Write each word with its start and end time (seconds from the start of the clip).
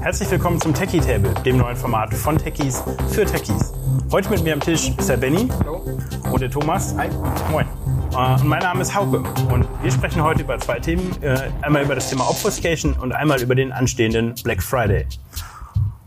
Herzlich 0.00 0.30
willkommen 0.30 0.60
zum 0.60 0.72
Techie 0.74 1.00
Table, 1.00 1.32
dem 1.44 1.58
neuen 1.58 1.76
Format 1.76 2.14
von 2.14 2.38
Techies 2.38 2.82
für 3.10 3.24
Techies. 3.26 3.72
Heute 4.10 4.30
mit 4.30 4.42
mir 4.42 4.54
am 4.54 4.60
Tisch 4.60 4.90
ist 4.96 5.08
der 5.08 5.16
Benny 5.16 5.48
und 6.32 6.40
der 6.40 6.50
Thomas. 6.50 6.94
Hi. 6.96 7.08
Moin. 7.50 7.66
Äh, 8.12 8.40
Und 8.40 8.48
mein 8.48 8.60
Name 8.60 8.80
ist 8.80 8.94
Hauke 8.94 9.18
und 9.52 9.66
wir 9.82 9.92
sprechen 9.92 10.22
heute 10.22 10.42
über 10.42 10.58
zwei 10.58 10.78
Themen. 10.80 11.10
Äh, 11.22 11.50
Einmal 11.62 11.82
über 11.84 11.94
das 11.94 12.08
Thema 12.08 12.28
Obfuscation 12.28 12.94
und 12.94 13.12
einmal 13.12 13.40
über 13.42 13.54
den 13.54 13.72
anstehenden 13.72 14.34
Black 14.42 14.62
Friday. 14.62 15.06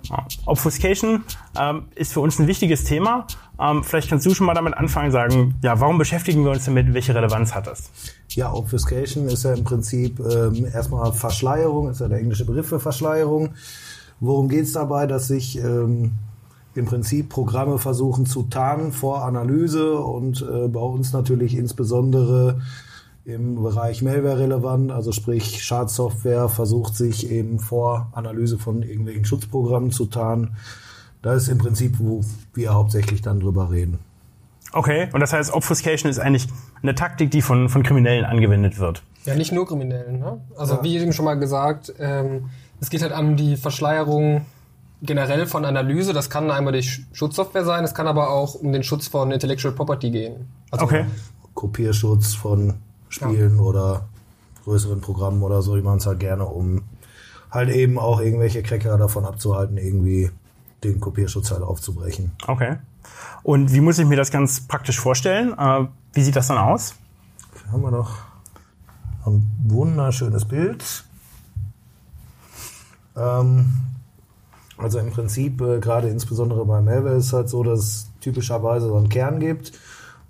Ja. 0.09 0.25
Obfuscation 0.45 1.23
ähm, 1.59 1.85
ist 1.95 2.13
für 2.13 2.19
uns 2.19 2.39
ein 2.39 2.47
wichtiges 2.47 2.83
Thema. 2.83 3.27
Ähm, 3.63 3.83
vielleicht 3.83 4.09
kannst 4.09 4.25
du 4.25 4.33
schon 4.33 4.45
mal 4.45 4.53
damit 4.53 4.73
anfangen, 4.73 5.11
sagen, 5.11 5.55
ja, 5.63 5.79
warum 5.79 5.97
beschäftigen 5.97 6.43
wir 6.43 6.51
uns 6.51 6.65
damit? 6.65 6.93
Welche 6.93 7.15
Relevanz 7.15 7.55
hat 7.55 7.67
das? 7.67 7.89
Ja, 8.29 8.51
Obfuscation 8.51 9.27
ist 9.27 9.43
ja 9.43 9.53
im 9.53 9.63
Prinzip 9.63 10.19
ähm, 10.19 10.65
erstmal 10.65 11.13
Verschleierung, 11.13 11.89
ist 11.89 12.01
ja 12.01 12.07
der 12.09 12.19
englische 12.19 12.45
Begriff 12.45 12.67
für 12.67 12.79
Verschleierung. 12.79 13.53
Worum 14.19 14.49
geht 14.49 14.63
es 14.63 14.73
dabei, 14.73 15.07
dass 15.07 15.27
sich 15.27 15.57
ähm, 15.59 16.11
im 16.75 16.85
Prinzip 16.85 17.29
Programme 17.29 17.77
versuchen 17.77 18.25
zu 18.25 18.43
tarnen 18.43 18.91
vor 18.91 19.23
Analyse 19.23 19.97
und 19.97 20.41
äh, 20.41 20.67
bei 20.67 20.79
uns 20.79 21.13
natürlich 21.13 21.55
insbesondere 21.55 22.61
im 23.25 23.61
Bereich 23.61 24.01
Malware 24.01 24.39
relevant, 24.39 24.91
also 24.91 25.13
sprich 25.13 25.63
Schadsoftware 25.63 26.49
versucht 26.49 26.95
sich 26.95 27.31
eben 27.31 27.59
vor 27.59 28.09
Analyse 28.11 28.57
von 28.57 28.83
irgendwelchen 28.83 29.23
Schutzprogrammen 29.23 29.91
zu 29.91 30.07
tarnen. 30.07 30.57
Das 31.23 31.43
ist 31.43 31.49
im 31.49 31.57
Prinzip, 31.57 31.95
wo 31.99 32.21
wir 32.53 32.73
hauptsächlich 32.73 33.21
dann 33.23 33.39
drüber 33.39 33.71
reden. 33.71 33.97
Okay, 34.73 35.07
und 35.13 35.19
das 35.19 35.33
heißt, 35.33 35.53
Obfuscation 35.53 36.09
ist 36.09 36.19
eigentlich 36.19 36.47
eine 36.81 36.95
Taktik, 36.95 37.31
die 37.31 37.41
von, 37.41 37.69
von 37.69 37.81
Kriminellen 37.83 38.25
angewendet 38.25 38.77
wird. 38.79 39.03
Ja, 39.23 39.35
nicht 39.35 39.51
nur 39.51 39.67
Kriminellen. 39.67 40.19
Ne? 40.19 40.41
Also 40.57 40.75
Ja. 40.75 40.83
wie 40.83 40.97
eben 40.97 41.13
schon 41.13 41.25
mal 41.25 41.35
gesagt, 41.35 41.93
ähm, 41.99 42.49
es 42.81 42.89
geht 42.89 43.01
halt 43.01 43.17
um 43.17 43.37
die 43.37 43.55
Verschleierung 43.55 44.45
generell 45.01 45.45
von 45.45 45.63
Analyse. 45.63 46.11
Das 46.11 46.29
kann 46.29 46.49
einmal 46.51 46.73
durch 46.73 47.01
Schutzsoftware 47.13 47.63
sein, 47.65 47.83
es 47.83 47.93
kann 47.93 48.07
aber 48.07 48.29
auch 48.29 48.55
um 48.55 48.73
den 48.73 48.83
Schutz 48.83 49.07
von 49.07 49.31
Intellectual 49.31 49.73
Property 49.73 50.11
gehen. 50.11 50.47
Also 50.71 50.85
Okay. 50.85 51.05
Kopierschutz 51.53 52.33
von 52.33 52.73
Spielen 53.09 53.59
oder 53.59 54.05
größeren 54.65 55.01
Programmen 55.01 55.43
oder 55.43 55.61
so, 55.61 55.75
die 55.75 55.81
machen 55.83 55.99
es 55.99 56.07
halt 56.07 56.19
gerne, 56.19 56.45
um 56.45 56.81
halt 57.51 57.69
eben 57.69 57.99
auch 57.99 58.19
irgendwelche 58.19 58.63
Cracker 58.63 58.97
davon 58.97 59.23
abzuhalten, 59.23 59.77
irgendwie 59.77 60.31
den 60.83 60.99
Kopierschutz 60.99 61.51
halt 61.51 61.61
aufzubrechen. 61.63 62.31
Okay. 62.47 62.77
Und 63.43 63.73
wie 63.73 63.81
muss 63.81 63.99
ich 63.99 64.05
mir 64.05 64.15
das 64.15 64.31
ganz 64.31 64.61
praktisch 64.61 64.99
vorstellen? 64.99 65.53
Äh, 65.57 65.87
wie 66.13 66.23
sieht 66.23 66.35
das 66.35 66.47
dann 66.47 66.57
aus? 66.57 66.95
Hier 67.63 67.71
haben 67.71 67.81
wir 67.81 67.91
noch 67.91 68.17
ein 69.25 69.49
wunderschönes 69.65 70.45
Bild. 70.45 70.83
Ähm, 73.15 73.65
also 74.77 74.99
im 74.99 75.11
Prinzip, 75.11 75.61
äh, 75.61 75.79
gerade 75.79 76.09
insbesondere 76.09 76.65
bei 76.65 76.81
Malware 76.81 77.15
ist 77.15 77.27
es 77.27 77.33
halt 77.33 77.49
so, 77.49 77.63
dass 77.63 77.79
es 77.79 78.09
typischerweise 78.21 78.87
so 78.87 78.95
einen 78.97 79.09
Kern 79.09 79.39
gibt 79.39 79.71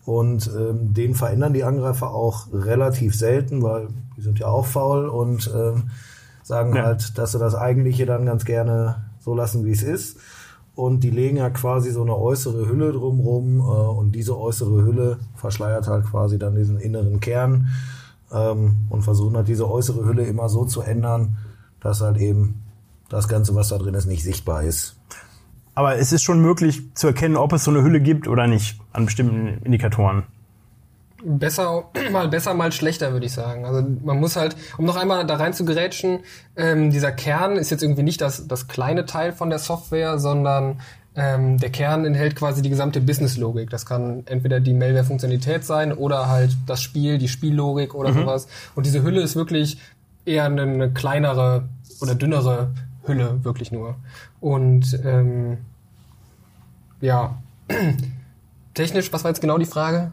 und 0.05 0.47
ähm, 0.55 0.93
den 0.93 1.15
verändern 1.15 1.53
die 1.53 1.63
Angreifer 1.63 2.09
auch 2.11 2.47
relativ 2.51 3.15
selten, 3.15 3.61
weil 3.63 3.87
die 4.17 4.21
sind 4.21 4.39
ja 4.39 4.47
auch 4.47 4.65
faul 4.65 5.07
und 5.07 5.49
ähm, 5.55 5.89
sagen 6.43 6.75
Ja. 6.75 6.83
halt, 6.83 7.17
dass 7.17 7.31
sie 7.31 7.39
das 7.39 7.55
eigentliche 7.55 8.05
dann 8.05 8.25
ganz 8.25 8.43
gerne 8.43 9.05
so 9.21 9.33
lassen, 9.33 9.65
wie 9.65 9.71
es 9.71 9.81
ist. 9.83 10.17
Und 10.75 11.01
die 11.03 11.11
legen 11.11 11.37
ja 11.37 11.49
quasi 11.51 11.91
so 11.91 12.01
eine 12.01 12.17
äußere 12.17 12.67
Hülle 12.67 12.91
drumrum 12.91 13.59
äh, 13.59 13.63
und 13.63 14.13
diese 14.13 14.37
äußere 14.37 14.83
Hülle 14.83 15.19
verschleiert 15.35 15.87
halt 15.87 16.05
quasi 16.05 16.39
dann 16.39 16.55
diesen 16.55 16.79
inneren 16.79 17.19
Kern 17.19 17.67
ähm, 18.31 18.77
und 18.89 19.03
versuchen 19.03 19.35
halt 19.35 19.47
diese 19.47 19.69
äußere 19.69 20.03
Hülle 20.05 20.25
immer 20.25 20.49
so 20.49 20.65
zu 20.65 20.81
ändern, 20.81 21.37
dass 21.79 22.01
halt 22.01 22.17
eben 22.17 22.63
das 23.09 23.27
Ganze, 23.27 23.53
was 23.53 23.69
da 23.69 23.77
drin 23.77 23.93
ist, 23.93 24.07
nicht 24.07 24.23
sichtbar 24.23 24.63
ist. 24.63 24.95
Aber 25.75 25.97
es 25.97 26.11
ist 26.11 26.23
schon 26.23 26.41
möglich 26.41 26.81
zu 26.95 27.07
erkennen, 27.07 27.35
ob 27.35 27.53
es 27.53 27.63
so 27.63 27.71
eine 27.71 27.83
Hülle 27.83 28.01
gibt 28.01 28.27
oder 28.27 28.47
nicht 28.47 28.79
an 28.91 29.05
bestimmten 29.05 29.63
Indikatoren. 29.63 30.23
Besser, 31.23 31.85
mal 32.11 32.27
besser, 32.27 32.53
mal 32.53 32.71
schlechter, 32.71 33.13
würde 33.13 33.25
ich 33.25 33.33
sagen. 33.33 33.65
Also 33.65 33.83
man 34.03 34.19
muss 34.19 34.35
halt, 34.35 34.55
um 34.77 34.85
noch 34.85 34.95
einmal 34.95 35.25
da 35.25 35.35
rein 35.35 35.53
zu 35.53 35.65
gerätschen, 35.65 36.19
ähm, 36.55 36.91
dieser 36.91 37.11
Kern 37.11 37.57
ist 37.57 37.71
jetzt 37.71 37.83
irgendwie 37.83 38.03
nicht 38.03 38.21
das, 38.21 38.47
das 38.47 38.67
kleine 38.67 39.05
Teil 39.05 39.31
von 39.31 39.49
der 39.49 39.59
Software, 39.59 40.19
sondern 40.19 40.79
ähm, 41.15 41.57
der 41.59 41.69
Kern 41.69 42.05
enthält 42.05 42.35
quasi 42.35 42.61
die 42.61 42.69
gesamte 42.69 42.99
Business-Logik. 42.99 43.69
Das 43.69 43.85
kann 43.85 44.23
entweder 44.25 44.59
die 44.59 44.73
Malware-Funktionalität 44.73 45.63
sein 45.63 45.93
oder 45.93 46.27
halt 46.27 46.51
das 46.65 46.81
Spiel, 46.81 47.17
die 47.17 47.27
Spiellogik 47.27 47.93
oder 47.95 48.13
sowas. 48.13 48.47
Und 48.75 48.85
diese 48.85 49.03
Hülle 49.03 49.21
ist 49.21 49.35
wirklich 49.35 49.77
eher 50.25 50.45
eine, 50.45 50.63
eine 50.63 50.91
kleinere 50.91 51.69
oder 52.01 52.15
dünnere 52.15 52.71
Hülle, 53.05 53.43
wirklich 53.43 53.71
nur. 53.71 53.95
Und 54.39 54.99
ähm, 55.05 55.59
ja, 57.01 57.37
technisch, 58.73 59.13
was 59.13 59.23
war 59.23 59.31
jetzt 59.31 59.41
genau 59.41 59.57
die 59.57 59.65
Frage? 59.65 60.11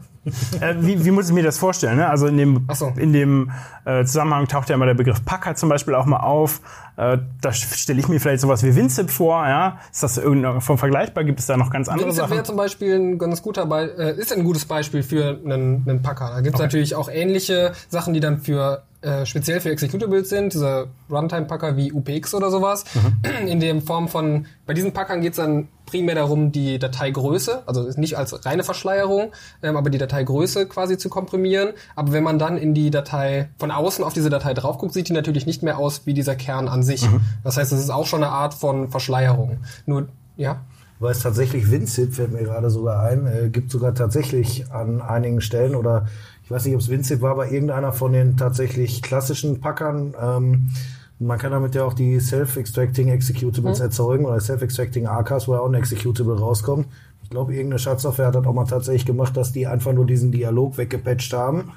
Äh, 0.61 0.75
wie, 0.79 1.03
wie 1.03 1.11
muss 1.11 1.29
ich 1.29 1.33
mir 1.33 1.43
das 1.43 1.57
vorstellen? 1.57 1.97
Ne? 1.97 2.07
Also 2.07 2.27
in 2.27 2.37
dem, 2.37 2.67
so. 2.73 2.93
in 2.95 3.11
dem 3.11 3.51
äh, 3.85 4.05
Zusammenhang 4.05 4.47
taucht 4.47 4.69
ja 4.69 4.75
immer 4.75 4.85
der 4.85 4.93
Begriff 4.93 5.25
Packer 5.25 5.55
zum 5.55 5.69
Beispiel 5.69 5.95
auch 5.95 6.05
mal 6.05 6.19
auf. 6.19 6.61
Äh, 6.97 7.17
da 7.41 7.51
stelle 7.51 7.99
ich 7.99 8.07
mir 8.07 8.19
vielleicht 8.19 8.41
sowas 8.41 8.61
wie 8.63 8.75
WinZip 8.75 9.09
vor. 9.09 9.47
Ja? 9.47 9.79
Ist 9.91 10.03
das 10.03 10.17
irgendeine 10.17 10.61
Form 10.61 10.77
vergleichbar? 10.77 11.23
Gibt 11.23 11.39
es 11.39 11.47
da 11.47 11.57
noch 11.57 11.71
ganz 11.71 11.89
andere 11.89 12.07
Vincent 12.07 12.23
Sachen? 12.23 12.35
wäre 12.35 12.43
zum 12.43 12.55
Beispiel 12.55 12.95
ein 12.95 13.17
ganz 13.17 13.41
guter 13.41 13.65
Be 13.65 13.95
äh, 13.97 14.19
ist 14.19 14.31
ein 14.31 14.43
gutes 14.43 14.65
Beispiel 14.65 15.01
für 15.01 15.39
einen, 15.43 15.83
einen 15.87 16.01
Packer. 16.03 16.29
Da 16.29 16.41
gibt 16.41 16.55
es 16.55 16.61
natürlich 16.61 16.93
auch 16.93 17.09
ähnliche 17.09 17.71
Sachen, 17.89 18.13
die 18.13 18.19
dann 18.19 18.39
für 18.39 18.83
äh, 19.01 19.25
speziell 19.25 19.59
für 19.59 19.71
Executables 19.71 20.29
sind, 20.29 20.53
diese 20.53 20.87
Runtime-Packer 21.09 21.75
wie 21.75 21.91
UPX 21.91 22.35
oder 22.35 22.51
sowas. 22.51 22.85
In 23.47 23.59
der 23.59 23.81
Form 23.81 24.07
von, 24.07 24.45
bei 24.67 24.75
diesen 24.75 24.93
Packern 24.93 25.21
geht 25.21 25.31
es 25.31 25.37
dann 25.37 25.69
primär 25.91 26.15
darum, 26.15 26.51
die 26.53 26.79
Dateigröße, 26.79 27.63
also 27.65 27.89
nicht 27.97 28.17
als 28.17 28.45
reine 28.45 28.63
Verschleierung, 28.63 29.33
ähm, 29.61 29.75
aber 29.75 29.89
die 29.89 29.97
Dateigröße 29.97 30.65
quasi 30.67 30.97
zu 30.97 31.09
komprimieren. 31.09 31.73
Aber 31.95 32.13
wenn 32.13 32.23
man 32.23 32.39
dann 32.39 32.57
in 32.57 32.73
die 32.73 32.89
Datei, 32.89 33.49
von 33.59 33.71
außen 33.71 34.03
auf 34.03 34.13
diese 34.13 34.29
Datei 34.29 34.53
drauf 34.53 34.77
guckt, 34.77 34.93
sieht 34.93 35.09
die 35.09 35.13
natürlich 35.13 35.45
nicht 35.45 35.63
mehr 35.63 35.77
aus 35.77 36.05
wie 36.05 36.13
dieser 36.13 36.35
Kern 36.35 36.67
an 36.67 36.81
sich. 36.81 37.07
Das 37.43 37.57
heißt, 37.57 37.71
es 37.73 37.79
ist 37.79 37.89
auch 37.89 38.07
schon 38.07 38.23
eine 38.23 38.31
Art 38.31 38.53
von 38.53 38.89
Verschleierung. 38.89 39.59
Nur, 39.85 40.07
ja. 40.37 40.61
Weil 40.99 41.11
es 41.11 41.19
tatsächlich 41.19 41.69
WinZip, 41.69 42.13
fällt 42.13 42.31
mir 42.31 42.43
gerade 42.43 42.69
sogar 42.69 43.03
ein, 43.03 43.27
äh, 43.27 43.49
gibt 43.49 43.71
sogar 43.71 43.93
tatsächlich 43.93 44.71
an 44.71 45.01
einigen 45.01 45.41
Stellen 45.41 45.75
oder 45.75 46.05
ich 46.43 46.51
weiß 46.51 46.65
nicht, 46.65 46.75
ob 46.75 46.81
es 46.81 46.89
WinZip 46.89 47.21
war, 47.21 47.31
aber 47.31 47.51
irgendeiner 47.51 47.91
von 47.91 48.13
den 48.13 48.37
tatsächlich 48.37 49.01
klassischen 49.01 49.59
Packern. 49.59 50.13
Ähm, 50.21 50.69
man 51.21 51.37
kann 51.37 51.51
damit 51.51 51.75
ja 51.75 51.85
auch 51.85 51.93
die 51.93 52.19
Self-Extracting 52.19 53.09
Executables 53.09 53.79
erzeugen 53.79 54.25
oder 54.25 54.39
Self-Extracting 54.39 55.07
ARCAs, 55.07 55.47
wo 55.47 55.53
ja 55.53 55.59
auch 55.59 55.67
ein 55.69 55.75
Executable 55.75 56.37
rauskommt. 56.37 56.87
Ich 57.23 57.29
glaube, 57.29 57.53
irgendeine 57.53 57.79
Schadsoftware 57.79 58.27
hat 58.27 58.35
das 58.35 58.45
auch 58.45 58.53
mal 58.53 58.65
tatsächlich 58.65 59.05
gemacht, 59.05 59.37
dass 59.37 59.51
die 59.51 59.67
einfach 59.67 59.93
nur 59.93 60.05
diesen 60.05 60.31
Dialog 60.31 60.77
weggepatcht 60.77 61.31
haben 61.33 61.71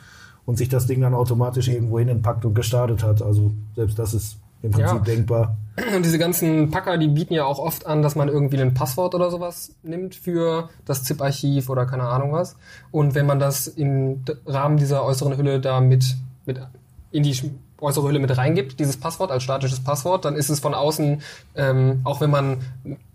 und 0.46 0.56
sich 0.56 0.68
das 0.68 0.86
Ding 0.86 1.00
dann 1.00 1.14
automatisch 1.14 1.68
irgendwo 1.68 1.98
hinpackt 1.98 2.44
und 2.44 2.54
gestartet 2.54 3.02
hat. 3.02 3.22
Also 3.22 3.52
selbst 3.76 3.98
das 3.98 4.14
ist 4.14 4.38
im 4.62 4.70
Prinzip 4.70 4.96
Ja. 4.96 5.04
denkbar. 5.04 5.56
Und 5.94 6.04
diese 6.04 6.18
ganzen 6.18 6.70
Packer, 6.70 6.96
die 6.96 7.08
bieten 7.08 7.34
ja 7.34 7.44
auch 7.44 7.58
oft 7.58 7.86
an, 7.86 8.00
dass 8.02 8.14
man 8.16 8.28
irgendwie 8.28 8.60
ein 8.60 8.72
Passwort 8.72 9.14
oder 9.14 9.30
sowas 9.30 9.72
nimmt 9.82 10.14
für 10.14 10.70
das 10.86 11.04
ZIP-Archiv 11.04 11.68
oder 11.68 11.84
keine 11.84 12.04
Ahnung 12.04 12.32
was. 12.32 12.56
Und 12.90 13.14
wenn 13.14 13.26
man 13.26 13.38
das 13.38 13.66
im 13.66 14.24
Rahmen 14.46 14.78
dieser 14.78 15.04
äußeren 15.04 15.36
Hülle 15.36 15.60
da 15.60 15.80
mit, 15.80 16.16
mit 16.46 16.60
in 17.10 17.22
die 17.22 17.34
äußere 17.84 18.08
Hülle 18.08 18.18
mit 18.18 18.36
reingibt, 18.36 18.80
dieses 18.80 18.96
Passwort 18.96 19.30
als 19.30 19.42
statisches 19.42 19.80
Passwort, 19.80 20.24
dann 20.24 20.34
ist 20.34 20.48
es 20.48 20.60
von 20.60 20.74
außen, 20.74 21.22
ähm, 21.54 22.00
auch 22.04 22.20
wenn 22.20 22.30
man 22.30 22.58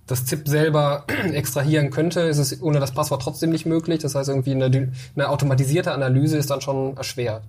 das 0.08 0.26
ZIP 0.26 0.48
selber 0.48 1.04
extrahieren 1.34 1.92
könnte, 1.92 2.22
ist 2.22 2.38
es 2.38 2.62
ohne 2.62 2.80
das 2.80 2.92
Passwort 2.92 3.22
trotzdem 3.22 3.52
nicht 3.52 3.66
möglich. 3.66 4.00
Das 4.00 4.16
heißt, 4.16 4.30
irgendwie 4.30 4.52
eine, 4.52 4.66
eine 5.16 5.30
automatisierte 5.30 5.92
Analyse 5.92 6.38
ist 6.38 6.50
dann 6.50 6.62
schon 6.62 6.98
erschwert. 6.98 7.44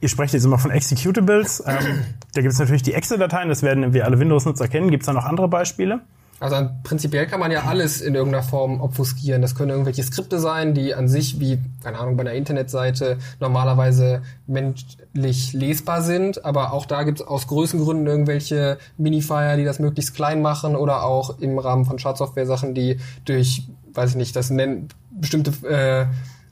Ihr 0.00 0.08
sprecht 0.08 0.34
jetzt 0.34 0.44
immer 0.44 0.58
von 0.58 0.70
Executables. 0.70 1.62
Ähm, 1.66 2.02
da 2.34 2.42
gibt 2.42 2.52
es 2.52 2.58
natürlich 2.58 2.82
die 2.82 2.94
Excel-Dateien, 2.94 3.48
das 3.48 3.62
werden 3.62 3.92
wir 3.92 4.04
alle 4.04 4.18
Windows-Nutzer 4.18 4.68
kennen. 4.68 4.90
Gibt 4.90 5.02
es 5.02 5.06
da 5.06 5.12
noch 5.12 5.24
andere 5.24 5.48
Beispiele? 5.48 6.00
Also 6.40 6.68
prinzipiell 6.82 7.26
kann 7.26 7.40
man 7.40 7.52
ja 7.52 7.62
alles 7.62 8.00
in 8.00 8.14
irgendeiner 8.14 8.42
Form 8.42 8.80
obfuskieren. 8.80 9.40
Das 9.40 9.54
können 9.54 9.70
irgendwelche 9.70 10.02
Skripte 10.02 10.40
sein, 10.40 10.74
die 10.74 10.94
an 10.94 11.08
sich, 11.08 11.38
wie, 11.38 11.58
keine 11.82 11.98
Ahnung, 11.98 12.16
bei 12.16 12.22
einer 12.22 12.32
Internetseite 12.32 13.18
normalerweise 13.40 14.22
menschlich 14.46 15.52
lesbar 15.52 16.02
sind. 16.02 16.44
Aber 16.44 16.72
auch 16.72 16.86
da 16.86 17.04
gibt 17.04 17.20
es 17.20 17.26
aus 17.26 17.46
Größengründen 17.46 18.06
irgendwelche 18.06 18.78
Minifier, 18.98 19.56
die 19.56 19.64
das 19.64 19.78
möglichst 19.78 20.14
klein 20.14 20.42
machen 20.42 20.74
oder 20.76 21.04
auch 21.04 21.38
im 21.38 21.58
Rahmen 21.58 21.84
von 21.84 21.98
Schadsoftware 21.98 22.46
Sachen, 22.46 22.74
die 22.74 22.98
durch, 23.24 23.68
weiß 23.92 24.10
ich 24.10 24.16
nicht, 24.16 24.34
das 24.34 24.50
nennen 24.50 24.88
bestimmte 25.12 25.52
äh, 25.66 26.06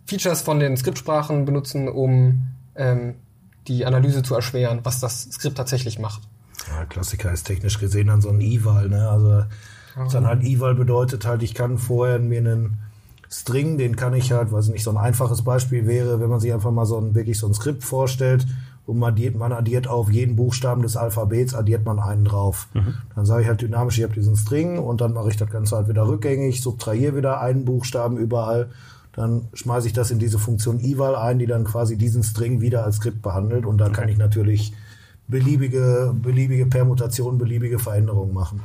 Features 0.07 0.43
von 0.43 0.61
den 0.61 0.77
Skriptsprachen 0.77 1.45
benutzen, 1.45 1.89
um 1.89 2.43
ähm, 2.77 3.15
die 3.69 3.85
Analyse 3.85 4.23
zu 4.23 4.35
erschweren, 4.35 4.81
was 4.85 5.01
das 5.01 5.23
Skript 5.23 5.57
tatsächlich 5.57 5.99
macht. 5.99 6.23
Ja, 6.73 6.85
Klassiker 6.87 7.33
ist 7.33 7.45
technisch 7.45 7.79
gesehen 7.79 8.07
dann 8.07 8.21
so 8.21 8.31
ein 8.31 8.41
Eval, 8.41 8.89
ne? 8.89 9.09
Also 9.09 9.45
was 9.95 10.13
dann 10.13 10.27
halt 10.27 10.43
Eval 10.43 10.75
bedeutet 10.75 11.27
halt, 11.27 11.43
ich 11.43 11.55
kann 11.55 11.79
vorher 11.79 12.19
mir 12.19 12.39
einen 12.39 12.79
String, 13.31 13.79
den 13.79 13.97
kann 13.97 14.15
ich 14.15 14.33
halt, 14.33 14.53
weiß 14.53 14.67
ich 14.67 14.73
nicht, 14.73 14.85
so 14.85 14.91
ein 14.91 14.97
einfaches 14.97 15.43
Beispiel 15.43 15.87
wäre, 15.87 16.21
wenn 16.21 16.31
man 16.31 16.41
sich 16.41 16.53
einfach 16.53 16.71
mal 16.71 16.87
so 16.87 16.99
ein 16.99 17.15
wirklich 17.15 17.39
so 17.39 17.47
ein 17.47 17.55
Skript 17.55 17.85
vorstellt 17.85 18.47
und 18.87 18.99
man 18.99 19.13
addiert, 19.13 19.37
man 19.37 19.53
addiert 19.53 19.89
auf 19.89 20.11
jeden 20.11 20.37
Buchstaben 20.37 20.83
des 20.83 20.97
Alphabets, 20.97 21.55
addiert 21.55 21.85
man 21.85 21.99
einen 21.99 22.25
drauf. 22.25 22.69
Mhm. 22.75 22.95
Dann 23.15 23.27
sage 23.27 23.43
ich 23.43 23.49
halt 23.49 23.63
dynamisch, 23.63 23.99
ich 23.99 24.05
habe 24.05 24.15
diesen 24.15 24.37
String 24.37 24.79
und 24.79 25.01
dann 25.01 25.13
mache 25.13 25.31
ich 25.31 25.37
das 25.37 25.51
Ganze 25.51 25.77
halt 25.77 25.89
wieder 25.89 26.07
rückgängig, 26.07 26.61
subtrahiere 26.63 27.17
wieder 27.17 27.41
einen 27.41 27.65
Buchstaben 27.65 28.17
überall. 28.17 28.71
Dann 29.13 29.49
schmeiße 29.53 29.87
ich 29.87 29.93
das 29.93 30.11
in 30.11 30.19
diese 30.19 30.39
Funktion 30.39 30.81
eval 30.81 31.17
ein, 31.17 31.39
die 31.39 31.47
dann 31.47 31.65
quasi 31.65 31.97
diesen 31.97 32.23
String 32.23 32.61
wieder 32.61 32.85
als 32.85 32.97
Skript 32.97 33.23
behandelt 33.23 33.67
und 33.67 33.79
da 33.79 33.91
kann 33.91 34.09
ich 34.09 34.17
natürlich 34.17 34.73
beliebige, 35.29 36.15
beliebige 36.15 36.67
Permutationen, 36.67 37.39
beliebige 37.39 37.79
Veränderungen 37.79 38.35
machen. 38.35 38.63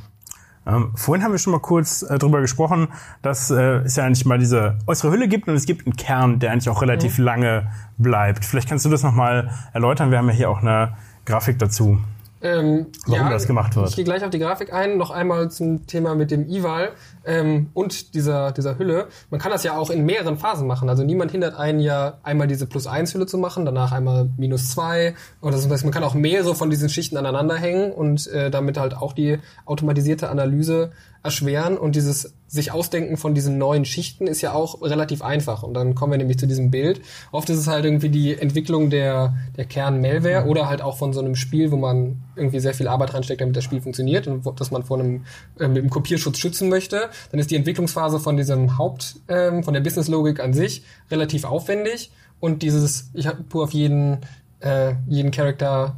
Ähm, 0.67 0.91
vorhin 0.95 1.23
haben 1.23 1.31
wir 1.31 1.37
schon 1.37 1.53
mal 1.53 1.59
kurz 1.59 2.01
äh, 2.01 2.17
drüber 2.17 2.41
gesprochen, 2.41 2.89
dass 3.21 3.49
äh, 3.49 3.77
es 3.85 3.95
ja 3.95 4.03
eigentlich 4.03 4.25
mal 4.25 4.37
diese 4.37 4.77
äußere 4.85 5.11
Hülle 5.11 5.29
gibt 5.29 5.47
und 5.47 5.55
es 5.55 5.65
gibt 5.65 5.87
einen 5.87 5.95
Kern, 5.95 6.39
der 6.39 6.51
eigentlich 6.51 6.69
auch 6.69 6.81
relativ 6.81 7.17
lange 7.17 7.71
bleibt. 7.97 8.43
Vielleicht 8.43 8.67
kannst 8.67 8.83
du 8.83 8.89
das 8.89 9.01
nochmal 9.01 9.49
erläutern. 9.73 10.11
Wir 10.11 10.17
haben 10.17 10.27
ja 10.27 10.33
hier 10.33 10.49
auch 10.49 10.61
eine 10.61 10.93
Grafik 11.25 11.57
dazu. 11.57 11.99
Ähm, 12.41 12.87
Warum 13.07 13.31
das 13.31 13.47
gemacht 13.47 13.75
wird. 13.75 13.89
Ich 13.89 13.95
gehe 13.95 14.05
gleich 14.05 14.23
auf 14.23 14.29
die 14.29 14.39
Grafik 14.39 14.71
ein. 14.71 14.97
Noch 14.97 15.09
einmal 15.09 15.49
zum 15.49 15.87
Thema 15.87 16.15
mit 16.15 16.29
dem 16.29 16.47
Eval 16.47 16.91
ähm, 17.27 17.69
und 17.73 18.15
dieser, 18.15 18.51
dieser 18.53 18.79
Hülle. 18.79 19.09
Man 19.29 19.39
kann 19.39 19.51
das 19.51 19.63
ja 19.63 19.77
auch 19.77 19.89
in 19.89 20.05
mehreren 20.05 20.37
Phasen 20.37 20.65
machen. 20.65 20.89
Also 20.89 21.03
niemand 21.03 21.31
hindert 21.31 21.55
einen 21.55 21.79
ja, 21.79 22.17
einmal 22.23 22.47
diese 22.47 22.65
Plus-1-Hülle 22.65 23.27
zu 23.27 23.37
machen, 23.37 23.65
danach 23.65 23.91
einmal 23.91 24.29
Minus 24.37 24.69
2. 24.69 25.13
Oder 25.41 25.57
so. 25.57 25.67
Man 25.67 25.91
kann 25.91 26.03
auch 26.03 26.13
mehrere 26.13 26.55
von 26.55 26.69
diesen 26.69 26.89
Schichten 26.89 27.17
aneinander 27.17 27.55
hängen 27.55 27.91
und 27.91 28.27
äh, 28.27 28.49
damit 28.49 28.77
halt 28.77 28.95
auch 28.95 29.13
die 29.13 29.39
automatisierte 29.65 30.29
Analyse 30.29 30.91
erschweren. 31.23 31.77
Und 31.77 31.95
dieses 31.95 32.33
sich 32.47 32.71
ausdenken 32.71 33.17
von 33.17 33.35
diesen 33.35 33.57
neuen 33.57 33.83
Schichten 33.83 34.25
ist 34.25 34.41
ja 34.41 34.53
auch 34.53 34.81
relativ 34.81 35.21
einfach. 35.21 35.63
Und 35.63 35.73
dann 35.73 35.95
kommen 35.95 36.13
wir 36.13 36.17
nämlich 36.17 36.39
zu 36.39 36.47
diesem 36.47 36.71
Bild. 36.71 37.01
Oft 37.31 37.49
ist 37.49 37.57
es 37.57 37.67
halt 37.67 37.83
irgendwie 37.83 38.09
die 38.09 38.37
Entwicklung 38.37 38.89
der, 38.89 39.35
der 39.57 39.65
Kern-Malware 39.65 40.45
oder 40.45 40.69
halt 40.69 40.81
auch 40.81 40.97
von 40.97 41.11
so 41.11 41.19
einem 41.19 41.35
Spiel, 41.35 41.71
wo 41.71 41.75
man 41.75 42.23
irgendwie 42.37 42.59
sehr 42.59 42.73
viel 42.73 42.87
Arbeit 42.87 43.13
reinsteckt, 43.13 43.41
damit 43.41 43.55
das 43.57 43.65
Spiel 43.65 43.81
funktioniert 43.81 44.27
und 44.27 44.45
wo, 44.45 44.51
dass 44.51 44.71
man 44.71 44.83
vor 44.83 44.99
einem, 44.99 45.25
äh, 45.59 45.67
mit 45.67 45.79
einem 45.79 45.89
Kopierschutz 45.89 46.37
schützen 46.37 46.69
möchte. 46.69 47.09
Dann 47.31 47.39
ist 47.39 47.51
die 47.51 47.55
Entwicklungsphase 47.55 48.19
von 48.19 48.37
diesem 48.37 48.77
Haupt, 48.77 49.15
ähm, 49.27 49.63
von 49.63 49.73
der 49.73 49.81
Business-Logik 49.81 50.39
an 50.39 50.53
sich 50.53 50.83
relativ 51.11 51.43
aufwendig. 51.43 52.11
Und 52.39 52.61
dieses, 52.63 53.09
ich 53.13 53.27
habe 53.27 53.43
auf 53.53 53.71
jeden, 53.71 54.19
äh, 54.59 54.93
jeden 55.07 55.31
Charakter 55.31 55.95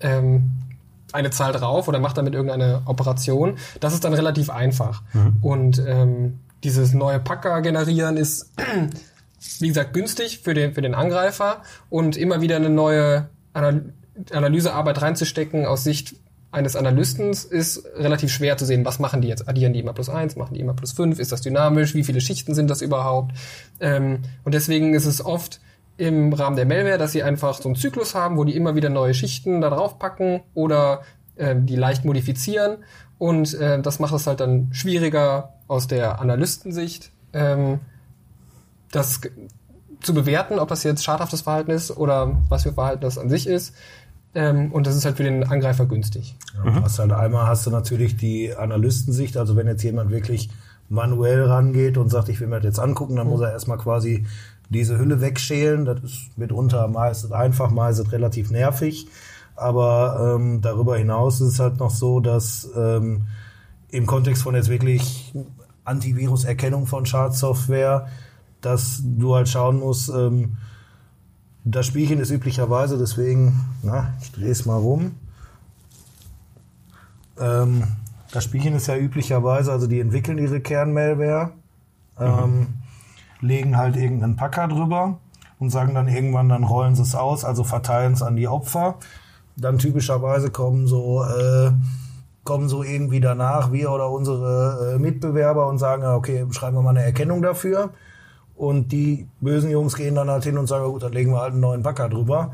ähm, 0.00 0.50
eine 1.12 1.30
Zahl 1.30 1.52
drauf 1.52 1.88
oder 1.88 2.00
macht 2.00 2.18
damit 2.18 2.34
irgendeine 2.34 2.82
Operation. 2.84 3.56
Das 3.80 3.94
ist 3.94 4.04
dann 4.04 4.12
relativ 4.12 4.50
einfach. 4.50 5.02
Und 5.40 5.82
ähm, 5.86 6.40
dieses 6.64 6.92
neue 6.92 7.20
Packer 7.20 7.60
generieren 7.62 8.16
ist, 8.16 8.52
wie 9.60 9.68
gesagt, 9.68 9.94
günstig 9.94 10.40
für 10.40 10.54
den, 10.54 10.74
für 10.74 10.82
den 10.82 10.94
Angreifer 10.94 11.62
und 11.88 12.16
immer 12.16 12.40
wieder 12.40 12.56
eine 12.56 12.70
neue 12.70 13.28
Anal 13.52 13.92
Analysearbeit 14.32 15.00
reinzustecken 15.00 15.64
aus 15.64 15.84
Sicht 15.84 16.16
eines 16.50 16.76
Analysten 16.76 17.30
ist 17.30 17.84
relativ 17.96 18.32
schwer 18.32 18.56
zu 18.56 18.64
sehen, 18.64 18.84
was 18.84 18.98
machen 18.98 19.20
die 19.20 19.28
jetzt? 19.28 19.48
Addieren 19.48 19.72
die 19.74 19.80
immer 19.80 19.92
plus 19.92 20.08
eins, 20.08 20.36
machen 20.36 20.54
die 20.54 20.60
immer 20.60 20.74
plus 20.74 20.92
fünf, 20.92 21.18
ist 21.18 21.30
das 21.30 21.42
dynamisch, 21.42 21.94
wie 21.94 22.04
viele 22.04 22.20
Schichten 22.20 22.54
sind 22.54 22.68
das 22.70 22.80
überhaupt? 22.80 23.32
Ähm, 23.80 24.20
und 24.44 24.54
deswegen 24.54 24.94
ist 24.94 25.04
es 25.04 25.24
oft 25.24 25.60
im 25.98 26.32
Rahmen 26.32 26.56
der 26.56 26.64
Malware, 26.64 26.96
dass 26.96 27.12
sie 27.12 27.22
einfach 27.22 27.60
so 27.60 27.68
einen 27.68 27.76
Zyklus 27.76 28.14
haben, 28.14 28.38
wo 28.38 28.44
die 28.44 28.56
immer 28.56 28.74
wieder 28.74 28.88
neue 28.88 29.14
Schichten 29.14 29.60
da 29.60 29.68
drauf 29.68 29.98
packen 29.98 30.40
oder 30.54 31.02
äh, 31.36 31.54
die 31.58 31.76
leicht 31.76 32.04
modifizieren. 32.04 32.78
Und 33.18 33.52
äh, 33.54 33.82
das 33.82 33.98
macht 33.98 34.14
es 34.14 34.26
halt 34.26 34.40
dann 34.40 34.68
schwieriger 34.72 35.54
aus 35.66 35.88
der 35.88 36.20
Analystensicht, 36.20 37.10
ähm, 37.32 37.80
das 38.92 39.20
zu 40.00 40.14
bewerten, 40.14 40.60
ob 40.60 40.68
das 40.68 40.84
jetzt 40.84 41.04
schadhaftes 41.04 41.42
Verhalten 41.42 41.72
ist 41.72 41.90
oder 41.90 42.38
was 42.48 42.62
für 42.62 42.72
Verhalten 42.72 43.02
das 43.02 43.18
an 43.18 43.28
sich 43.28 43.46
ist. 43.46 43.74
Ähm, 44.34 44.72
und 44.72 44.86
das 44.86 44.96
ist 44.96 45.04
halt 45.04 45.16
für 45.16 45.24
den 45.24 45.44
Angreifer 45.44 45.86
günstig. 45.86 46.36
Ja, 46.54 46.70
du 46.70 46.82
hast 46.82 46.98
halt 46.98 47.12
einmal 47.12 47.46
hast 47.46 47.66
du 47.66 47.70
natürlich 47.70 48.16
die 48.16 48.54
Analystensicht, 48.54 49.36
also 49.36 49.56
wenn 49.56 49.66
jetzt 49.66 49.82
jemand 49.82 50.10
wirklich 50.10 50.50
manuell 50.88 51.44
rangeht 51.44 51.98
und 51.98 52.10
sagt, 52.10 52.28
ich 52.28 52.40
will 52.40 52.48
mir 52.48 52.56
das 52.56 52.64
jetzt 52.64 52.78
angucken, 52.78 53.16
dann 53.16 53.28
muss 53.28 53.40
er 53.40 53.52
erstmal 53.52 53.78
quasi 53.78 54.26
diese 54.68 54.98
Hülle 54.98 55.20
wegschälen. 55.20 55.84
Das 55.84 56.02
ist 56.02 56.36
mitunter 56.36 56.88
mal 56.88 57.10
ist 57.10 57.24
es 57.24 57.32
einfach, 57.32 57.70
mal 57.70 57.90
ist 57.90 57.98
es 57.98 58.12
relativ 58.12 58.50
nervig. 58.50 59.08
Aber 59.56 60.36
ähm, 60.36 60.60
darüber 60.60 60.96
hinaus 60.96 61.40
ist 61.40 61.54
es 61.54 61.58
halt 61.58 61.78
noch 61.78 61.90
so, 61.90 62.20
dass 62.20 62.68
ähm, 62.76 63.22
im 63.90 64.06
Kontext 64.06 64.42
von 64.42 64.54
jetzt 64.54 64.68
wirklich 64.68 65.34
Antivirus-Erkennung 65.84 66.86
von 66.86 67.06
Schadsoftware, 67.06 68.06
dass 68.60 69.02
du 69.02 69.34
halt 69.34 69.48
schauen 69.48 69.80
musst, 69.80 70.10
ähm, 70.10 70.58
das 71.70 71.86
Spielchen 71.86 72.20
ist 72.20 72.30
üblicherweise, 72.30 72.98
deswegen, 72.98 73.60
na, 73.82 74.14
ich 74.22 74.32
drehe 74.32 74.50
es 74.50 74.64
mal 74.64 74.78
rum. 74.78 75.12
Ähm, 77.38 77.84
das 78.32 78.44
Spielchen 78.44 78.74
ist 78.74 78.86
ja 78.86 78.96
üblicherweise, 78.96 79.72
also 79.72 79.86
die 79.86 80.00
entwickeln 80.00 80.38
ihre 80.38 80.60
Kernmalware, 80.60 81.52
ähm, 82.18 82.68
legen 83.40 83.76
halt 83.76 83.96
irgendeinen 83.96 84.36
Packer 84.36 84.68
drüber 84.68 85.18
und 85.58 85.70
sagen 85.70 85.94
dann 85.94 86.08
irgendwann, 86.08 86.48
dann 86.48 86.64
rollen 86.64 86.94
sie 86.94 87.02
es 87.02 87.14
aus, 87.14 87.44
also 87.44 87.64
verteilen 87.64 88.14
es 88.14 88.22
an 88.22 88.36
die 88.36 88.48
Opfer. 88.48 88.96
Dann 89.56 89.78
typischerweise 89.78 90.50
kommen 90.50 90.86
so, 90.86 91.22
äh, 91.24 91.70
kommen 92.44 92.68
so 92.68 92.82
irgendwie 92.82 93.20
danach 93.20 93.72
wir 93.72 93.90
oder 93.90 94.10
unsere 94.10 94.94
äh, 94.94 94.98
Mitbewerber 94.98 95.66
und 95.66 95.78
sagen, 95.78 96.04
okay, 96.04 96.46
schreiben 96.50 96.76
wir 96.76 96.82
mal 96.82 96.90
eine 96.90 97.04
Erkennung 97.04 97.42
dafür. 97.42 97.90
Und 98.58 98.90
die 98.90 99.28
bösen 99.40 99.70
Jungs 99.70 99.94
gehen 99.94 100.16
dann 100.16 100.28
halt 100.28 100.42
hin 100.42 100.58
und 100.58 100.66
sagen, 100.66 100.90
gut, 100.90 101.04
dann 101.04 101.12
legen 101.12 101.30
wir 101.30 101.40
halt 101.40 101.52
einen 101.52 101.60
neuen 101.60 101.84
Packer 101.84 102.08
drüber. 102.08 102.52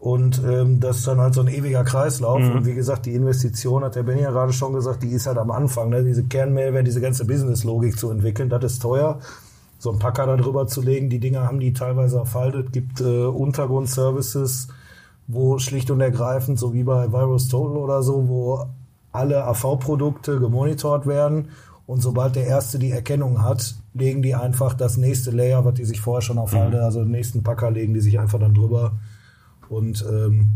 Und 0.00 0.42
ähm, 0.44 0.80
das 0.80 0.98
ist 0.98 1.06
dann 1.06 1.20
halt 1.20 1.32
so 1.32 1.42
ein 1.42 1.48
ewiger 1.48 1.84
Kreislauf. 1.84 2.38
Und 2.38 2.66
wie 2.66 2.74
gesagt, 2.74 3.06
die 3.06 3.14
Investition, 3.14 3.84
hat 3.84 3.94
der 3.94 4.02
Benny 4.02 4.20
ja 4.22 4.32
gerade 4.32 4.52
schon 4.52 4.74
gesagt, 4.74 5.02
die 5.02 5.10
ist 5.10 5.26
halt 5.26 5.38
am 5.38 5.52
Anfang. 5.52 5.90
Ne? 5.90 6.04
Diese 6.04 6.24
Kernmehrwert, 6.24 6.86
diese 6.86 7.00
ganze 7.00 7.24
Business-Logik 7.24 7.98
zu 7.98 8.10
entwickeln, 8.10 8.50
das 8.50 8.64
ist 8.64 8.82
teuer. 8.82 9.20
So 9.78 9.90
einen 9.90 10.00
Packer 10.00 10.26
da 10.26 10.36
drüber 10.36 10.66
zu 10.66 10.82
legen, 10.82 11.08
die 11.08 11.20
Dinger 11.20 11.46
haben 11.46 11.60
die 11.60 11.72
teilweise 11.72 12.18
erfaltet. 12.18 12.72
Gibt 12.72 13.00
äh, 13.00 13.24
Untergrundservices, 13.24 14.68
wo 15.28 15.58
schlicht 15.58 15.90
und 15.90 16.00
ergreifend, 16.00 16.58
so 16.58 16.74
wie 16.74 16.82
bei 16.82 17.12
Virus 17.12 17.48
Total 17.48 17.76
oder 17.76 18.02
so, 18.02 18.28
wo 18.28 18.66
alle 19.12 19.44
AV-Produkte 19.44 20.40
gemonitort 20.40 21.06
werden. 21.06 21.48
Und 21.86 22.00
sobald 22.00 22.34
der 22.36 22.46
Erste 22.46 22.78
die 22.78 22.90
Erkennung 22.92 23.42
hat, 23.42 23.74
legen 23.92 24.22
die 24.22 24.34
einfach 24.34 24.72
das 24.74 24.96
nächste 24.96 25.30
Layer, 25.30 25.64
was 25.64 25.74
die 25.74 25.84
sich 25.84 26.00
vorher 26.00 26.22
schon 26.22 26.38
aufhalten, 26.38 26.78
also 26.80 27.02
den 27.02 27.10
nächsten 27.10 27.42
Packer 27.42 27.70
legen 27.70 27.92
die 27.94 28.00
sich 28.00 28.18
einfach 28.18 28.38
dann 28.38 28.54
drüber. 28.54 28.92
Und 29.68 30.04
ähm, 30.10 30.50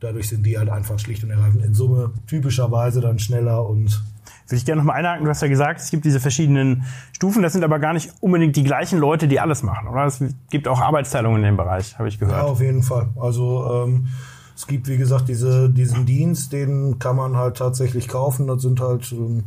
dadurch 0.00 0.28
sind 0.28 0.44
die 0.44 0.58
halt 0.58 0.68
einfach 0.68 0.98
schlicht 0.98 1.22
und 1.24 1.30
ergreifend 1.30 1.64
in 1.64 1.72
Summe 1.74 2.10
typischerweise 2.26 3.00
dann 3.00 3.18
schneller 3.20 3.64
und 3.68 4.02
Würde 4.46 4.56
ich 4.56 4.64
gerne 4.64 4.80
nochmal 4.80 4.96
einhaken. 4.96 5.24
Du 5.24 5.30
hast 5.30 5.40
ja 5.42 5.48
gesagt, 5.48 5.80
es 5.80 5.90
gibt 5.90 6.04
diese 6.04 6.18
verschiedenen 6.20 6.82
Stufen. 7.12 7.42
Das 7.42 7.52
sind 7.52 7.62
aber 7.64 7.78
gar 7.78 7.92
nicht 7.92 8.12
unbedingt 8.20 8.56
die 8.56 8.64
gleichen 8.64 8.98
Leute, 8.98 9.28
die 9.28 9.38
alles 9.40 9.62
machen, 9.62 9.86
oder? 9.88 10.04
Es 10.06 10.22
gibt 10.50 10.66
auch 10.68 10.80
Arbeitsteilungen 10.80 11.38
in 11.38 11.44
dem 11.44 11.56
Bereich, 11.56 11.96
habe 11.98 12.08
ich 12.08 12.14
Ja, 12.20 12.26
gehört. 12.26 12.42
auf 12.44 12.60
jeden 12.60 12.82
Fall. 12.82 13.08
Also 13.16 13.84
ähm, 13.86 14.08
es 14.56 14.66
gibt, 14.66 14.88
wie 14.88 14.96
gesagt, 14.96 15.28
diese, 15.28 15.70
diesen 15.70 16.06
Dienst, 16.06 16.52
den 16.52 16.98
kann 16.98 17.14
man 17.14 17.36
halt 17.36 17.56
tatsächlich 17.56 18.08
kaufen. 18.08 18.46
Das 18.48 18.62
sind 18.62 18.80
halt, 18.80 19.12
ähm, 19.12 19.44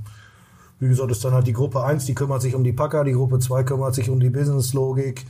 wie 0.80 0.88
gesagt, 0.88 1.12
ist 1.12 1.24
dann 1.24 1.34
halt 1.34 1.48
die 1.48 1.54
Gruppe 1.54 1.84
1, 1.84 2.06
die 2.06 2.16
kümmert 2.16 2.42
sich 2.42 2.56
um 2.56 2.64
die 2.64 2.74
Packer, 2.74 3.04
die 3.04 3.14
Gruppe 3.14 3.40
2 3.40 3.64
kümmert 3.64 3.96
sich 3.96 4.10
um 4.10 4.20
die 4.20 4.30
Business-Logik. 4.30 5.26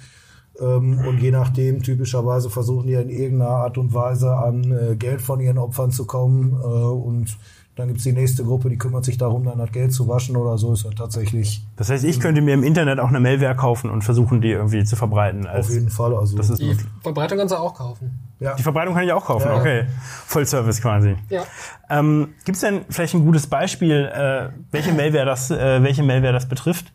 Ähm, 0.61 0.99
und 1.07 1.19
je 1.19 1.31
nachdem, 1.31 1.81
typischerweise 1.83 2.49
versuchen 2.49 2.87
die 2.87 2.93
in 2.93 3.09
irgendeiner 3.09 3.51
Art 3.51 3.77
und 3.77 3.93
Weise 3.93 4.35
an 4.35 4.71
äh, 4.71 4.95
Geld 4.95 5.21
von 5.21 5.39
ihren 5.39 5.57
Opfern 5.57 5.91
zu 5.91 6.05
kommen. 6.05 6.53
Äh, 6.61 6.65
und 6.65 7.37
dann 7.75 7.87
gibt's 7.87 8.03
die 8.03 8.11
nächste 8.11 8.43
Gruppe, 8.43 8.69
die 8.69 8.77
kümmert 8.77 9.05
sich 9.05 9.17
darum, 9.17 9.45
dann 9.45 9.57
das 9.57 9.71
Geld 9.71 9.93
zu 9.93 10.05
waschen 10.09 10.35
oder 10.35 10.57
so. 10.57 10.73
Ist 10.73 10.83
halt 10.83 10.97
tatsächlich 10.97 11.63
Das 11.77 11.89
heißt, 11.89 12.03
ich 12.03 12.19
könnte 12.19 12.41
mir 12.41 12.53
im 12.53 12.63
Internet 12.63 12.99
auch 12.99 13.07
eine 13.07 13.21
Malware 13.21 13.55
kaufen 13.55 13.89
und 13.89 14.01
versuchen, 14.03 14.41
die 14.41 14.49
irgendwie 14.49 14.83
zu 14.83 14.97
verbreiten. 14.97 15.47
Als, 15.47 15.67
auf 15.67 15.73
jeden 15.73 15.89
Fall. 15.89 16.13
Also 16.13 16.35
das 16.35 16.49
ist 16.49 16.59
Die 16.61 16.75
Verbreitung 17.01 17.37
kannst 17.37 17.53
du 17.53 17.57
auch 17.57 17.73
kaufen. 17.73 18.19
ja. 18.41 18.53
die 18.55 18.63
Verbreitung 18.63 18.95
kann 18.95 19.05
ich 19.05 19.13
auch 19.13 19.23
kaufen, 19.23 19.47
Ja. 19.47 19.57
okay. 19.57 19.85
Vollservice 20.25 20.81
quasi. 20.81 21.15
Ja. 21.29 21.43
Ähm, 21.89 22.33
Gibt 22.43 22.57
es 22.57 22.61
denn 22.61 22.81
vielleicht 22.89 23.13
ein 23.13 23.23
gutes 23.23 23.47
Beispiel, 23.47 24.11
äh, 24.13 24.49
welche 24.71 24.91
Malware 24.91 25.25
das, 25.25 25.49
äh, 25.49 25.81
welche 25.81 26.03
Malware 26.03 26.33
das 26.33 26.49
betrifft? 26.49 26.91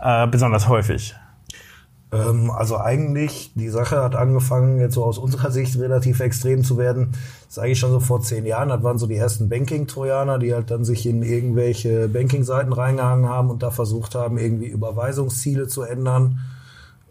Äh, 0.00 0.28
besonders 0.28 0.68
häufig. 0.68 1.16
Ähm, 2.12 2.50
also 2.50 2.78
eigentlich, 2.78 3.52
die 3.54 3.68
Sache 3.68 4.02
hat 4.02 4.16
angefangen, 4.16 4.80
jetzt 4.80 4.94
so 4.94 5.04
aus 5.04 5.18
unserer 5.18 5.50
Sicht 5.50 5.78
relativ 5.78 6.20
extrem 6.20 6.64
zu 6.64 6.78
werden. 6.78 7.12
Das 7.12 7.56
ist 7.56 7.58
eigentlich 7.58 7.78
schon 7.78 7.90
so 7.90 8.00
vor 8.00 8.22
zehn 8.22 8.46
Jahren. 8.46 8.70
Das 8.70 8.82
waren 8.82 8.98
so 8.98 9.06
die 9.06 9.16
ersten 9.16 9.48
Banking-Trojaner, 9.48 10.38
die 10.38 10.54
halt 10.54 10.70
dann 10.70 10.84
sich 10.84 11.06
in 11.06 11.22
irgendwelche 11.22 12.08
Banking-Seiten 12.08 12.72
reingehangen 12.72 13.28
haben 13.28 13.50
und 13.50 13.62
da 13.62 13.70
versucht 13.70 14.14
haben, 14.14 14.38
irgendwie 14.38 14.66
Überweisungsziele 14.66 15.68
zu 15.68 15.82
ändern 15.82 16.40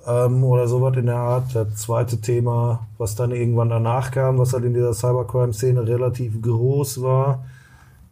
ähm, 0.07 0.43
oder 0.43 0.67
sowas 0.67 0.95
in 0.97 1.05
der 1.05 1.17
Art. 1.17 1.53
Das 1.53 1.75
zweite 1.75 2.19
Thema, 2.19 2.87
was 2.97 3.15
dann 3.15 3.31
irgendwann 3.31 3.69
danach 3.69 4.11
kam, 4.11 4.39
was 4.39 4.53
halt 4.53 4.63
in 4.63 4.73
dieser 4.73 4.93
Cybercrime-Szene 4.93 5.87
relativ 5.87 6.41
groß 6.41 7.01
war, 7.03 7.45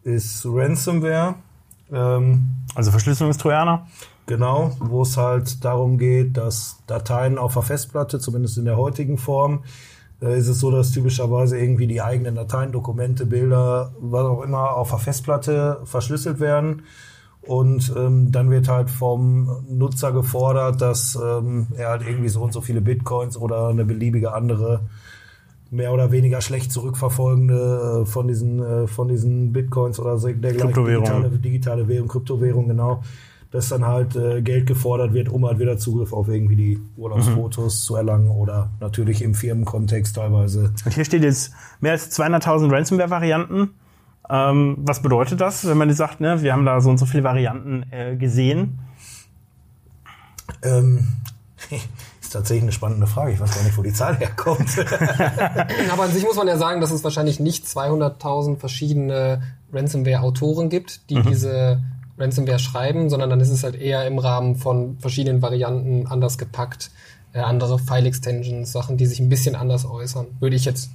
ist 0.04 0.46
Ransomware. 0.46 1.34
Ähm, 1.92 2.44
Also 2.76 2.92
Verschlüsselungstrojaner. 2.92 3.86
Genau, 4.26 4.72
wo 4.80 5.02
es 5.02 5.16
halt 5.16 5.64
darum 5.64 5.98
geht, 5.98 6.36
dass 6.36 6.78
Dateien 6.88 7.38
auf 7.38 7.54
der 7.54 7.62
Festplatte, 7.62 8.18
zumindest 8.18 8.58
in 8.58 8.64
der 8.64 8.76
heutigen 8.76 9.18
Form, 9.18 9.62
äh, 10.20 10.36
ist 10.36 10.48
es 10.48 10.58
so, 10.58 10.72
dass 10.72 10.90
typischerweise 10.90 11.58
irgendwie 11.58 11.86
die 11.86 12.02
eigenen 12.02 12.34
Dateien, 12.34 12.72
Dokumente, 12.72 13.24
Bilder, 13.24 13.92
was 14.00 14.24
auch 14.24 14.42
immer 14.42 14.76
auf 14.76 14.90
der 14.90 14.98
Festplatte 14.98 15.80
verschlüsselt 15.84 16.40
werden. 16.40 16.82
Und 17.42 17.94
ähm, 17.96 18.32
dann 18.32 18.50
wird 18.50 18.66
halt 18.66 18.90
vom 18.90 19.64
Nutzer 19.68 20.10
gefordert, 20.10 20.80
dass 20.80 21.14
ähm, 21.14 21.68
er 21.76 21.90
halt 21.90 22.02
irgendwie 22.04 22.28
so 22.28 22.42
und 22.42 22.52
so 22.52 22.60
viele 22.60 22.80
Bitcoins 22.80 23.36
oder 23.36 23.68
eine 23.68 23.84
beliebige 23.84 24.32
andere 24.32 24.80
mehr 25.70 25.92
oder 25.92 26.10
weniger 26.10 26.40
schlecht 26.40 26.72
zurückverfolgende 26.72 28.02
äh, 28.02 28.06
von 28.06 28.26
diesen 28.26 28.62
äh, 28.62 28.86
von 28.88 29.08
diesen 29.08 29.52
Bitcoins 29.52 30.00
oder 30.00 30.18
dergleichen 30.18 30.72
digitale, 30.72 31.30
digitale 31.30 31.88
Währung, 31.88 32.08
Kryptowährung 32.08 32.68
genau, 32.68 33.02
dass 33.56 33.70
dann 33.70 33.86
halt 33.86 34.14
äh, 34.16 34.42
Geld 34.42 34.66
gefordert 34.66 35.14
wird, 35.14 35.30
um 35.30 35.46
halt 35.46 35.58
wieder 35.58 35.78
Zugriff 35.78 36.12
auf 36.12 36.28
irgendwie 36.28 36.56
die 36.56 36.80
Urlaubsfotos 36.98 37.84
zu 37.84 37.96
erlangen 37.96 38.30
oder 38.30 38.68
natürlich 38.80 39.22
im 39.22 39.34
Firmenkontext 39.34 40.14
teilweise. 40.14 40.74
Und 40.84 40.94
hier 40.94 41.06
steht 41.06 41.22
jetzt 41.22 41.52
mehr 41.80 41.92
als 41.92 42.16
200.000 42.18 42.70
Ransomware-Varianten. 42.70 43.70
Ähm, 44.28 44.76
was 44.80 45.00
bedeutet 45.00 45.40
das, 45.40 45.66
wenn 45.66 45.78
man 45.78 45.88
jetzt 45.88 45.96
sagt, 45.96 46.20
ne, 46.20 46.42
wir 46.42 46.52
haben 46.52 46.66
da 46.66 46.82
so 46.82 46.90
und 46.90 46.98
so 46.98 47.06
viele 47.06 47.24
Varianten 47.24 47.86
äh, 47.90 48.16
gesehen? 48.16 48.78
Ähm, 50.62 51.08
ist 52.20 52.34
tatsächlich 52.34 52.64
eine 52.64 52.72
spannende 52.72 53.06
Frage. 53.06 53.32
Ich 53.32 53.40
weiß 53.40 53.54
gar 53.54 53.64
nicht, 53.64 53.78
wo 53.78 53.82
die 53.82 53.94
Zahl 53.94 54.18
herkommt. 54.18 54.68
Aber 55.90 56.02
an 56.02 56.10
sich 56.10 56.24
muss 56.24 56.36
man 56.36 56.46
ja 56.46 56.58
sagen, 56.58 56.82
dass 56.82 56.90
es 56.90 57.02
wahrscheinlich 57.04 57.40
nicht 57.40 57.64
200.000 57.64 58.58
verschiedene 58.58 59.40
Ransomware-Autoren 59.72 60.68
gibt, 60.68 61.08
die 61.08 61.22
diese 61.22 61.80
Ransomware 62.18 62.58
schreiben, 62.58 63.10
sondern 63.10 63.30
dann 63.30 63.40
ist 63.40 63.50
es 63.50 63.62
halt 63.62 63.76
eher 63.76 64.06
im 64.06 64.18
Rahmen 64.18 64.56
von 64.56 64.98
verschiedenen 64.98 65.42
Varianten 65.42 66.06
anders 66.06 66.38
gepackt, 66.38 66.90
äh, 67.32 67.40
andere 67.40 67.78
File-Extensions, 67.78 68.72
Sachen, 68.72 68.96
die 68.96 69.06
sich 69.06 69.20
ein 69.20 69.28
bisschen 69.28 69.54
anders 69.54 69.84
äußern, 69.84 70.26
würde 70.40 70.56
ich 70.56 70.64
jetzt. 70.64 70.90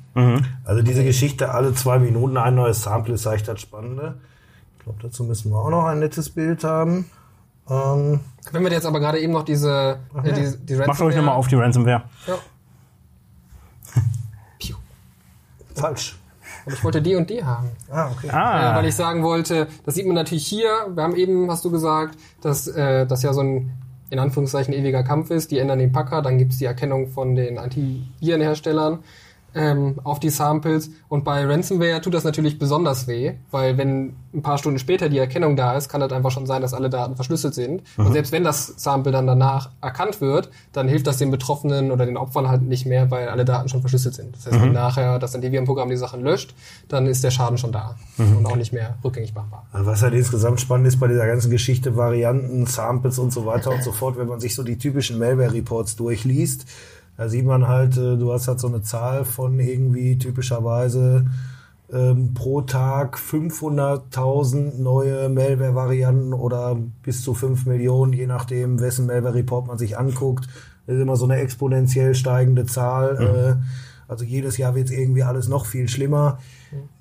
Also 0.63 0.81
diese 0.81 1.03
Geschichte, 1.03 1.51
alle 1.51 1.73
zwei 1.73 1.99
Minuten 1.99 2.37
ein 2.37 2.55
neues 2.55 2.81
Sample 2.83 3.13
ist 3.13 3.27
eigentlich 3.27 3.43
das 3.43 3.61
Spannende. 3.61 4.15
Ich 4.77 4.83
glaube, 4.83 4.99
dazu 5.01 5.23
müssen 5.23 5.51
wir 5.51 5.59
auch 5.59 5.69
noch 5.69 5.85
ein 5.85 5.99
nettes 5.99 6.29
Bild 6.29 6.63
haben. 6.63 7.05
Ähm, 7.69 8.19
Wenn 8.51 8.63
wir 8.63 8.71
jetzt 8.71 8.85
aber 8.85 8.99
gerade 8.99 9.19
eben 9.19 9.33
noch 9.33 9.43
diese, 9.43 9.99
Ach 10.13 10.23
äh, 10.23 10.29
ja. 10.29 10.51
die, 10.51 10.65
die 10.65 10.75
Macht 10.75 10.99
euch 11.01 11.15
nochmal 11.15 11.35
auf 11.35 11.47
die 11.47 11.55
Ransomware. 11.55 12.03
Ja. 12.27 12.37
falsch. 15.75 16.15
Aber 16.65 16.73
ich 16.73 16.83
wollte 16.83 17.01
die 17.01 17.15
und 17.15 17.29
die 17.29 17.43
haben. 17.43 17.69
Ah, 17.89 18.11
okay. 18.11 18.27
Äh, 18.27 18.31
Ah, 18.31 18.75
weil 18.75 18.85
ich 18.85 18.95
sagen 18.95 19.23
wollte, 19.23 19.67
das 19.85 19.95
sieht 19.95 20.05
man 20.05 20.15
natürlich 20.15 20.45
hier. 20.45 20.69
Wir 20.93 21.03
haben 21.03 21.15
eben, 21.15 21.49
hast 21.49 21.65
du 21.65 21.71
gesagt, 21.71 22.17
dass 22.41 22.67
äh, 22.67 23.05
das 23.05 23.23
ja 23.23 23.33
so 23.33 23.41
ein 23.41 23.71
in 24.09 24.19
Anführungszeichen 24.19 24.73
ewiger 24.73 25.03
Kampf 25.03 25.31
ist. 25.31 25.51
Die 25.51 25.57
ändern 25.57 25.79
den 25.79 25.93
Packer, 25.93 26.21
dann 26.21 26.37
gibt's 26.37 26.57
die 26.57 26.65
Erkennung 26.65 27.07
von 27.07 27.35
den 27.35 27.57
Antivirenherstellern 27.57 28.99
ähm, 29.55 29.99
auf 30.03 30.19
die 30.19 30.29
Samples. 30.29 30.91
Und 31.09 31.23
bei 31.23 31.45
Ransomware 31.45 32.01
tut 32.01 32.13
das 32.13 32.23
natürlich 32.23 32.59
besonders 32.59 33.07
weh, 33.07 33.33
weil 33.51 33.77
wenn 33.77 34.15
ein 34.33 34.41
paar 34.41 34.57
Stunden 34.57 34.79
später 34.79 35.09
die 35.09 35.17
Erkennung 35.17 35.55
da 35.55 35.75
ist, 35.75 35.89
kann 35.89 36.01
das 36.01 36.11
einfach 36.11 36.31
schon 36.31 36.45
sein, 36.45 36.61
dass 36.61 36.73
alle 36.73 36.89
Daten 36.89 37.15
verschlüsselt 37.15 37.53
sind. 37.53 37.83
Und 37.97 38.13
selbst 38.13 38.31
wenn 38.31 38.43
das 38.43 38.73
Sample 38.77 39.11
dann 39.11 39.27
danach 39.27 39.71
erkannt 39.81 40.21
wird, 40.21 40.49
dann 40.71 40.87
hilft 40.87 41.07
das 41.07 41.17
den 41.17 41.31
Betroffenen 41.31 41.91
oder 41.91 42.05
den 42.05 42.17
Opfern 42.17 42.47
halt 42.47 42.61
nicht 42.61 42.85
mehr, 42.85 43.11
weil 43.11 43.27
alle 43.27 43.45
Daten 43.45 43.67
schon 43.67 43.81
verschlüsselt 43.81 44.15
sind. 44.15 44.35
Das 44.35 44.45
heißt, 44.45 44.61
wenn 44.61 44.71
nachher 44.71 45.19
das 45.19 45.35
Antivirenprogramm 45.35 45.89
die 45.89 45.97
Sachen 45.97 46.21
löscht, 46.21 46.53
dann 46.87 47.07
ist 47.07 47.23
der 47.23 47.31
Schaden 47.31 47.57
schon 47.57 47.71
da 47.71 47.95
und 48.17 48.45
auch 48.45 48.55
nicht 48.55 48.71
mehr 48.71 48.97
rückgängig 49.03 49.33
machbar. 49.35 49.65
Was 49.73 50.01
halt 50.01 50.13
insgesamt 50.13 50.61
spannend 50.61 50.87
ist 50.87 50.99
bei 50.99 51.07
dieser 51.07 51.27
ganzen 51.27 51.51
Geschichte, 51.51 51.97
Varianten, 51.97 52.65
Samples 52.65 53.19
und 53.19 53.33
so 53.33 53.45
weiter 53.45 53.71
und 53.71 53.83
so 53.83 53.91
fort, 53.91 54.17
wenn 54.17 54.27
man 54.27 54.39
sich 54.39 54.55
so 54.55 54.63
die 54.63 54.77
typischen 54.77 55.19
Malware-Reports 55.19 55.95
durchliest, 55.95 56.65
da 57.21 57.29
sieht 57.29 57.45
man 57.45 57.67
halt, 57.67 57.97
äh, 57.97 58.17
du 58.17 58.33
hast 58.33 58.47
halt 58.47 58.59
so 58.59 58.67
eine 58.67 58.81
Zahl 58.81 59.25
von 59.25 59.59
irgendwie 59.59 60.17
typischerweise 60.17 61.27
ähm, 61.93 62.33
pro 62.33 62.61
Tag 62.61 63.15
500.000 63.15 64.81
neue 64.81 65.29
Malware-Varianten 65.29 66.33
oder 66.33 66.75
bis 67.03 67.21
zu 67.21 67.35
5 67.35 67.67
Millionen, 67.67 68.11
je 68.11 68.25
nachdem, 68.25 68.79
wessen 68.79 69.05
Malware-Report 69.05 69.67
man 69.67 69.77
sich 69.77 69.99
anguckt. 69.99 70.47
Das 70.87 70.95
ist 70.95 71.01
immer 71.03 71.15
so 71.15 71.25
eine 71.25 71.35
exponentiell 71.35 72.15
steigende 72.15 72.65
Zahl. 72.65 73.59
Äh, 73.61 74.11
also 74.11 74.25
jedes 74.25 74.57
Jahr 74.57 74.73
wird 74.73 74.89
irgendwie 74.89 75.21
alles 75.21 75.47
noch 75.47 75.67
viel 75.67 75.89
schlimmer. 75.89 76.39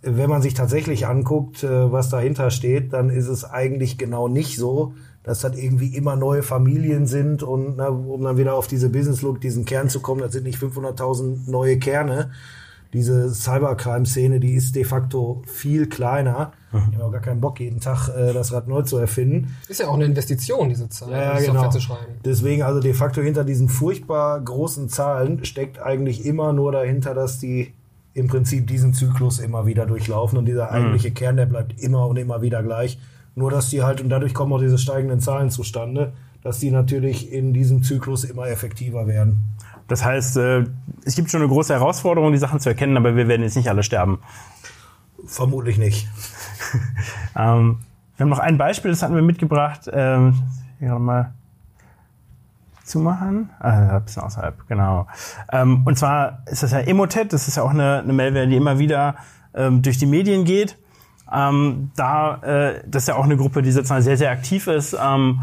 Wenn 0.03 0.29
man 0.29 0.43
sich 0.43 0.53
tatsächlich 0.53 1.07
anguckt, 1.07 1.65
äh, 1.65 1.91
was 1.91 2.11
dahinter 2.11 2.51
steht, 2.51 2.93
dann 2.93 3.09
ist 3.09 3.29
es 3.29 3.45
eigentlich 3.47 3.97
genau 3.97 4.29
nicht 4.29 4.59
so, 4.59 4.93
dass 5.23 5.41
das 5.41 5.57
irgendwie 5.57 5.95
immer 5.95 6.17
neue 6.17 6.43
Familien 6.43 7.07
sind 7.07 7.43
und 7.43 7.77
na, 7.77 7.89
um 7.89 8.23
dann 8.23 8.39
wieder 8.39 8.55
auf 8.55 8.67
diese 8.67 8.89
Business 8.89 9.23
Look, 9.23 9.41
diesen 9.41 9.65
Kern 9.65 9.89
zu 9.89 10.01
kommen, 10.01 10.21
das 10.21 10.33
sind 10.33 10.45
nicht 10.45 10.59
500.000 10.59 11.51
neue 11.51 11.79
Kerne. 11.79 12.31
Diese 12.93 13.33
Cybercrime-Szene, 13.33 14.41
die 14.41 14.55
ist 14.55 14.75
de 14.75 14.83
facto 14.83 15.43
viel 15.47 15.89
kleiner. 15.89 16.53
Ich 16.73 16.95
habe 16.97 17.05
auch 17.05 17.13
gar 17.13 17.21
keinen 17.21 17.41
Bock, 17.41 17.61
jeden 17.61 17.81
Tag 17.81 18.09
äh, 18.09 18.33
das 18.33 18.53
Rad 18.53 18.67
neu 18.67 18.83
zu 18.83 18.97
erfinden. 18.97 19.57
Ist 19.69 19.79
ja 19.79 19.89
auch 19.89 19.95
eine 19.95 20.07
Investition, 20.07 20.69
diese 20.69 20.89
Zahl, 20.89 21.11
Ja, 21.11 21.23
ja, 21.35 21.39
die 21.39 21.47
genau. 21.47 21.69
Zu 21.71 21.81
schreiben. 21.81 22.15
Deswegen 22.25 22.63
also 22.63 22.81
de 22.81 22.93
facto 22.93 23.21
hinter 23.21 23.45
diesen 23.45 23.69
furchtbar 23.69 24.41
großen 24.41 24.89
Zahlen 24.89 25.45
steckt 25.45 25.81
eigentlich 25.81 26.25
immer 26.25 26.53
nur 26.53 26.73
dahinter, 26.73 27.15
dass 27.15 27.39
die 27.39 27.73
im 28.15 28.27
Prinzip 28.27 28.67
diesen 28.67 28.93
Zyklus 28.93 29.39
immer 29.39 29.67
wieder 29.67 29.87
durchlaufen 29.87 30.39
und 30.39 30.47
dieser 30.47 30.73
eigentliche 30.73 31.13
Kern, 31.13 31.37
der 31.37 31.47
bleibt 31.47 31.81
immer 31.81 32.09
und 32.09 32.17
immer 32.17 32.43
wieder 32.43 32.63
gleich. 32.63 32.99
Nur 33.35 33.51
dass 33.51 33.71
die 33.71 33.83
halt, 33.83 34.01
und 34.01 34.09
dadurch 34.09 34.35
kommen 34.35 34.53
auch 34.53 34.61
diese 34.61 34.79
steigenden 34.79 35.21
Zahlen 35.21 35.51
zustande, 35.51 36.13
dass 36.43 36.59
die 36.59 36.71
natürlich 36.71 37.33
in 37.33 37.53
diesem 37.53 37.83
Zyklus 37.83 38.25
immer 38.25 38.49
effektiver 38.49 39.07
werden. 39.07 39.41
das 39.89 40.05
heißt, 40.05 40.37
äh, 40.37 40.65
es 41.05 41.17
gibt 41.17 41.31
schon 41.31 41.41
eine 41.41 41.49
große 41.51 41.73
Herausforderung, 41.73 42.33
die 42.33 42.39
Sachen 42.39 42.61
zu 42.61 42.69
erkennen, 42.69 42.97
aber 42.97 43.17
wir 43.17 43.29
werden 43.29 43.43
jetzt 43.43 43.57
nicht 43.57 43.69
alle 43.69 43.83
sterben. 43.83 44.19
Vermutlich 45.27 45.79
nicht. 45.79 46.09
Ähm, 47.37 47.79
wir 48.17 48.25
haben 48.25 48.31
noch 48.31 48.39
ein 48.39 48.59
Beispiel, 48.59 48.91
das 48.91 49.03
hatten 49.03 49.15
wir 49.15 49.23
mitgebracht. 49.23 49.89
Ähm, 49.91 50.43
hier 50.79 50.99
mal 50.99 51.33
zumachen. 52.85 53.51
Ah, 53.61 53.97
ein 53.97 54.05
bisschen 54.05 54.23
außerhalb, 54.23 54.69
genau. 54.69 55.07
Ähm, 55.51 55.83
und 55.87 55.97
zwar 55.97 56.43
ist 56.47 56.63
das 56.63 56.73
ja 56.73 56.81
Emotet, 56.81 57.33
das 57.33 57.49
ist 57.49 57.57
ja 57.57 57.63
auch 57.63 57.71
eine, 57.71 58.01
eine 58.01 58.13
Malware, 58.13 58.47
die 58.47 58.57
immer 58.57 58.79
wieder 58.79 59.17
ähm, 59.55 59.81
durch 59.81 59.97
die 59.97 60.07
Medien 60.07 60.45
geht. 60.45 60.77
Ähm, 61.33 61.91
da, 61.97 62.37
äh, 62.43 62.83
das 62.87 63.05
ist 63.05 63.09
ja 63.09 63.17
auch 63.17 63.25
eine 63.25 63.37
Gruppe, 63.37 63.63
die 63.63 63.73
sozusagen 63.73 64.03
sehr, 64.03 64.17
sehr 64.17 64.31
aktiv 64.31 64.67
ist. 64.67 64.97
Ähm, 65.01 65.43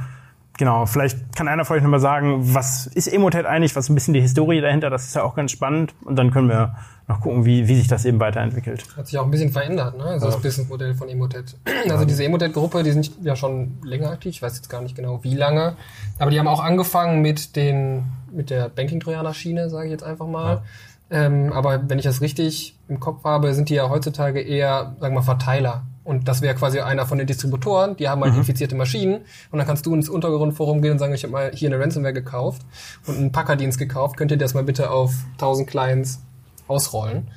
genau, 0.57 0.85
vielleicht 0.85 1.35
kann 1.35 1.47
einer 1.47 1.65
von 1.65 1.77
euch 1.77 1.83
nochmal 1.83 1.99
sagen, 1.99 2.53
was 2.53 2.87
ist 2.87 3.07
Emotet 3.07 3.45
eigentlich, 3.45 3.75
was 3.75 3.85
ist 3.85 3.89
ein 3.89 3.95
bisschen 3.95 4.13
die 4.13 4.21
Historie 4.21 4.61
dahinter, 4.61 4.89
das 4.89 5.05
ist 5.05 5.15
ja 5.15 5.23
auch 5.23 5.35
ganz 5.35 5.51
spannend. 5.51 5.93
Und 6.03 6.17
dann 6.17 6.31
können 6.31 6.49
wir 6.49 6.75
noch 7.07 7.21
gucken, 7.21 7.45
wie, 7.45 7.67
wie 7.69 7.75
sich 7.75 7.87
das 7.87 8.03
eben 8.03 8.19
weiterentwickelt. 8.19 8.83
Hat 8.97 9.07
sich 9.07 9.17
auch 9.17 9.23
ein 9.23 9.31
bisschen 9.31 9.51
verändert, 9.51 9.97
ne? 9.97 10.03
Also 10.03 10.25
das 10.25 10.41
Businessmodell 10.41 10.93
von 10.93 11.07
Emotet. 11.07 11.55
Also 11.89 12.03
diese 12.03 12.25
Emotet-Gruppe, 12.25 12.83
die 12.83 12.91
sind 12.91 13.11
ja 13.23 13.37
schon 13.37 13.77
länger 13.81 14.11
aktiv. 14.11 14.31
Ich 14.31 14.41
weiß 14.41 14.57
jetzt 14.57 14.69
gar 14.69 14.81
nicht 14.81 14.95
genau, 14.95 15.23
wie 15.23 15.35
lange. 15.35 15.77
Aber 16.19 16.31
die 16.31 16.39
haben 16.39 16.47
auch 16.47 16.61
angefangen 16.61 17.21
mit 17.21 17.55
den, 17.55 18.03
mit 18.31 18.49
der 18.49 18.67
Banking-Trojaner-Schiene, 18.67 19.69
sage 19.69 19.85
ich 19.85 19.91
jetzt 19.91 20.03
einfach 20.03 20.27
mal. 20.27 20.63
Ähm, 21.09 21.53
aber 21.53 21.89
wenn 21.89 21.99
ich 21.99 22.05
das 22.05 22.21
richtig 22.21 22.75
im 22.89 22.99
Kopf 22.99 23.23
habe, 23.23 23.53
sind 23.53 23.69
die 23.69 23.75
ja 23.75 23.89
heutzutage 23.89 24.41
eher, 24.41 24.95
sagen 24.99 25.13
wir 25.13 25.19
mal, 25.19 25.21
Verteiler. 25.21 25.83
Und 26.03 26.27
das 26.27 26.41
wäre 26.41 26.55
quasi 26.55 26.79
einer 26.79 27.05
von 27.05 27.17
den 27.17 27.27
Distributoren, 27.27 27.97
die 27.97 28.07
haben 28.07 28.23
halt 28.23 28.33
infizierte 28.35 28.75
Maschinen. 28.75 29.25
Und 29.51 29.57
dann 29.57 29.67
kannst 29.67 29.85
du 29.85 29.93
ins 29.93 30.07
Untergrundforum 30.07 30.81
gehen 30.81 30.93
und 30.93 30.99
sagen, 30.99 31.13
ich 31.13 31.23
habe 31.23 31.33
mal 31.33 31.51
hier 31.53 31.69
eine 31.69 31.81
Ransomware 31.81 32.13
gekauft 32.13 32.61
und 33.07 33.17
einen 33.17 33.31
Packerdienst 33.33 33.77
gekauft. 33.77 34.15
Könnt 34.15 34.31
ihr 34.31 34.37
das 34.37 34.53
mal 34.53 34.63
bitte 34.63 34.89
auf 34.89 35.13
1000 35.33 35.69
Clients 35.69 36.21
ausrollen? 36.67 37.27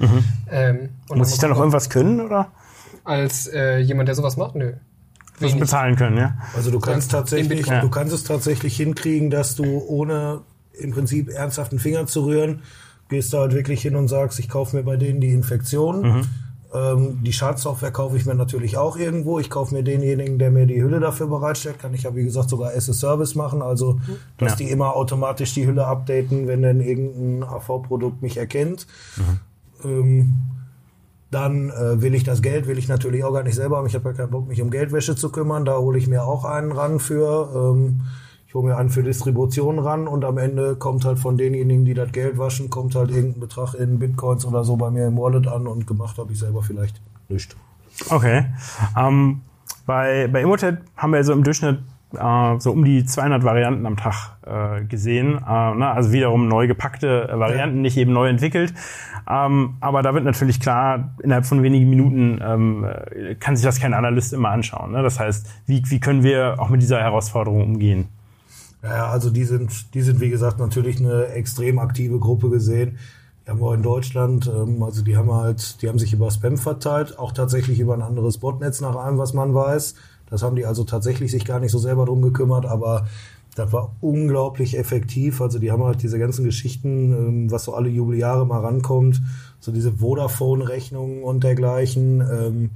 Ähm, 0.50 0.90
und 1.08 1.18
Muss 1.18 1.32
ich 1.32 1.38
da 1.38 1.48
noch 1.48 1.58
irgendwas 1.58 1.90
können 1.90 2.20
oder 2.20 2.52
als 3.04 3.48
äh, 3.48 3.78
jemand, 3.78 4.08
der 4.08 4.14
sowas 4.14 4.36
macht? 4.36 4.54
Nö. 4.54 4.66
muss 4.66 4.78
ich 5.40 5.42
Wenig. 5.42 5.60
bezahlen 5.60 5.96
können, 5.96 6.16
ja? 6.16 6.34
Also 6.54 6.70
du 6.70 6.78
kannst 6.78 7.12
Ja, 7.12 7.18
tatsächlich, 7.18 7.66
du 7.66 7.88
kannst 7.88 8.12
es 8.12 8.24
tatsächlich 8.24 8.76
hinkriegen, 8.76 9.30
dass 9.30 9.56
du 9.56 9.64
ohne 9.86 10.42
im 10.72 10.92
Prinzip 10.92 11.28
ernsthaften 11.28 11.78
Finger 11.78 12.06
zu 12.06 12.24
rühren, 12.24 12.62
gehst 13.10 13.32
du 13.32 13.38
halt 13.38 13.52
wirklich 13.52 13.82
hin 13.82 13.96
und 13.96 14.08
sagst, 14.08 14.38
ich 14.38 14.48
kaufe 14.48 14.76
mir 14.76 14.82
bei 14.82 14.96
denen 14.96 15.20
die 15.20 15.30
Infektion. 15.34 16.26
Ähm, 16.72 17.18
die 17.24 17.32
Schadsoftware 17.32 17.90
kaufe 17.90 18.16
ich 18.16 18.24
mir 18.26 18.36
natürlich 18.36 18.76
auch 18.78 18.96
irgendwo. 18.96 19.40
Ich 19.40 19.50
kaufe 19.50 19.74
mir 19.74 19.82
denjenigen, 19.82 20.38
der 20.38 20.52
mir 20.52 20.66
die 20.66 20.80
Hülle 20.80 21.00
dafür 21.00 21.26
bereitstellt. 21.26 21.80
Kann 21.80 21.92
ich 21.94 22.04
ja, 22.04 22.14
wie 22.14 22.22
gesagt, 22.22 22.48
sogar 22.48 22.70
as 22.76 22.88
a 22.88 22.92
Service 22.92 23.34
machen. 23.34 23.60
Also, 23.60 23.98
dass 24.38 24.52
Ja. 24.52 24.56
die 24.58 24.70
immer 24.70 24.94
automatisch 24.94 25.52
die 25.52 25.66
Hülle 25.66 25.86
updaten, 25.86 26.46
wenn 26.46 26.62
denn 26.62 26.80
irgendein 26.80 27.42
AV-Produkt 27.48 28.22
mich 28.22 28.36
erkennt. 28.36 28.86
Ähm, 29.84 30.34
dann 31.32 31.70
äh, 31.70 32.00
will 32.02 32.14
ich 32.14 32.24
das 32.24 32.42
Geld, 32.42 32.66
will 32.66 32.78
ich 32.78 32.88
natürlich 32.88 33.22
auch 33.24 33.32
gar 33.32 33.42
nicht 33.44 33.54
selber 33.54 33.76
haben. 33.78 33.86
Ich 33.86 33.94
habe 33.94 34.08
ja 34.10 34.14
keinen 34.14 34.30
Bock, 34.30 34.48
mich 34.48 34.60
um 34.62 34.70
Geldwäsche 34.70 35.14
zu 35.16 35.30
kümmern. 35.30 35.64
Da 35.64 35.76
hole 35.78 35.98
ich 35.98 36.06
mir 36.08 36.24
auch 36.24 36.44
einen 36.44 36.72
ran 36.72 36.98
für. 37.00 37.72
Ähm, 37.74 38.02
ich 38.50 38.54
hole 38.54 38.66
mir 38.66 38.76
einen 38.76 38.90
für 38.90 39.04
Distribution 39.04 39.78
ran 39.78 40.08
und 40.08 40.24
am 40.24 40.36
Ende 40.36 40.74
kommt 40.74 41.04
halt 41.04 41.20
von 41.20 41.36
denjenigen, 41.36 41.84
die 41.84 41.94
das 41.94 42.10
Geld 42.10 42.36
waschen, 42.36 42.68
kommt 42.68 42.96
halt 42.96 43.12
irgendein 43.12 43.38
Betrag 43.38 43.74
in 43.74 44.00
Bitcoins 44.00 44.44
oder 44.44 44.64
so 44.64 44.74
bei 44.74 44.90
mir 44.90 45.06
im 45.06 45.16
Wallet 45.16 45.46
an 45.46 45.68
und 45.68 45.86
gemacht 45.86 46.18
habe 46.18 46.32
ich 46.32 46.40
selber 46.40 46.60
vielleicht 46.60 47.00
nicht. 47.28 47.54
Okay. 48.08 48.46
Ähm, 48.98 49.42
bei, 49.86 50.26
bei 50.26 50.40
Emotet 50.40 50.78
haben 50.96 51.12
wir 51.12 51.22
so 51.22 51.32
im 51.32 51.44
Durchschnitt 51.44 51.78
äh, 52.18 52.58
so 52.58 52.72
um 52.72 52.84
die 52.84 53.04
200 53.04 53.44
Varianten 53.44 53.86
am 53.86 53.96
Tag 53.96 54.38
äh, 54.44 54.84
gesehen. 54.84 55.36
Äh, 55.36 55.40
na, 55.46 55.92
also 55.92 56.10
wiederum 56.10 56.48
neu 56.48 56.66
gepackte 56.66 57.28
äh, 57.28 57.38
Varianten, 57.38 57.76
ja. 57.76 57.82
nicht 57.82 57.96
eben 57.98 58.12
neu 58.12 58.28
entwickelt. 58.28 58.74
Ähm, 59.28 59.76
aber 59.78 60.02
da 60.02 60.12
wird 60.12 60.24
natürlich 60.24 60.58
klar, 60.58 61.14
innerhalb 61.22 61.46
von 61.46 61.62
wenigen 61.62 61.88
Minuten 61.88 62.40
ähm, 62.42 62.84
äh, 62.84 63.36
kann 63.36 63.54
sich 63.54 63.64
das 63.64 63.78
kein 63.78 63.94
Analyst 63.94 64.32
immer 64.32 64.48
anschauen. 64.48 64.90
Ne? 64.90 65.04
Das 65.04 65.20
heißt, 65.20 65.48
wie, 65.66 65.84
wie 65.86 66.00
können 66.00 66.24
wir 66.24 66.56
auch 66.58 66.68
mit 66.68 66.82
dieser 66.82 66.98
Herausforderung 66.98 67.62
umgehen? 67.62 68.08
Ja, 68.82 69.10
also 69.10 69.30
die 69.30 69.44
sind, 69.44 69.94
die 69.94 70.02
sind 70.02 70.20
wie 70.20 70.30
gesagt 70.30 70.58
natürlich 70.58 70.98
eine 70.98 71.26
extrem 71.28 71.78
aktive 71.78 72.18
Gruppe 72.18 72.48
gesehen. 72.48 72.98
Die 73.44 73.50
haben 73.50 73.60
wir 73.60 73.74
in 73.74 73.82
Deutschland, 73.82 74.46
ähm, 74.46 74.82
also 74.82 75.02
die 75.02 75.16
haben 75.16 75.32
halt, 75.32 75.82
die 75.82 75.88
haben 75.88 75.98
sich 75.98 76.12
über 76.12 76.30
Spam 76.30 76.56
verteilt, 76.56 77.18
auch 77.18 77.32
tatsächlich 77.32 77.80
über 77.80 77.94
ein 77.94 78.02
anderes 78.02 78.38
Botnetz 78.38 78.80
nach 78.80 78.96
allem, 78.96 79.18
was 79.18 79.34
man 79.34 79.54
weiß. 79.54 79.94
Das 80.30 80.42
haben 80.42 80.56
die 80.56 80.64
also 80.64 80.84
tatsächlich 80.84 81.30
sich 81.30 81.44
gar 81.44 81.60
nicht 81.60 81.72
so 81.72 81.78
selber 81.78 82.06
drum 82.06 82.22
gekümmert, 82.22 82.64
aber 82.64 83.06
das 83.56 83.72
war 83.72 83.96
unglaublich 84.00 84.78
effektiv. 84.78 85.40
Also 85.40 85.58
die 85.58 85.70
haben 85.72 85.82
halt 85.82 86.02
diese 86.02 86.18
ganzen 86.18 86.44
Geschichten, 86.44 87.12
ähm, 87.12 87.50
was 87.50 87.64
so 87.64 87.74
alle 87.74 87.88
Jubeljahre 87.88 88.46
mal 88.46 88.60
rankommt, 88.60 89.20
so 89.58 89.72
diese 89.72 89.92
Vodafone-Rechnungen 89.92 91.22
und 91.22 91.44
dergleichen, 91.44 92.20
ähm, 92.20 92.70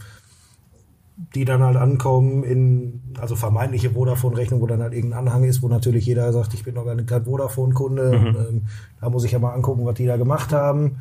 die 1.16 1.44
dann 1.44 1.62
halt 1.62 1.76
ankommen 1.76 2.42
in, 2.42 3.00
also 3.20 3.36
vermeintliche 3.36 3.90
Vodafone-Rechnung, 3.90 4.60
wo 4.60 4.66
dann 4.66 4.82
halt 4.82 4.94
irgendein 4.94 5.20
Anhang 5.20 5.44
ist, 5.44 5.62
wo 5.62 5.68
natürlich 5.68 6.06
jeder 6.06 6.32
sagt, 6.32 6.54
ich 6.54 6.64
bin 6.64 6.74
noch 6.74 6.86
kein 7.06 7.24
Vodafone-Kunde. 7.24 8.18
Mhm. 8.18 8.26
Ähm, 8.26 8.62
da 9.00 9.10
muss 9.10 9.24
ich 9.24 9.32
ja 9.32 9.38
mal 9.38 9.52
angucken, 9.52 9.84
was 9.84 9.94
die 9.94 10.06
da 10.06 10.16
gemacht 10.16 10.52
haben. 10.52 10.98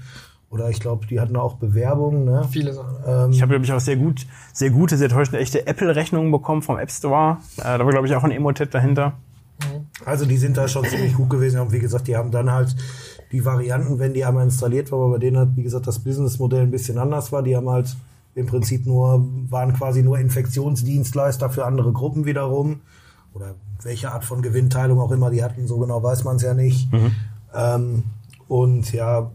Oder 0.51 0.69
ich 0.69 0.79
glaube, 0.79 1.07
die 1.07 1.19
hatten 1.19 1.35
auch 1.35 1.55
Bewerbungen. 1.55 2.25
Ne? 2.25 2.47
Viele 2.51 2.73
Sachen. 2.73 2.95
Ähm, 3.07 3.31
ich 3.31 3.41
habe, 3.41 3.49
glaube 3.49 3.65
ich, 3.65 3.73
auch 3.73 3.79
sehr 3.79 3.97
gut, 3.97 4.27
sehr 4.53 4.69
gute, 4.69 4.97
sehr 4.97 5.09
täuschende 5.09 5.39
echte 5.39 5.65
Apple-Rechnungen 5.65 6.31
bekommen 6.31 6.61
vom 6.61 6.77
App 6.77 6.91
Store. 6.91 7.37
Äh, 7.57 7.63
da 7.63 7.79
war, 7.79 7.89
glaube 7.89 8.05
ich, 8.05 8.15
auch 8.15 8.23
ein 8.23 8.29
Emotet 8.29 8.71
dahinter. 8.71 9.13
Mhm. 9.59 9.87
Also 10.05 10.27
die 10.27 10.37
sind 10.37 10.55
da 10.57 10.67
schon 10.67 10.85
ziemlich 10.85 11.15
gut 11.15 11.31
gewesen. 11.31 11.59
Und 11.59 11.71
wie 11.71 11.79
gesagt, 11.79 12.07
die 12.07 12.15
haben 12.15 12.29
dann 12.29 12.51
halt 12.51 12.75
die 13.31 13.43
Varianten, 13.43 13.97
wenn 13.97 14.13
die 14.13 14.25
einmal 14.25 14.43
installiert 14.43 14.91
waren, 14.91 15.01
aber 15.01 15.13
bei 15.13 15.17
denen 15.17 15.39
hat, 15.39 15.55
wie 15.55 15.63
gesagt, 15.63 15.87
das 15.87 15.97
Businessmodell 15.97 16.61
ein 16.61 16.71
bisschen 16.71 16.99
anders 16.99 17.31
war. 17.31 17.41
Die 17.41 17.55
haben 17.55 17.67
halt 17.67 17.95
im 18.35 18.47
Prinzip 18.47 18.85
nur, 18.85 19.27
waren 19.49 19.73
quasi 19.73 20.01
nur 20.01 20.17
Infektionsdienstleister 20.19 21.49
für 21.49 21.65
andere 21.65 21.91
Gruppen 21.91 22.25
wiederum. 22.25 22.81
Oder 23.33 23.55
welche 23.81 24.11
Art 24.11 24.23
von 24.23 24.41
Gewinnteilung 24.41 24.99
auch 24.99 25.11
immer 25.11 25.29
die 25.29 25.43
hatten, 25.43 25.67
so 25.67 25.77
genau 25.79 26.01
weiß 26.01 26.23
man 26.23 26.37
es 26.37 26.43
ja 26.43 26.53
nicht. 26.53 26.91
Mhm. 26.91 27.11
Ähm, 27.53 28.03
und 28.47 28.91
ja, 28.93 29.31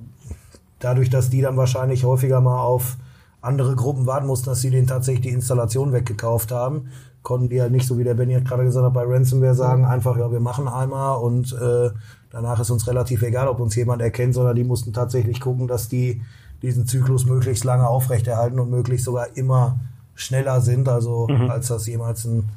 dadurch, 0.78 1.10
dass 1.10 1.30
die 1.30 1.40
dann 1.40 1.56
wahrscheinlich 1.56 2.04
häufiger 2.04 2.40
mal 2.40 2.60
auf 2.60 2.96
andere 3.40 3.76
Gruppen 3.76 4.06
warten 4.06 4.26
mussten, 4.26 4.46
dass 4.46 4.60
sie 4.60 4.70
denen 4.70 4.86
tatsächlich 4.86 5.22
die 5.22 5.34
Installation 5.34 5.92
weggekauft 5.92 6.50
haben, 6.52 6.88
konnten 7.22 7.48
die 7.48 7.56
ja 7.56 7.68
nicht, 7.68 7.86
so 7.86 7.98
wie 7.98 8.04
der 8.04 8.14
Benny 8.14 8.34
hat 8.34 8.44
gerade 8.44 8.64
gesagt 8.64 8.84
hat, 8.84 8.94
bei 8.94 9.04
Ransomware 9.04 9.54
sagen, 9.54 9.84
einfach, 9.84 10.16
ja, 10.16 10.30
wir 10.30 10.40
machen 10.40 10.68
einmal 10.68 11.18
und 11.18 11.52
äh, 11.52 11.90
danach 12.30 12.60
ist 12.60 12.70
uns 12.70 12.86
relativ 12.86 13.22
egal, 13.22 13.48
ob 13.48 13.60
uns 13.60 13.74
jemand 13.74 14.02
erkennt, 14.02 14.34
sondern 14.34 14.56
die 14.56 14.64
mussten 14.64 14.92
tatsächlich 14.92 15.40
gucken, 15.40 15.68
dass 15.68 15.88
die 15.88 16.22
diesen 16.62 16.86
Zyklus 16.86 17.24
möglichst 17.26 17.64
lange 17.64 17.86
aufrechterhalten 17.86 18.58
und 18.58 18.70
möglichst 18.70 19.04
sogar 19.04 19.36
immer 19.36 19.78
schneller 20.14 20.60
sind, 20.60 20.88
also 20.88 21.28
mhm. 21.28 21.50
als 21.50 21.68
das 21.68 21.86
jemals 21.86 22.24
ein 22.24 22.48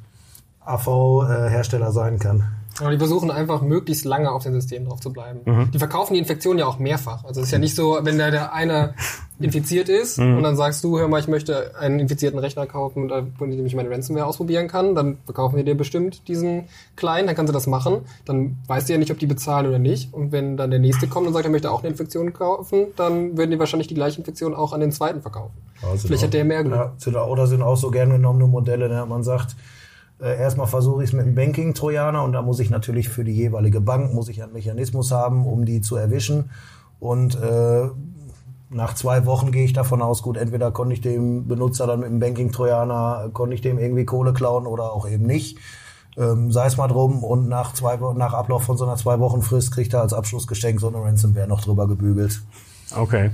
AV-Hersteller 0.65 1.89
äh, 1.89 1.91
sein 1.91 2.19
kann. 2.19 2.43
Aber 2.81 2.91
die 2.91 2.97
versuchen 2.97 3.31
einfach 3.31 3.61
möglichst 3.61 4.05
lange 4.05 4.31
auf 4.31 4.43
dem 4.43 4.53
System 4.53 4.85
drauf 4.85 4.99
zu 4.99 5.13
bleiben. 5.13 5.41
Mhm. 5.45 5.71
Die 5.71 5.79
verkaufen 5.79 6.13
die 6.13 6.19
Infektion 6.19 6.57
ja 6.57 6.65
auch 6.65 6.79
mehrfach. 6.79 7.23
Also 7.23 7.41
es 7.41 7.47
ist 7.47 7.51
ja 7.51 7.59
nicht 7.59 7.75
so, 7.75 7.99
wenn 8.01 8.17
da 8.17 8.31
der 8.31 8.53
eine 8.53 8.93
infiziert 9.39 9.89
ist 9.89 10.19
mhm. 10.19 10.37
und 10.37 10.43
dann 10.43 10.55
sagst 10.55 10.83
du, 10.83 10.99
hör 10.99 11.07
mal, 11.07 11.19
ich 11.19 11.27
möchte 11.27 11.75
einen 11.75 11.99
infizierten 11.99 12.39
Rechner 12.39 12.67
kaufen, 12.67 13.11
mit 13.39 13.59
dem 13.59 13.65
ich 13.65 13.75
meine 13.75 13.89
Ransomware 13.89 14.25
ausprobieren 14.25 14.67
kann, 14.67 14.93
dann 14.93 15.17
verkaufen 15.25 15.57
wir 15.57 15.63
dir 15.63 15.75
bestimmt 15.75 16.27
diesen 16.27 16.65
kleinen, 16.95 17.27
dann 17.27 17.35
kannst 17.35 17.49
du 17.49 17.53
das 17.53 17.67
machen. 17.67 18.01
Dann 18.25 18.57
weißt 18.67 18.89
du 18.89 18.93
ja 18.93 18.99
nicht, 18.99 19.11
ob 19.11 19.19
die 19.19 19.25
bezahlen 19.25 19.67
oder 19.67 19.79
nicht. 19.79 20.13
Und 20.13 20.31
wenn 20.31 20.57
dann 20.57 20.69
der 20.69 20.79
nächste 20.79 21.07
kommt 21.07 21.27
und 21.27 21.33
sagt, 21.33 21.45
er 21.45 21.51
möchte 21.51 21.71
auch 21.71 21.79
eine 21.79 21.89
Infektion 21.89 22.33
kaufen, 22.33 22.87
dann 22.95 23.37
würden 23.37 23.51
die 23.51 23.59
wahrscheinlich 23.59 23.87
die 23.87 23.95
gleiche 23.95 24.19
Infektion 24.19 24.53
auch 24.53 24.73
an 24.73 24.79
den 24.79 24.91
zweiten 24.91 25.21
verkaufen. 25.21 25.53
Also 25.81 26.07
Vielleicht 26.07 26.23
hat 26.23 26.33
der 26.33 26.45
mehr 26.45 26.63
Glück. 26.63 26.91
Ja, 27.05 27.25
oder 27.25 27.47
sind 27.47 27.61
auch 27.61 27.77
so 27.77 27.89
gerne 27.89 28.13
genommene 28.13 28.47
Modelle, 28.47 28.89
ne? 28.89 29.05
man 29.07 29.23
sagt, 29.23 29.55
äh, 30.21 30.37
erstmal 30.37 30.67
versuche 30.67 31.03
ich 31.03 31.09
es 31.09 31.13
mit 31.13 31.25
einem 31.25 31.35
Banking-Trojaner 31.35 32.23
und 32.23 32.33
da 32.33 32.41
muss 32.41 32.59
ich 32.59 32.69
natürlich 32.69 33.09
für 33.09 33.23
die 33.23 33.33
jeweilige 33.33 33.81
Bank 33.81 34.13
muss 34.13 34.29
ich 34.29 34.43
einen 34.43 34.53
Mechanismus 34.53 35.11
haben, 35.11 35.45
um 35.45 35.65
die 35.65 35.81
zu 35.81 35.95
erwischen. 35.95 36.51
Und 36.99 37.35
äh, 37.41 37.89
nach 38.69 38.93
zwei 38.93 39.25
Wochen 39.25 39.51
gehe 39.51 39.65
ich 39.65 39.73
davon 39.73 40.01
aus, 40.01 40.21
gut, 40.21 40.37
entweder 40.37 40.71
konnte 40.71 40.93
ich 40.93 41.01
dem 41.01 41.47
Benutzer 41.47 41.87
dann 41.87 42.01
mit 42.01 42.09
dem 42.09 42.19
Banking-Trojaner, 42.19 43.31
konnte 43.33 43.55
ich 43.55 43.61
dem 43.61 43.79
irgendwie 43.79 44.05
Kohle 44.05 44.33
klauen 44.33 44.67
oder 44.67 44.93
auch 44.93 45.09
eben 45.09 45.25
nicht. 45.25 45.57
Ähm, 46.17 46.51
sei 46.51 46.67
es 46.67 46.77
mal 46.77 46.87
drum 46.87 47.23
und 47.23 47.47
nach 47.47 47.73
zwei 47.73 47.97
nach 48.13 48.33
Ablauf 48.33 48.63
von 48.63 48.77
so 48.77 48.83
einer 48.85 48.97
zwei 48.97 49.19
Wochen 49.19 49.41
Frist 49.41 49.71
kriegt 49.71 49.93
er 49.93 50.01
als 50.01 50.13
Abschlussgeschenk 50.13 50.79
so 50.79 50.89
eine 50.89 51.01
Ransomware 51.01 51.47
noch 51.47 51.61
drüber 51.61 51.87
gebügelt. 51.87 52.41
Okay. 52.95 53.31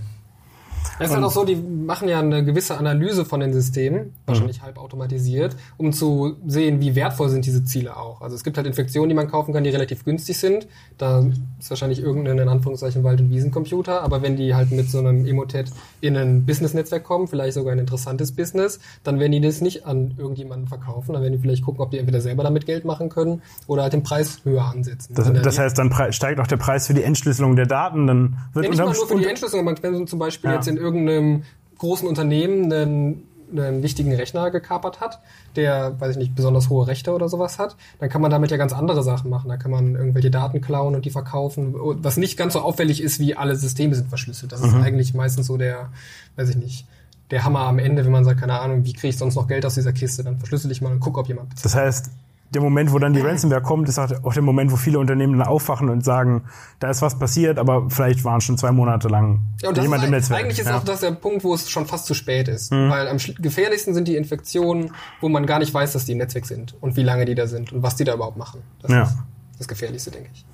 Es 1.00 1.10
ist 1.10 1.15
halt 1.15 1.23
auch 1.23 1.32
so, 1.32 1.45
die 1.45 1.56
machen 1.56 2.08
ja 2.08 2.19
eine 2.19 2.43
gewisse 2.43 2.78
Analyse 2.78 3.26
von 3.26 3.39
den 3.39 3.54
Systemen, 3.54 4.13
wahrscheinlich 4.26 4.60
mhm. 4.60 4.65
halb 4.65 4.78
automatisiert, 4.78 5.56
um 5.78 5.93
zu 5.93 6.36
sehen, 6.45 6.82
wie 6.82 6.95
wertvoll 6.95 7.30
sind 7.30 7.45
diese 7.45 7.63
Ziele 7.63 7.97
auch. 7.97 8.21
Also 8.21 8.36
es 8.36 8.43
gibt 8.43 8.58
halt 8.58 8.67
Infektionen, 8.67 9.10
die 9.10 9.15
man 9.15 9.30
kaufen 9.30 9.54
kann, 9.54 9.63
die 9.63 9.69
relativ 9.69 10.06
günstig 10.06 10.38
sind. 10.38 10.67
Da 10.97 11.23
ist 11.60 11.69
wahrscheinlich 11.69 12.02
irgendein, 12.02 12.38
in 12.38 12.50
Anführungszeichen, 12.50 13.04
Wald- 13.04 13.21
und 13.21 13.30
Wiesencomputer. 13.30 14.02
Aber 14.02 14.21
wenn 14.21 14.36
die 14.36 14.56
halt 14.56 14.71
mit 14.71 14.89
so 14.89 15.00
einem 15.00 15.26
Emotet 15.26 15.71
in 16.02 16.15
ein 16.17 16.45
Business-Netzwerk 16.45 17.04
kommen, 17.04 17.28
vielleicht 17.28 17.54
sogar 17.54 17.73
ein 17.73 17.80
interessantes 17.80 18.32
Business, 18.32 18.80
dann 19.04 19.19
werden 19.19 19.32
die 19.32 19.41
das 19.41 19.62
nicht 19.62 19.86
an 19.86 20.15
irgendjemanden 20.17 20.67
verkaufen. 20.67 21.13
Dann 21.13 21.21
werden 21.21 21.34
die 21.34 21.39
vielleicht 21.39 21.63
gucken, 21.63 21.82
ob 21.82 21.91
die 21.91 21.97
entweder 21.97 22.21
selber 22.21 22.43
damit 22.43 22.65
Geld 22.65 22.86
machen 22.86 23.10
können 23.10 23.41
oder 23.67 23.84
halt 23.84 23.93
den 23.93 24.04
Preis 24.04 24.41
höher 24.43 24.65
ansetzen. 24.65 25.13
Das, 25.15 25.32
das 25.32 25.60
heißt, 25.60 25.78
dann 25.78 25.93
steigt 26.12 26.39
auch 26.39 26.47
der 26.47 26.58
Preis 26.58 26.88
für 26.88 26.93
die 26.93 27.04
Entschlüsselung 27.04 27.56
der 27.56 27.65
Daten, 27.65 28.08
dann 28.08 28.38
wird 28.54 28.65
ja, 28.65 28.71
nicht 28.71 28.80
mal 28.80 28.93
nur 28.93 29.08
für 29.08 29.17
die 29.17 29.26
Entschlüsselung, 29.26 29.65
man 29.65 29.76
kann 29.76 30.08
zum 30.08 30.19
Beispiel 30.19 30.50
ja. 30.50 30.56
jetzt 30.56 30.67
in 30.77 30.83
irgendeinem 30.83 31.43
großen 31.77 32.07
Unternehmen 32.07 32.71
einen, 32.71 33.23
einen 33.51 33.83
wichtigen 33.83 34.13
Rechner 34.13 34.51
gekapert 34.51 34.99
hat, 34.99 35.19
der, 35.55 35.99
weiß 35.99 36.11
ich 36.11 36.17
nicht, 36.17 36.35
besonders 36.35 36.69
hohe 36.69 36.87
Rechte 36.87 37.13
oder 37.13 37.29
sowas 37.29 37.59
hat, 37.59 37.75
dann 37.99 38.09
kann 38.09 38.21
man 38.21 38.31
damit 38.31 38.51
ja 38.51 38.57
ganz 38.57 38.73
andere 38.73 39.03
Sachen 39.03 39.29
machen. 39.29 39.49
Da 39.49 39.57
kann 39.57 39.71
man 39.71 39.95
irgendwelche 39.95 40.31
Daten 40.31 40.61
klauen 40.61 40.95
und 40.95 41.05
die 41.05 41.09
verkaufen, 41.09 41.75
was 41.77 42.17
nicht 42.17 42.37
ganz 42.37 42.53
so 42.53 42.59
auffällig 42.59 43.01
ist, 43.01 43.19
wie 43.19 43.35
alle 43.35 43.55
Systeme 43.55 43.95
sind 43.95 44.09
verschlüsselt. 44.09 44.51
Das 44.51 44.61
mhm. 44.61 44.67
ist 44.67 44.75
eigentlich 44.75 45.13
meistens 45.13 45.47
so 45.47 45.57
der, 45.57 45.89
weiß 46.35 46.49
ich 46.49 46.57
nicht, 46.57 46.85
der 47.31 47.43
Hammer 47.43 47.61
am 47.61 47.79
Ende, 47.79 48.05
wenn 48.05 48.11
man 48.11 48.23
sagt, 48.23 48.39
keine 48.39 48.59
Ahnung, 48.59 48.85
wie 48.85 48.93
kriege 48.93 49.09
ich 49.09 49.17
sonst 49.17 49.35
noch 49.35 49.47
Geld 49.47 49.65
aus 49.65 49.75
dieser 49.75 49.93
Kiste, 49.93 50.23
dann 50.23 50.37
verschlüssel 50.37 50.71
ich 50.71 50.81
mal 50.81 50.91
und 50.91 50.99
guck, 50.99 51.17
ob 51.17 51.27
jemand 51.27 51.49
bezahlt. 51.49 51.65
Das 51.65 51.75
heißt, 51.75 52.11
der 52.51 52.62
Moment, 52.62 52.93
wo 52.93 52.99
dann 52.99 53.13
die 53.13 53.19
Ransomware 53.19 53.62
kommt, 53.62 53.89
ist 53.89 53.99
auch 53.99 54.33
der 54.33 54.41
Moment, 54.41 54.71
wo 54.71 54.77
viele 54.77 54.99
Unternehmen 54.99 55.38
dann 55.38 55.47
aufwachen 55.47 55.89
und 55.89 56.05
sagen, 56.05 56.43
da 56.79 56.89
ist 56.89 57.01
was 57.01 57.19
passiert, 57.19 57.60
aber 57.60 57.89
vielleicht 57.89 58.23
waren 58.23 58.39
schon 58.39 58.57
zwei 58.57 58.71
Monate 58.71 59.10
lang 59.10 59.41
ja, 59.62 59.69
und 59.69 59.77
jemand 59.77 60.03
im 60.05 60.12
Netzwerk. 60.12 60.43
Eigentlich 60.43 60.60
ist 60.60 60.67
ja. 60.67 60.77
auch 60.77 60.83
das 60.83 61.01
der 61.01 61.12
Punkt, 61.12 61.43
wo 61.43 61.53
es 61.53 61.69
schon 61.69 61.86
fast 61.86 62.05
zu 62.05 62.13
spät 62.13 62.47
ist. 62.47 62.71
Mhm. 62.71 62.89
Weil 62.89 63.07
am 63.10 63.17
gefährlichsten 63.17 63.93
sind 63.93 64.07
die 64.07 64.15
Infektionen, 64.15 64.91
wo 65.19 65.27
man 65.27 65.45
gar 65.45 65.60
nicht 65.60 65.73
weiß, 65.73 65.93
dass 65.93 66.05
die 66.05 66.13
im 66.13 66.19
Netzwerk 66.19 66.45
sind 66.45 66.75
und 66.79 66.95
wie 66.95 67.03
lange 67.03 67.25
die 67.25 67.36
da 67.36 67.47
sind 67.47 67.73
und 67.73 67.83
was 67.83 67.95
die 67.95 68.05
da 68.05 68.13
überhaupt 68.13 68.38
machen. 68.38 68.62
Das 68.81 68.91
ja. 68.91 69.03
ist 69.03 69.17
das 69.60 69.67
Gefährlichste, 69.67 70.12
denke 70.12 70.29
ich. 70.33 70.45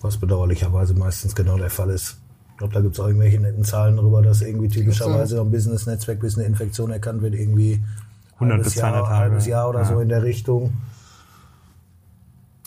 Was 0.00 0.16
bedauerlicherweise 0.16 0.94
meistens 0.94 1.34
genau 1.34 1.56
der 1.56 1.70
Fall 1.70 1.90
ist. 1.90 2.18
Ich 2.52 2.58
glaube, 2.58 2.74
da 2.74 2.80
gibt 2.80 2.94
es 2.94 3.00
auch 3.00 3.06
irgendwelche 3.06 3.38
netten 3.38 3.62
Zahlen 3.62 3.96
darüber, 3.96 4.20
dass 4.20 4.42
irgendwie 4.42 4.68
typischerweise 4.68 5.40
am 5.40 5.52
Business-Netzwerk, 5.52 6.18
bis 6.18 6.36
eine 6.36 6.46
Infektion 6.46 6.90
erkannt 6.90 7.22
wird, 7.22 7.34
irgendwie 7.34 7.84
100 8.34 8.64
bis 8.64 8.74
200 8.74 9.04
Tage. 9.04 9.16
halbes 9.16 9.46
Jahr 9.46 9.68
oder 9.68 9.80
ja. 9.80 9.84
so 9.84 10.00
in 10.00 10.08
der 10.08 10.24
Richtung. 10.24 10.72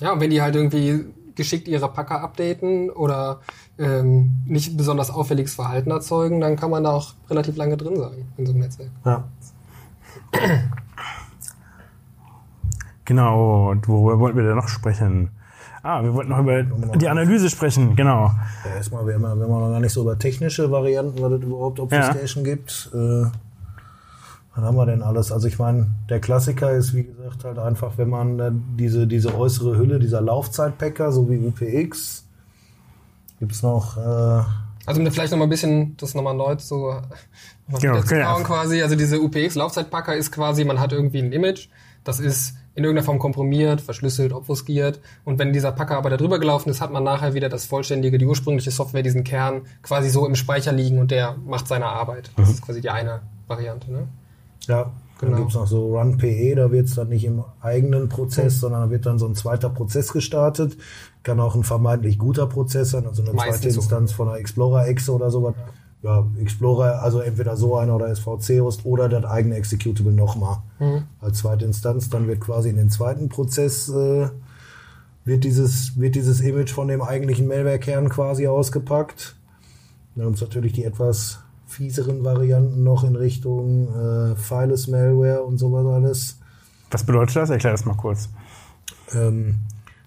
Ja, 0.02 0.14
und 0.14 0.20
wenn 0.20 0.32
die 0.32 0.42
halt 0.42 0.56
irgendwie 0.56 1.06
geschickt 1.36 1.68
ihre 1.68 1.88
Packer 1.88 2.22
updaten 2.22 2.90
oder 2.90 3.40
ähm, 3.78 4.32
nicht 4.46 4.76
besonders 4.76 5.12
auffälliges 5.12 5.56
Verhalten 5.56 5.92
erzeugen, 5.92 6.42
dann 6.42 6.56
kann 6.56 6.72
man 6.72 6.84
da 6.84 6.92
auch 6.92 7.14
relativ 7.30 7.56
lange 7.56 7.78
drin 7.78 7.98
sein 7.98 8.26
in 8.38 8.46
so 8.46 8.52
einem 8.52 8.62
Netzwerk. 8.62 8.90
Ja. 9.06 9.24
Genau, 13.06 13.76
worüber 13.86 14.20
wollten 14.20 14.38
wir 14.38 14.44
denn 14.44 14.56
noch 14.56 14.68
sprechen? 14.68 15.30
Ah, 15.84 16.04
wir 16.04 16.14
wollten 16.14 16.30
noch 16.30 16.40
über 16.40 16.64
die 16.64 17.10
Analyse 17.10 17.50
sprechen, 17.50 17.96
genau. 17.96 18.32
Ja, 18.66 18.76
erstmal, 18.76 19.06
wir 19.08 19.16
haben, 19.16 19.24
wir 19.24 19.30
haben 19.30 19.50
noch 19.50 19.72
gar 19.72 19.80
nicht 19.80 19.94
so 19.94 20.02
über 20.02 20.18
technische 20.18 20.70
Varianten, 20.70 21.22
was 21.22 21.32
es 21.32 21.42
überhaupt 21.42 21.80
Obfuscation 21.80 22.46
ja. 22.46 22.56
gibt. 22.56 22.92
Äh, 22.94 23.26
was 24.56 24.64
haben 24.66 24.76
wir 24.76 24.86
denn 24.86 25.02
alles? 25.02 25.32
Also 25.32 25.48
ich 25.48 25.58
meine, 25.60 25.92
der 26.10 26.20
Klassiker 26.20 26.72
ist, 26.72 26.94
wie 26.94 27.04
gesagt, 27.04 27.46
halt 27.46 27.58
einfach, 27.58 27.98
wenn 27.98 28.10
man 28.10 28.40
äh, 28.40 28.52
diese, 28.78 29.08
diese 29.08 29.36
äußere 29.36 29.78
Hülle, 29.78 30.00
dieser 30.00 30.22
Laufzeitpacker, 30.22 31.12
so 31.12 31.30
wie 31.30 31.38
UPX, 31.38 32.26
gibt's 33.40 33.64
noch... 33.64 33.98
Äh, 33.98 34.44
also 34.86 35.12
vielleicht 35.12 35.32
noch 35.32 35.38
mal 35.38 35.46
ein 35.46 35.50
bisschen, 35.50 35.96
das 35.98 36.16
nochmal 36.16 36.34
neu 36.34 36.56
so 36.58 36.96
genau, 37.80 38.00
okay. 38.00 38.44
quasi. 38.44 38.82
Also 38.82 38.96
diese 38.96 39.22
UPX-Laufzeitpacker 39.22 40.16
ist 40.16 40.32
quasi, 40.32 40.66
man 40.66 40.80
hat 40.80 40.92
irgendwie 40.92 41.20
ein 41.20 41.32
Image, 41.32 41.70
das 42.04 42.20
ist 42.20 42.56
in 42.74 42.84
irgendeiner 42.84 43.06
Form 43.06 43.20
komprimiert, 43.20 43.80
verschlüsselt, 43.80 44.34
obfuskiert. 44.34 45.00
Und 45.24 45.40
wenn 45.40 45.54
dieser 45.54 45.72
Packer 45.72 45.98
aber 45.98 46.10
da 46.10 46.18
drüber 46.18 46.40
gelaufen 46.40 46.70
ist, 46.70 46.82
hat 46.82 46.92
man 46.92 47.04
nachher 47.04 47.34
wieder 47.34 47.48
das 47.48 47.66
vollständige, 47.66 48.18
die 48.18 48.26
ursprüngliche 48.26 48.72
Software, 48.72 49.04
diesen 49.04 49.24
Kern 49.24 49.64
quasi 49.84 50.10
so 50.10 50.26
im 50.26 50.36
Speicher 50.36 50.72
liegen 50.72 51.00
und 51.00 51.12
der 51.12 51.36
macht 51.46 51.68
seine 51.68 51.86
Arbeit. 51.86 52.32
Das 52.38 52.48
mhm. 52.48 52.54
ist 52.54 52.62
quasi 52.64 52.82
die 52.82 52.90
eine 52.90 53.22
Variante. 53.48 53.92
Ne? 53.92 54.08
Ja, 54.68 54.92
Dann 55.20 55.30
Genau. 55.30 55.42
gibt's 55.44 55.54
noch 55.54 55.68
so 55.68 55.96
Run 55.96 56.18
PE, 56.18 56.56
da 56.56 56.72
wird's 56.72 56.96
dann 56.96 57.10
nicht 57.10 57.26
im 57.26 57.44
eigenen 57.62 58.10
Prozess, 58.10 58.60
sondern 58.60 58.82
da 58.82 58.90
wird 58.90 59.06
dann 59.06 59.20
so 59.20 59.28
ein 59.28 59.36
zweiter 59.36 59.70
Prozess 59.70 60.12
gestartet. 60.14 60.76
Kann 61.22 61.40
auch 61.40 61.54
ein 61.54 61.64
vermeintlich 61.64 62.18
guter 62.18 62.48
Prozess 62.48 62.90
sein, 62.90 63.06
also 63.06 63.22
eine 63.22 63.34
Meistens 63.34 63.60
zweite 63.62 63.72
so. 63.74 63.80
Instanz 63.82 64.12
von 64.14 64.28
einer 64.30 64.40
Explorer-Exe 64.40 65.12
oder 65.14 65.30
sowas. 65.30 65.54
Ja, 66.02 66.26
Explorer, 66.40 67.04
also 67.04 67.20
entweder 67.20 67.56
so 67.56 67.78
einer 67.78 67.96
oder 67.96 68.08
SVC-Host 68.16 68.84
oder 68.86 69.08
das 69.08 69.24
eigene 69.26 69.58
Executable 69.58 70.12
nochmal 70.12 70.58
Mhm. 70.80 71.04
als 71.20 71.38
zweite 71.38 71.66
Instanz. 71.66 72.10
Dann 72.10 72.28
wird 72.28 72.40
quasi 72.40 72.70
in 72.70 72.78
den 72.78 72.90
zweiten 72.90 73.30
Prozess 73.30 73.90
äh, 73.90 74.28
wird 75.24 75.44
dieses, 75.44 76.00
wird 76.00 76.16
dieses 76.16 76.42
Image 76.42 76.72
von 76.72 76.88
dem 76.88 77.04
eigentlichen 77.04 77.48
Malware-Kern 77.48 78.10
quasi 78.10 78.48
ausgepackt. 78.48 79.36
Dann 80.16 80.34
es 80.34 80.42
natürlich 80.42 80.74
die 80.74 80.84
etwas 80.84 81.38
fieseren 81.72 82.24
Varianten 82.24 82.84
noch 82.84 83.04
in 83.04 83.16
Richtung 83.16 83.88
äh, 83.88 84.36
Fileless 84.36 84.88
Malware 84.88 85.42
und 85.44 85.58
sowas 85.58 85.86
alles. 85.86 86.38
Was 86.92 87.04
bedeutet 87.06 87.36
das? 87.38 87.50
Erklär 87.50 87.72
das 87.72 87.86
mal 87.86 87.96
kurz. 87.96 88.30
Ähm, 89.14 89.56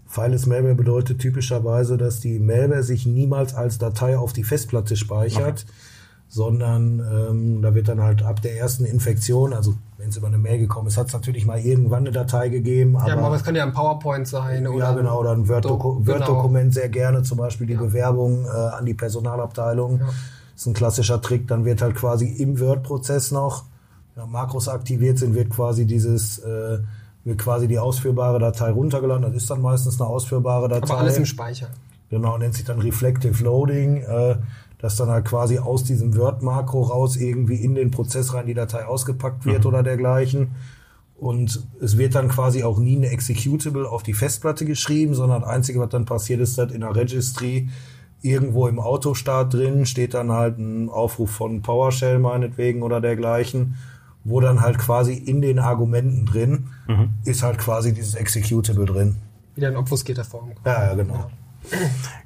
Fileless 0.07 0.47
Malware 0.47 0.75
bedeutet 0.75 1.19
typischerweise, 1.21 1.97
dass 1.97 2.21
die 2.21 2.39
Malware 2.39 2.83
sich 2.83 3.07
niemals 3.07 3.55
als 3.55 3.79
Datei 3.79 4.17
auf 4.19 4.33
die 4.33 4.45
Festplatte 4.45 4.97
speichert, 4.97 5.65
sondern 6.29 7.01
ähm, 7.01 7.63
da 7.63 7.75
wird 7.75 7.89
dann 7.89 8.01
halt 8.03 8.23
ab 8.23 8.43
der 8.43 8.57
ersten 8.57 8.85
Infektion, 8.85 9.53
also 9.53 9.75
wenn 9.99 10.09
es 10.11 10.17
über 10.17 10.27
eine 10.27 10.39
Mail 10.39 10.59
gekommen 10.59 10.89
ist, 10.89 10.97
hat 10.97 11.07
es 11.09 11.13
natürlich 11.13 11.47
mal 11.47 11.59
irgendwann 11.61 12.01
eine 12.01 12.13
Datei 12.13 12.49
gegeben, 12.49 12.97
aber 12.97 13.09
Ja, 13.09 13.17
aber 13.17 13.37
es 13.37 13.45
kann 13.45 13.55
ja 13.55 13.63
ein 13.65 13.73
PowerPoint 13.73 14.27
sein 14.29 14.67
oder 14.67 14.85
ja, 14.85 14.93
genau, 14.93 15.21
oder 15.21 15.33
ein 15.33 15.45
Do- 15.47 16.01
Word-Dokument 16.07 16.75
sehr 16.75 16.89
gerne, 16.89 17.23
zum 17.23 17.39
Beispiel 17.39 17.67
die 17.67 17.77
Bewerbung 17.77 18.45
äh, 18.45 18.49
an 18.49 18.85
die 18.85 18.95
Personalabteilung. 18.95 20.01
Ja. 20.01 20.09
Ist 20.55 20.67
ein 20.67 20.75
klassischer 20.75 21.21
Trick. 21.21 21.49
Dann 21.49 21.65
wird 21.65 21.83
halt 21.83 21.95
quasi 21.95 22.27
im 22.27 22.61
Word-Prozess 22.61 23.31
noch, 23.31 23.65
wenn 24.15 24.31
Makros 24.31 24.69
aktiviert 24.69 25.19
sind, 25.19 25.35
wird 25.35 25.51
quasi 25.51 25.87
dieses, 25.87 26.39
äh, 26.39 26.79
wird 27.25 27.39
quasi 27.39 27.67
die 27.67 27.79
ausführbare 27.79 28.39
Datei 28.39 28.71
runtergeladen. 28.71 29.23
Das 29.23 29.35
ist 29.35 29.51
dann 29.51 29.63
meistens 29.63 30.01
eine 30.01 30.09
ausführbare 30.09 30.69
Datei. 30.69 30.93
Aber 30.93 31.01
alles 31.01 31.17
im 31.17 31.27
Speicher. 31.27 31.69
Genau, 32.11 32.39
nennt 32.39 32.55
sich 32.55 32.65
dann 32.65 32.81
Reflective 32.81 33.43
Loading, 33.43 34.03
äh, 34.03 34.37
dass 34.79 34.97
dann 34.97 35.09
halt 35.09 35.25
quasi 35.25 35.59
aus 35.59 35.83
diesem 35.85 36.17
Word-Makro 36.17 36.83
raus 36.83 37.17
irgendwie 37.17 37.57
in 37.57 37.75
den 37.75 37.91
Prozess 37.91 38.35
rein 38.35 38.47
die 38.47 38.55
Datei 38.55 38.85
ausgepackt 38.85 39.47
wird 39.47 39.67
oder 39.67 39.83
dergleichen. 39.83 40.53
Und 41.17 41.67
es 41.81 41.97
wird 41.97 42.15
dann 42.15 42.29
quasi 42.29 42.65
auch 42.65 42.79
nie 42.79 42.97
eine 42.97 43.09
Executable 43.09 43.89
auf 43.89 44.03
die 44.03 44.15
Festplatte 44.15 44.67
geschrieben, 44.67 45.15
sondern 45.15 45.43
das 45.43 45.51
Einzige, 45.51 45.81
was 45.81 45.89
dann 45.89 46.05
passiert, 46.05 46.41
ist, 46.41 46.59
dass 46.59 46.71
in 46.71 46.83
der 46.83 46.95
Registry 46.95 47.71
irgendwo 48.25 48.67
im 48.69 48.81
Autostart 48.81 49.53
drin 49.53 49.85
steht 49.87 50.15
dann 50.15 50.33
halt 50.33 50.59
ein 50.59 50.89
Aufruf 50.89 51.31
von 51.31 51.61
PowerShell 51.63 52.19
meinetwegen 52.19 52.83
oder 52.83 53.01
dergleichen, 53.01 53.77
wo 54.25 54.41
dann 54.41 54.61
halt 54.63 54.79
quasi 54.79 55.13
in 55.15 55.43
den 55.43 55.59
Argumenten 55.59 56.25
drin 56.25 56.69
ist 57.25 57.43
halt 57.43 57.59
quasi 57.59 57.93
dieses 57.93 58.15
Executable 58.15 58.87
drin. 58.87 59.17
Wieder 59.55 59.69
in 59.69 59.77
obfuscierter 59.77 60.25
Form. 60.25 60.53
Ja, 60.65 60.87
ja, 60.87 60.95
genau. 60.95 61.31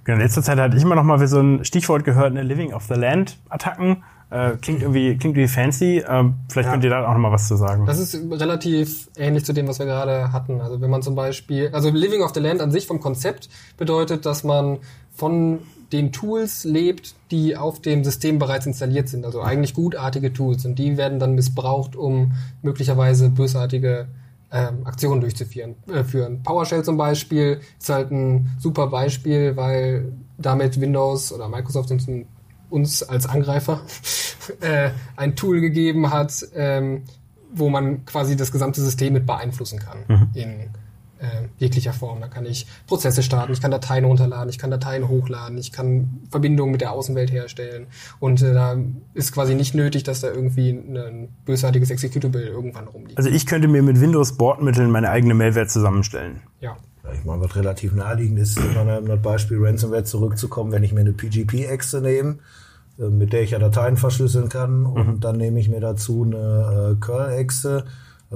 Genau, 0.05 0.17
in 0.17 0.23
letzter 0.23 0.43
Zeit 0.43 0.59
hatte 0.59 0.77
ich 0.77 0.83
immer 0.83 0.95
noch 0.95 1.03
mal 1.05 1.21
wie 1.21 1.27
so 1.27 1.41
ein 1.41 1.65
Stichwort 1.65 2.05
gehört, 2.05 2.31
eine 2.31 2.43
Living 2.43 2.73
of 2.73 2.85
the 2.85 2.95
Land 2.95 3.39
Attacken. 3.49 4.03
Äh, 4.31 4.57
klingt 4.61 4.83
irgendwie, 4.83 5.17
klingt 5.17 5.37
irgendwie 5.37 5.49
fancy. 5.49 6.05
Ähm, 6.07 6.35
vielleicht 6.49 6.67
Ja. 6.67 6.73
könnt 6.73 6.85
ihr 6.85 6.91
da 6.91 7.07
auch 7.07 7.13
noch 7.13 7.19
mal 7.21 7.33
was 7.33 7.49
zu 7.49 7.57
sagen. 7.57 7.87
Das 7.87 7.99
ist 7.99 8.15
relativ 8.31 9.09
ähnlich 9.17 9.45
zu 9.45 9.53
dem, 9.53 9.67
was 9.69 9.79
wir 9.79 9.87
gerade 9.87 10.33
hatten. 10.33 10.61
Also 10.61 10.81
wenn 10.81 10.91
man 10.91 11.03
zum 11.03 11.15
Beispiel, 11.15 11.71
also 11.73 11.89
Living 11.91 12.23
of 12.23 12.35
the 12.35 12.41
Land 12.41 12.61
an 12.61 12.71
sich 12.71 12.87
vom 12.87 13.01
Konzept 13.01 13.49
bedeutet, 13.79 14.27
dass 14.27 14.45
man 14.45 14.79
von 15.15 15.61
den 15.93 16.13
Tools 16.13 16.65
lebt, 16.65 17.15
die 17.31 17.57
auf 17.57 17.81
dem 17.81 18.05
System 18.05 18.39
bereits 18.39 18.67
installiert 18.67 19.09
sind. 19.09 19.25
Also 19.25 19.41
eigentlich 19.41 19.75
gutartige 19.75 20.33
Tools. 20.33 20.65
Und 20.65 20.79
die 20.79 20.97
werden 20.97 21.19
dann 21.19 21.35
missbraucht, 21.35 21.97
um 21.97 22.33
möglicherweise 22.63 23.31
bösartige 23.31 24.09
ähm, 24.53 24.87
Aktionen 24.87 25.21
durchzuführen. 25.21 25.77
Äh, 25.93 26.05
führen. 26.05 26.43
PowerShell 26.43 26.85
zum 26.85 26.97
Beispiel 26.97 27.61
ist 27.79 27.89
halt 27.89 28.11
ein 28.11 28.51
super 28.59 28.89
Beispiel, 28.89 29.57
weil 29.57 30.13
damit 30.37 30.81
Windows 30.81 31.33
oder 31.33 31.49
Microsoft 31.49 31.91
uns, 31.91 32.07
uns 32.71 33.03
als 33.03 33.27
Angreifer 33.27 33.81
äh, 34.61 34.91
ein 35.17 35.37
Tool 35.37 35.61
gegeben 35.61 36.11
hat, 36.13 36.47
ähm, 36.55 37.05
wo 37.53 37.71
man 37.71 38.05
quasi 38.05 38.37
das 38.37 38.53
gesamte 38.53 38.81
System 38.83 39.15
mit 39.15 39.27
beeinflussen 39.27 39.79
kann 39.79 40.31
in 40.35 40.69
äh, 41.19 41.49
jeglicher 41.59 41.93
Form. 41.93 42.21
Da 42.21 42.29
kann 42.29 42.47
ich 42.47 42.67
Prozesse 42.87 43.23
starten, 43.23 43.53
ich 43.53 43.61
kann 43.61 43.71
Dateien 43.71 44.05
runterladen, 44.05 44.49
ich 44.49 44.59
kann 44.59 44.71
Dateien 44.71 45.09
hochladen, 45.09 45.59
ich 45.59 45.73
kann 45.73 46.21
Verbindungen 46.31 46.73
mit 46.73 46.81
der 46.81 46.93
Außenwelt 46.93 47.33
herstellen. 47.33 47.87
Und 48.21 48.43
äh, 48.43 48.53
da 48.55 48.77
ist 49.15 49.33
quasi 49.33 49.55
nicht 49.55 49.75
nötig, 49.75 50.05
dass 50.05 50.21
da 50.21 50.29
irgendwie 50.29 50.71
ein 50.71 51.29
bösartiges 51.45 51.91
Executable 51.91 52.43
irgendwann 52.43 52.89
rumliegt. 52.89 53.19
Also 53.19 53.31
ich 53.31 53.47
könnte 53.47 53.69
mir 53.69 53.83
mit 53.83 54.01
Windows-Bordmitteln 54.01 54.91
meine 54.91 55.11
eigene 55.11 55.35
Malware 55.35 55.67
zusammenstellen. 55.67 56.41
Ja. 56.61 56.77
Ich 57.15 57.25
meine, 57.25 57.43
was 57.43 57.57
relativ 57.57 57.95
naheliegend 57.95 58.39
ist, 58.39 58.59
um 58.59 58.75
dann 58.75 59.07
das 59.07 59.23
Beispiel 59.23 59.59
Ransomware 59.61 60.05
zurückzukommen, 60.05 60.73
wenn 60.73 60.83
ich 60.83 60.93
mir 60.93 61.01
eine 61.01 61.13
PGP-Exe 61.13 62.01
nehme, 62.01 62.39
äh, 62.99 63.09
mit 63.09 63.33
der 63.33 63.43
ich 63.43 63.53
ja 63.53 63.59
Dateien 63.59 63.97
verschlüsseln 63.97 64.49
kann, 64.49 64.85
und 64.87 65.21
dann 65.21 65.37
nehme 65.37 65.59
ich 65.59 65.69
mir 65.69 65.81
dazu 65.81 66.25
eine 66.25 66.97
äh, 66.97 67.01
Curl-Exe. 67.01 67.85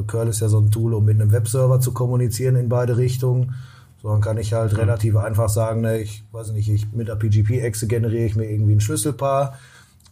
Curl 0.07 0.29
ist 0.29 0.41
ja 0.41 0.49
so 0.49 0.59
ein 0.59 0.71
Tool, 0.71 0.95
um 0.95 1.05
mit 1.05 1.21
einem 1.21 1.33
Webserver 1.33 1.81
zu 1.81 1.93
kommunizieren 1.93 2.57
in 2.57 2.69
beide 2.69 2.97
Richtungen. 2.97 3.55
So, 4.03 4.09
dann 4.09 4.21
kann 4.21 4.39
ich 4.39 4.53
halt 4.53 4.77
relativ 4.77 5.17
einfach 5.17 5.49
sagen, 5.49 5.83
ne, 5.83 6.01
ich 6.01 6.25
weiß 6.33 6.53
nicht, 6.53 6.69
ich, 6.69 6.93
mit 6.93 7.09
der 7.09 7.17
PGP-Exe 7.17 7.87
generiere 7.87 8.25
ich 8.25 8.37
mir 8.37 8.51
irgendwie 8.51 8.75
ein 8.75 8.81
Schlüsselpaar. 8.81 9.59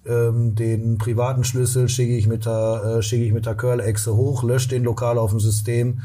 Ähm, 0.07 0.55
den 0.55 0.99
privaten 0.99 1.45
Schlüssel 1.45 1.89
schicke 1.89 2.17
ich 2.17 2.27
mit 2.27 2.47
der, 2.47 2.99
äh, 2.99 3.03
schicke 3.03 3.25
ich 3.25 3.33
mit 3.33 3.47
der 3.47 3.55
Curl-Exe 3.55 4.15
hoch, 4.15 4.43
lösche 4.43 4.69
den 4.69 4.85
lokal 4.85 5.19
auf 5.19 5.31
dem 5.31 5.41
System 5.41 6.01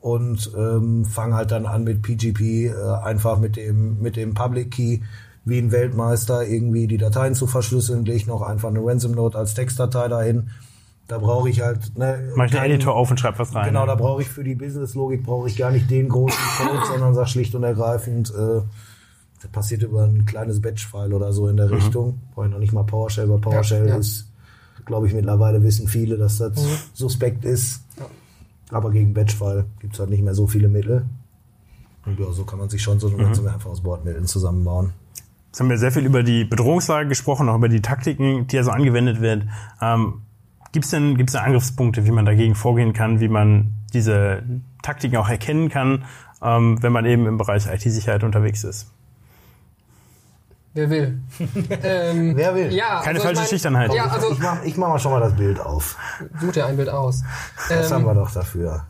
und 0.00 0.50
ähm, 0.56 1.04
fange 1.04 1.34
halt 1.34 1.50
dann 1.50 1.66
an 1.66 1.84
mit 1.84 2.02
PGP 2.02 2.66
äh, 2.66 2.72
einfach 3.02 3.38
mit 3.38 3.56
dem 3.56 4.00
mit 4.00 4.16
dem 4.16 4.34
Public 4.34 4.72
Key 4.72 5.00
wie 5.44 5.58
ein 5.58 5.72
Weltmeister 5.72 6.46
irgendwie 6.46 6.86
die 6.86 6.98
Dateien 6.98 7.34
zu 7.34 7.46
verschlüsseln, 7.46 8.04
lege 8.04 8.28
noch 8.28 8.42
einfach 8.42 8.68
eine 8.68 8.80
Ransom 8.80 9.12
Note 9.12 9.38
als 9.38 9.54
Textdatei 9.54 10.08
dahin. 10.08 10.50
Da 11.08 11.16
brauche 11.16 11.48
ich 11.48 11.62
halt 11.62 11.96
ne, 11.96 12.32
Mach 12.36 12.44
ich 12.44 12.50
den 12.50 12.62
Editor 12.62 12.94
auf 12.94 13.10
und 13.10 13.18
schreib 13.18 13.38
was 13.38 13.54
rein. 13.54 13.68
Genau, 13.68 13.86
da 13.86 13.94
brauche 13.94 14.20
ich 14.20 14.28
für 14.28 14.44
die 14.44 14.54
Business-Logik 14.54 15.24
brauche 15.24 15.48
ich 15.48 15.56
gar 15.56 15.70
nicht 15.70 15.90
den 15.90 16.08
großen 16.10 16.38
Code, 16.58 16.86
sondern 16.88 17.14
sag 17.14 17.28
schlicht 17.28 17.54
und 17.54 17.64
ergreifend, 17.64 18.30
äh, 18.30 18.60
das 19.40 19.50
passiert 19.50 19.82
über 19.82 20.04
ein 20.04 20.26
kleines 20.26 20.60
Batch-File 20.60 21.14
oder 21.14 21.32
so 21.32 21.48
in 21.48 21.56
der 21.56 21.70
Richtung. 21.70 22.20
Brauche 22.34 22.46
ich 22.46 22.52
noch 22.52 22.58
nicht 22.58 22.74
mal 22.74 22.84
PowerShell, 22.84 23.28
weil 23.30 23.38
PowerShell 23.38 23.88
ja. 23.88 23.96
ist, 23.96 24.30
glaube 24.84 25.06
ich, 25.06 25.14
mittlerweile 25.14 25.62
wissen 25.62 25.88
viele, 25.88 26.18
dass 26.18 26.38
das 26.38 26.52
suspekt 26.92 27.44
ist. 27.44 27.84
Aber 28.70 28.90
gegen 28.90 29.14
Batch-File 29.14 29.64
gibt's 29.80 29.98
halt 29.98 30.10
nicht 30.10 30.22
mehr 30.22 30.34
so 30.34 30.46
viele 30.46 30.68
Mittel. 30.68 31.06
Und 32.04 32.18
ja, 32.18 32.30
so 32.32 32.44
kann 32.44 32.58
man 32.58 32.68
sich 32.68 32.82
schon 32.82 33.00
so 33.00 33.08
eine 33.08 33.24
Ransomware 33.24 33.54
einfach 33.54 33.70
aus 33.70 33.82
Bordmitteln 33.82 34.26
zusammenbauen. 34.26 34.92
Jetzt 35.46 35.60
haben 35.60 35.70
wir 35.70 35.78
sehr 35.78 35.92
viel 35.92 36.04
über 36.04 36.22
die 36.22 36.44
Bedrohungslage 36.44 37.08
gesprochen, 37.08 37.48
auch 37.48 37.56
über 37.56 37.70
die 37.70 37.80
Taktiken, 37.80 38.46
die 38.46 38.56
ja 38.56 38.62
so 38.62 38.70
angewendet 38.70 39.22
werden. 39.22 39.50
Ähm, 39.80 40.22
Gibt 40.72 40.84
es 40.84 40.90
denn, 40.90 41.16
gibt's 41.16 41.32
denn 41.32 41.42
Angriffspunkte, 41.42 42.04
wie 42.06 42.10
man 42.10 42.24
dagegen 42.26 42.54
vorgehen 42.54 42.92
kann, 42.92 43.20
wie 43.20 43.28
man 43.28 43.72
diese 43.94 44.42
Taktiken 44.82 45.16
auch 45.16 45.28
erkennen 45.28 45.68
kann, 45.70 46.04
ähm, 46.42 46.82
wenn 46.82 46.92
man 46.92 47.06
eben 47.06 47.26
im 47.26 47.38
Bereich 47.38 47.66
IT-Sicherheit 47.66 48.22
unterwegs 48.22 48.64
ist? 48.64 48.90
Wer 50.74 50.90
will? 50.90 51.18
ähm, 51.82 52.36
Wer 52.36 52.54
will? 52.54 52.72
Ja, 52.72 53.00
Keine 53.02 53.06
also 53.06 53.10
ich 53.18 53.22
falsche 53.24 53.40
mein- 53.40 53.48
Schüchternheit. 53.48 53.94
Ja, 53.94 54.06
also 54.06 54.30
ich 54.30 54.38
mache 54.38 54.64
ich 54.66 54.76
mach 54.76 54.88
mal 54.88 54.98
schon 54.98 55.12
mal 55.12 55.20
das 55.20 55.34
Bild 55.34 55.58
auf. 55.58 55.96
such 56.40 56.52
dir 56.52 56.66
ein 56.66 56.76
Bild 56.76 56.88
aus. 56.90 57.24
Das 57.68 57.90
Ähm, 57.90 57.96
haben 57.96 58.04
wir 58.04 58.14
doch 58.14 58.30
dafür. 58.30 58.84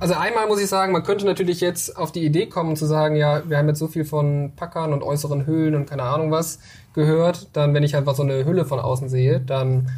Also 0.00 0.14
einmal 0.14 0.48
muss 0.48 0.60
ich 0.60 0.68
sagen, 0.68 0.90
man 0.92 1.04
könnte 1.04 1.26
natürlich 1.26 1.60
jetzt 1.60 1.96
auf 1.96 2.10
die 2.10 2.24
Idee 2.24 2.46
kommen 2.46 2.74
zu 2.74 2.86
sagen, 2.86 3.14
ja, 3.14 3.48
wir 3.48 3.58
haben 3.58 3.68
jetzt 3.68 3.78
so 3.78 3.86
viel 3.86 4.04
von 4.04 4.52
Packern 4.56 4.92
und 4.92 5.02
äußeren 5.04 5.46
Hüllen 5.46 5.76
und 5.76 5.88
keine 5.88 6.02
Ahnung 6.02 6.32
was 6.32 6.58
gehört, 6.94 7.48
dann 7.56 7.74
wenn 7.74 7.84
ich 7.84 7.94
einfach 7.94 8.14
so 8.16 8.22
eine 8.24 8.44
Hülle 8.44 8.64
von 8.64 8.80
außen 8.80 9.08
sehe, 9.08 9.38
dann 9.40 9.90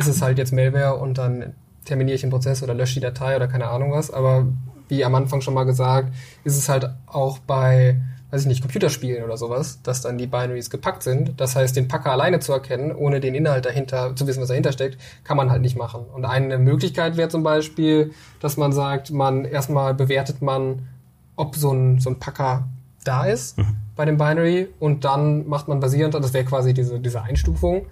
ist 0.00 0.08
es 0.08 0.22
halt 0.22 0.38
jetzt 0.38 0.52
Malware 0.52 0.96
und 0.96 1.18
dann 1.18 1.52
terminiere 1.84 2.14
ich 2.14 2.20
den 2.22 2.30
Prozess 2.30 2.62
oder 2.62 2.74
lösche 2.74 2.94
die 2.94 3.00
Datei 3.00 3.36
oder 3.36 3.48
keine 3.48 3.68
Ahnung 3.68 3.92
was. 3.92 4.10
Aber 4.10 4.46
wie 4.88 5.04
am 5.04 5.14
Anfang 5.14 5.40
schon 5.40 5.54
mal 5.54 5.64
gesagt, 5.64 6.12
ist 6.42 6.56
es 6.56 6.68
halt 6.68 6.90
auch 7.06 7.38
bei, 7.38 8.00
weiß 8.30 8.42
ich 8.42 8.46
nicht, 8.46 8.62
Computerspielen 8.62 9.22
oder 9.24 9.36
sowas, 9.36 9.80
dass 9.82 10.00
dann 10.00 10.18
die 10.18 10.26
Binaries 10.26 10.70
gepackt 10.70 11.02
sind. 11.02 11.40
Das 11.40 11.54
heißt, 11.54 11.76
den 11.76 11.86
Packer 11.88 12.12
alleine 12.12 12.40
zu 12.40 12.52
erkennen, 12.52 12.92
ohne 12.92 13.20
den 13.20 13.34
Inhalt 13.34 13.66
dahinter, 13.66 14.16
zu 14.16 14.26
wissen, 14.26 14.40
was 14.40 14.48
dahinter 14.48 14.72
steckt, 14.72 14.98
kann 15.22 15.36
man 15.36 15.50
halt 15.50 15.62
nicht 15.62 15.76
machen. 15.76 16.04
Und 16.12 16.24
eine 16.24 16.58
Möglichkeit 16.58 17.16
wäre 17.16 17.28
zum 17.28 17.42
Beispiel, 17.42 18.12
dass 18.40 18.56
man 18.56 18.72
sagt, 18.72 19.10
man 19.10 19.44
erstmal 19.44 19.94
bewertet 19.94 20.42
man, 20.42 20.88
ob 21.36 21.56
so 21.56 21.72
ein, 21.72 22.00
so 22.00 22.10
ein 22.10 22.18
Packer 22.18 22.68
da 23.04 23.24
ist 23.24 23.56
bei 23.96 24.04
dem 24.04 24.16
Binary 24.16 24.68
und 24.78 25.04
dann 25.04 25.46
macht 25.48 25.68
man 25.68 25.80
basierend, 25.80 26.14
das 26.14 26.32
wäre 26.32 26.44
quasi 26.44 26.72
diese, 26.74 27.00
diese 27.00 27.22
Einstufung. 27.22 27.86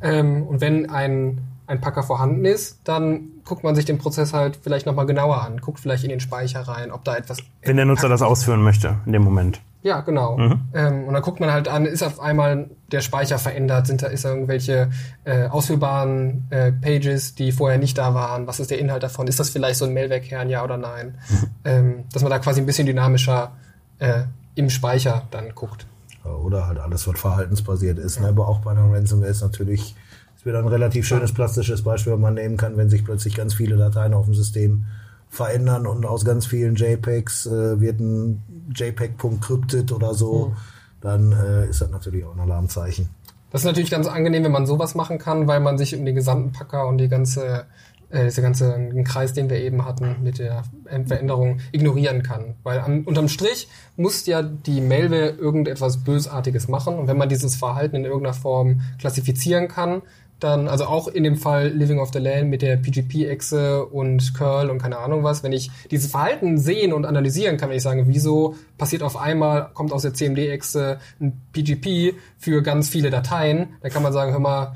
Ähm, 0.00 0.44
und 0.44 0.60
wenn 0.60 0.90
ein, 0.90 1.40
ein 1.72 1.80
Packer 1.80 2.02
vorhanden 2.02 2.44
ist, 2.44 2.80
dann 2.84 3.30
guckt 3.44 3.64
man 3.64 3.74
sich 3.74 3.86
den 3.86 3.98
Prozess 3.98 4.34
halt 4.34 4.58
vielleicht 4.62 4.84
nochmal 4.84 5.06
genauer 5.06 5.42
an, 5.42 5.58
guckt 5.58 5.80
vielleicht 5.80 6.04
in 6.04 6.10
den 6.10 6.20
Speicher 6.20 6.60
rein, 6.60 6.92
ob 6.92 7.02
da 7.04 7.16
etwas 7.16 7.38
Wenn 7.62 7.76
der 7.76 7.86
Nutzer 7.86 8.10
das 8.10 8.20
ausführen 8.20 8.62
möchte 8.62 8.96
in 9.06 9.12
dem 9.12 9.22
Moment. 9.22 9.60
Ja, 9.82 10.00
genau. 10.02 10.36
Mhm. 10.36 10.60
Ähm, 10.74 11.04
und 11.08 11.14
dann 11.14 11.22
guckt 11.22 11.40
man 11.40 11.50
halt 11.50 11.66
an, 11.66 11.86
ist 11.86 12.02
auf 12.02 12.20
einmal 12.20 12.70
der 12.92 13.00
Speicher 13.00 13.38
verändert, 13.38 13.86
sind 13.86 14.02
da, 14.02 14.08
ist 14.08 14.24
da 14.24 14.28
irgendwelche 14.28 14.90
äh, 15.24 15.46
ausführbaren 15.48 16.46
äh, 16.50 16.70
Pages, 16.72 17.34
die 17.34 17.50
vorher 17.50 17.78
nicht 17.78 17.98
da 17.98 18.14
waren, 18.14 18.46
was 18.46 18.60
ist 18.60 18.70
der 18.70 18.78
Inhalt 18.78 19.02
davon, 19.02 19.26
ist 19.26 19.40
das 19.40 19.48
vielleicht 19.48 19.78
so 19.78 19.86
ein 19.86 19.94
Mailware-Kern, 19.94 20.50
ja 20.50 20.62
oder 20.62 20.76
nein? 20.76 21.18
Mhm. 21.28 21.48
Ähm, 21.64 22.04
dass 22.12 22.22
man 22.22 22.30
da 22.30 22.38
quasi 22.38 22.60
ein 22.60 22.66
bisschen 22.66 22.86
dynamischer 22.86 23.52
äh, 23.98 24.24
im 24.54 24.68
Speicher 24.70 25.22
dann 25.30 25.54
guckt. 25.54 25.86
Oder 26.22 26.68
halt 26.68 26.78
alles, 26.78 27.08
was 27.08 27.18
verhaltensbasiert 27.18 27.98
ist. 27.98 28.16
Ja. 28.16 28.22
Ne? 28.22 28.28
Aber 28.28 28.46
auch 28.46 28.60
bei 28.60 28.70
einer 28.72 28.92
Ransomware 28.92 29.30
ist 29.30 29.42
natürlich, 29.42 29.96
es 30.42 30.46
wird 30.46 30.56
ein 30.56 30.66
relativ 30.66 31.06
schönes 31.06 31.32
plastisches 31.32 31.82
Beispiel, 31.82 32.14
was 32.14 32.18
man 32.18 32.34
nehmen 32.34 32.56
kann, 32.56 32.76
wenn 32.76 32.90
sich 32.90 33.04
plötzlich 33.04 33.36
ganz 33.36 33.54
viele 33.54 33.76
Dateien 33.76 34.12
auf 34.12 34.24
dem 34.24 34.34
System 34.34 34.86
verändern 35.28 35.86
und 35.86 36.04
aus 36.04 36.24
ganz 36.24 36.46
vielen 36.46 36.74
JPEGs 36.74 37.46
äh, 37.46 37.80
wird 37.80 38.00
ein 38.00 38.42
JPEG.crypted 38.74 39.92
oder 39.92 40.14
so, 40.14 40.48
mhm. 40.48 40.56
dann 41.00 41.30
äh, 41.30 41.70
ist 41.70 41.80
das 41.80 41.90
natürlich 41.92 42.24
auch 42.24 42.34
ein 42.34 42.40
Alarmzeichen. 42.40 43.08
Das 43.52 43.60
ist 43.60 43.66
natürlich 43.66 43.92
ganz 43.92 44.08
angenehm, 44.08 44.42
wenn 44.42 44.50
man 44.50 44.66
sowas 44.66 44.96
machen 44.96 45.18
kann, 45.18 45.46
weil 45.46 45.60
man 45.60 45.78
sich 45.78 45.94
um 45.94 46.04
den 46.04 46.16
gesamten 46.16 46.50
Packer 46.50 46.88
und 46.88 46.98
die 46.98 47.08
ganze, 47.08 47.66
äh, 48.10 48.24
diese 48.24 48.42
ganze 48.42 48.76
Kreis, 49.04 49.34
den 49.34 49.48
wir 49.48 49.58
eben 49.60 49.84
hatten, 49.84 50.16
mit 50.24 50.40
der 50.40 50.64
Veränderung 51.06 51.60
ignorieren 51.70 52.24
kann. 52.24 52.56
Weil 52.64 52.80
am, 52.80 53.04
unterm 53.04 53.28
Strich 53.28 53.68
muss 53.96 54.26
ja 54.26 54.42
die 54.42 54.80
Malware 54.80 55.28
irgendetwas 55.28 55.98
Bösartiges 55.98 56.66
machen. 56.66 56.98
Und 56.98 57.06
wenn 57.06 57.16
man 57.16 57.28
dieses 57.28 57.54
Verhalten 57.54 57.94
in 57.94 58.06
irgendeiner 58.06 58.34
Form 58.34 58.80
klassifizieren 58.98 59.68
kann, 59.68 60.02
dann, 60.42 60.68
also 60.68 60.84
auch 60.86 61.08
in 61.08 61.24
dem 61.24 61.36
Fall 61.36 61.68
Living 61.68 61.98
of 61.98 62.10
the 62.12 62.18
Land 62.18 62.50
mit 62.50 62.62
der 62.62 62.76
PGP-Echse 62.76 63.86
und 63.86 64.34
Curl 64.34 64.70
und 64.70 64.78
keine 64.80 64.98
Ahnung 64.98 65.22
was, 65.22 65.42
wenn 65.42 65.52
ich 65.52 65.70
dieses 65.90 66.10
Verhalten 66.10 66.58
sehen 66.58 66.92
und 66.92 67.06
analysieren 67.06 67.56
kann, 67.56 67.68
wenn 67.68 67.76
ich 67.76 67.82
sage, 67.82 68.04
wieso 68.06 68.56
passiert 68.78 69.02
auf 69.02 69.16
einmal, 69.16 69.70
kommt 69.74 69.92
aus 69.92 70.02
der 70.02 70.14
CMD-Echse 70.14 70.98
ein 71.20 71.40
PGP 71.52 72.16
für 72.38 72.62
ganz 72.62 72.88
viele 72.88 73.10
Dateien, 73.10 73.68
dann 73.80 73.90
kann 73.90 74.02
man 74.02 74.12
sagen, 74.12 74.32
hör 74.32 74.40
mal, 74.40 74.74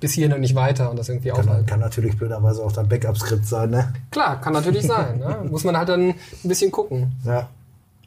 bis 0.00 0.12
hierhin 0.12 0.34
und 0.34 0.40
nicht 0.40 0.54
weiter 0.54 0.90
und 0.90 0.98
das 0.98 1.08
irgendwie 1.08 1.30
kann, 1.30 1.40
aufhalten. 1.40 1.66
Kann 1.66 1.80
natürlich 1.80 2.16
blöderweise 2.16 2.62
auch 2.62 2.72
dein 2.72 2.88
Backup-Skript 2.88 3.46
sein, 3.46 3.70
ne? 3.70 3.92
Klar, 4.10 4.40
kann 4.40 4.52
natürlich 4.52 4.86
sein. 4.86 5.18
Ne? 5.18 5.38
Muss 5.50 5.64
man 5.64 5.76
halt 5.78 5.88
dann 5.88 6.10
ein 6.10 6.14
bisschen 6.42 6.70
gucken. 6.70 7.12
Ja. 7.24 7.48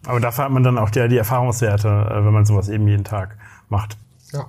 Aber 0.05 0.19
dafür 0.19 0.45
hat 0.45 0.51
man 0.51 0.63
dann 0.63 0.77
auch 0.77 0.89
die, 0.89 1.07
die 1.07 1.17
Erfahrungswerte, 1.17 1.87
äh, 1.87 2.23
wenn 2.23 2.33
man 2.33 2.45
sowas 2.45 2.69
eben 2.69 2.87
jeden 2.87 3.03
Tag 3.03 3.37
macht. 3.69 3.97
Ja. 4.31 4.45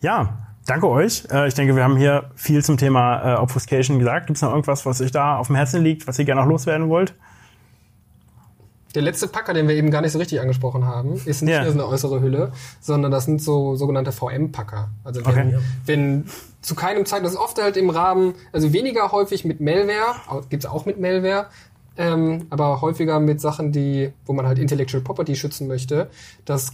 Ja, 0.00 0.45
Danke 0.66 0.88
euch. 0.88 1.24
Äh, 1.30 1.48
ich 1.48 1.54
denke, 1.54 1.76
wir 1.76 1.84
haben 1.84 1.96
hier 1.96 2.30
viel 2.34 2.64
zum 2.64 2.76
Thema 2.76 3.34
äh, 3.34 3.38
Obfuscation 3.38 3.98
gesagt. 3.98 4.26
Gibt 4.26 4.36
es 4.36 4.42
noch 4.42 4.50
irgendwas, 4.50 4.84
was 4.84 5.00
euch 5.00 5.12
da 5.12 5.38
auf 5.38 5.46
dem 5.46 5.56
Herzen 5.56 5.82
liegt, 5.82 6.06
was 6.06 6.18
ihr 6.18 6.24
gerne 6.24 6.40
noch 6.42 6.48
loswerden 6.48 6.88
wollt? 6.88 7.14
Der 8.96 9.02
letzte 9.02 9.28
Packer, 9.28 9.52
den 9.52 9.68
wir 9.68 9.74
eben 9.74 9.90
gar 9.90 10.00
nicht 10.00 10.12
so 10.12 10.18
richtig 10.18 10.40
angesprochen 10.40 10.86
haben, 10.86 11.20
ist 11.26 11.42
nicht 11.42 11.52
yeah. 11.52 11.64
nur 11.64 11.72
eine 11.72 11.86
äußere 11.86 12.20
Hülle, 12.22 12.52
sondern 12.80 13.12
das 13.12 13.26
sind 13.26 13.42
so 13.42 13.76
sogenannte 13.76 14.10
VM-Packer. 14.10 14.88
Also 15.04 15.24
wenn, 15.26 15.48
okay. 15.48 15.58
wenn 15.84 16.24
zu 16.62 16.74
keinem 16.74 17.04
Zeitpunkt, 17.04 17.26
das 17.26 17.34
ist 17.34 17.38
oft 17.38 17.60
halt 17.60 17.76
im 17.76 17.90
Rahmen, 17.90 18.34
also 18.52 18.72
weniger 18.72 19.12
häufig 19.12 19.44
mit 19.44 19.60
Malware, 19.60 20.16
gibt's 20.48 20.64
auch 20.64 20.86
mit 20.86 20.98
Malware, 20.98 21.48
ähm, 21.98 22.46
aber 22.48 22.80
häufiger 22.80 23.20
mit 23.20 23.40
Sachen, 23.40 23.70
die, 23.70 24.12
wo 24.24 24.32
man 24.32 24.46
halt 24.46 24.58
Intellectual 24.58 25.02
Property 25.02 25.36
schützen 25.36 25.68
möchte, 25.68 26.08
dass 26.46 26.72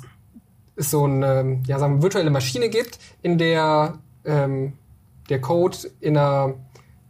es 0.76 0.90
so 0.90 1.04
eine 1.04 1.60
ja, 1.66 1.78
sagen 1.78 1.96
wir, 1.96 2.02
virtuelle 2.02 2.30
Maschine 2.30 2.68
gibt, 2.68 2.98
in 3.22 3.38
der 3.38 3.98
ähm, 4.24 4.74
der 5.28 5.40
Code 5.40 5.76
in 6.00 6.16
einer 6.16 6.54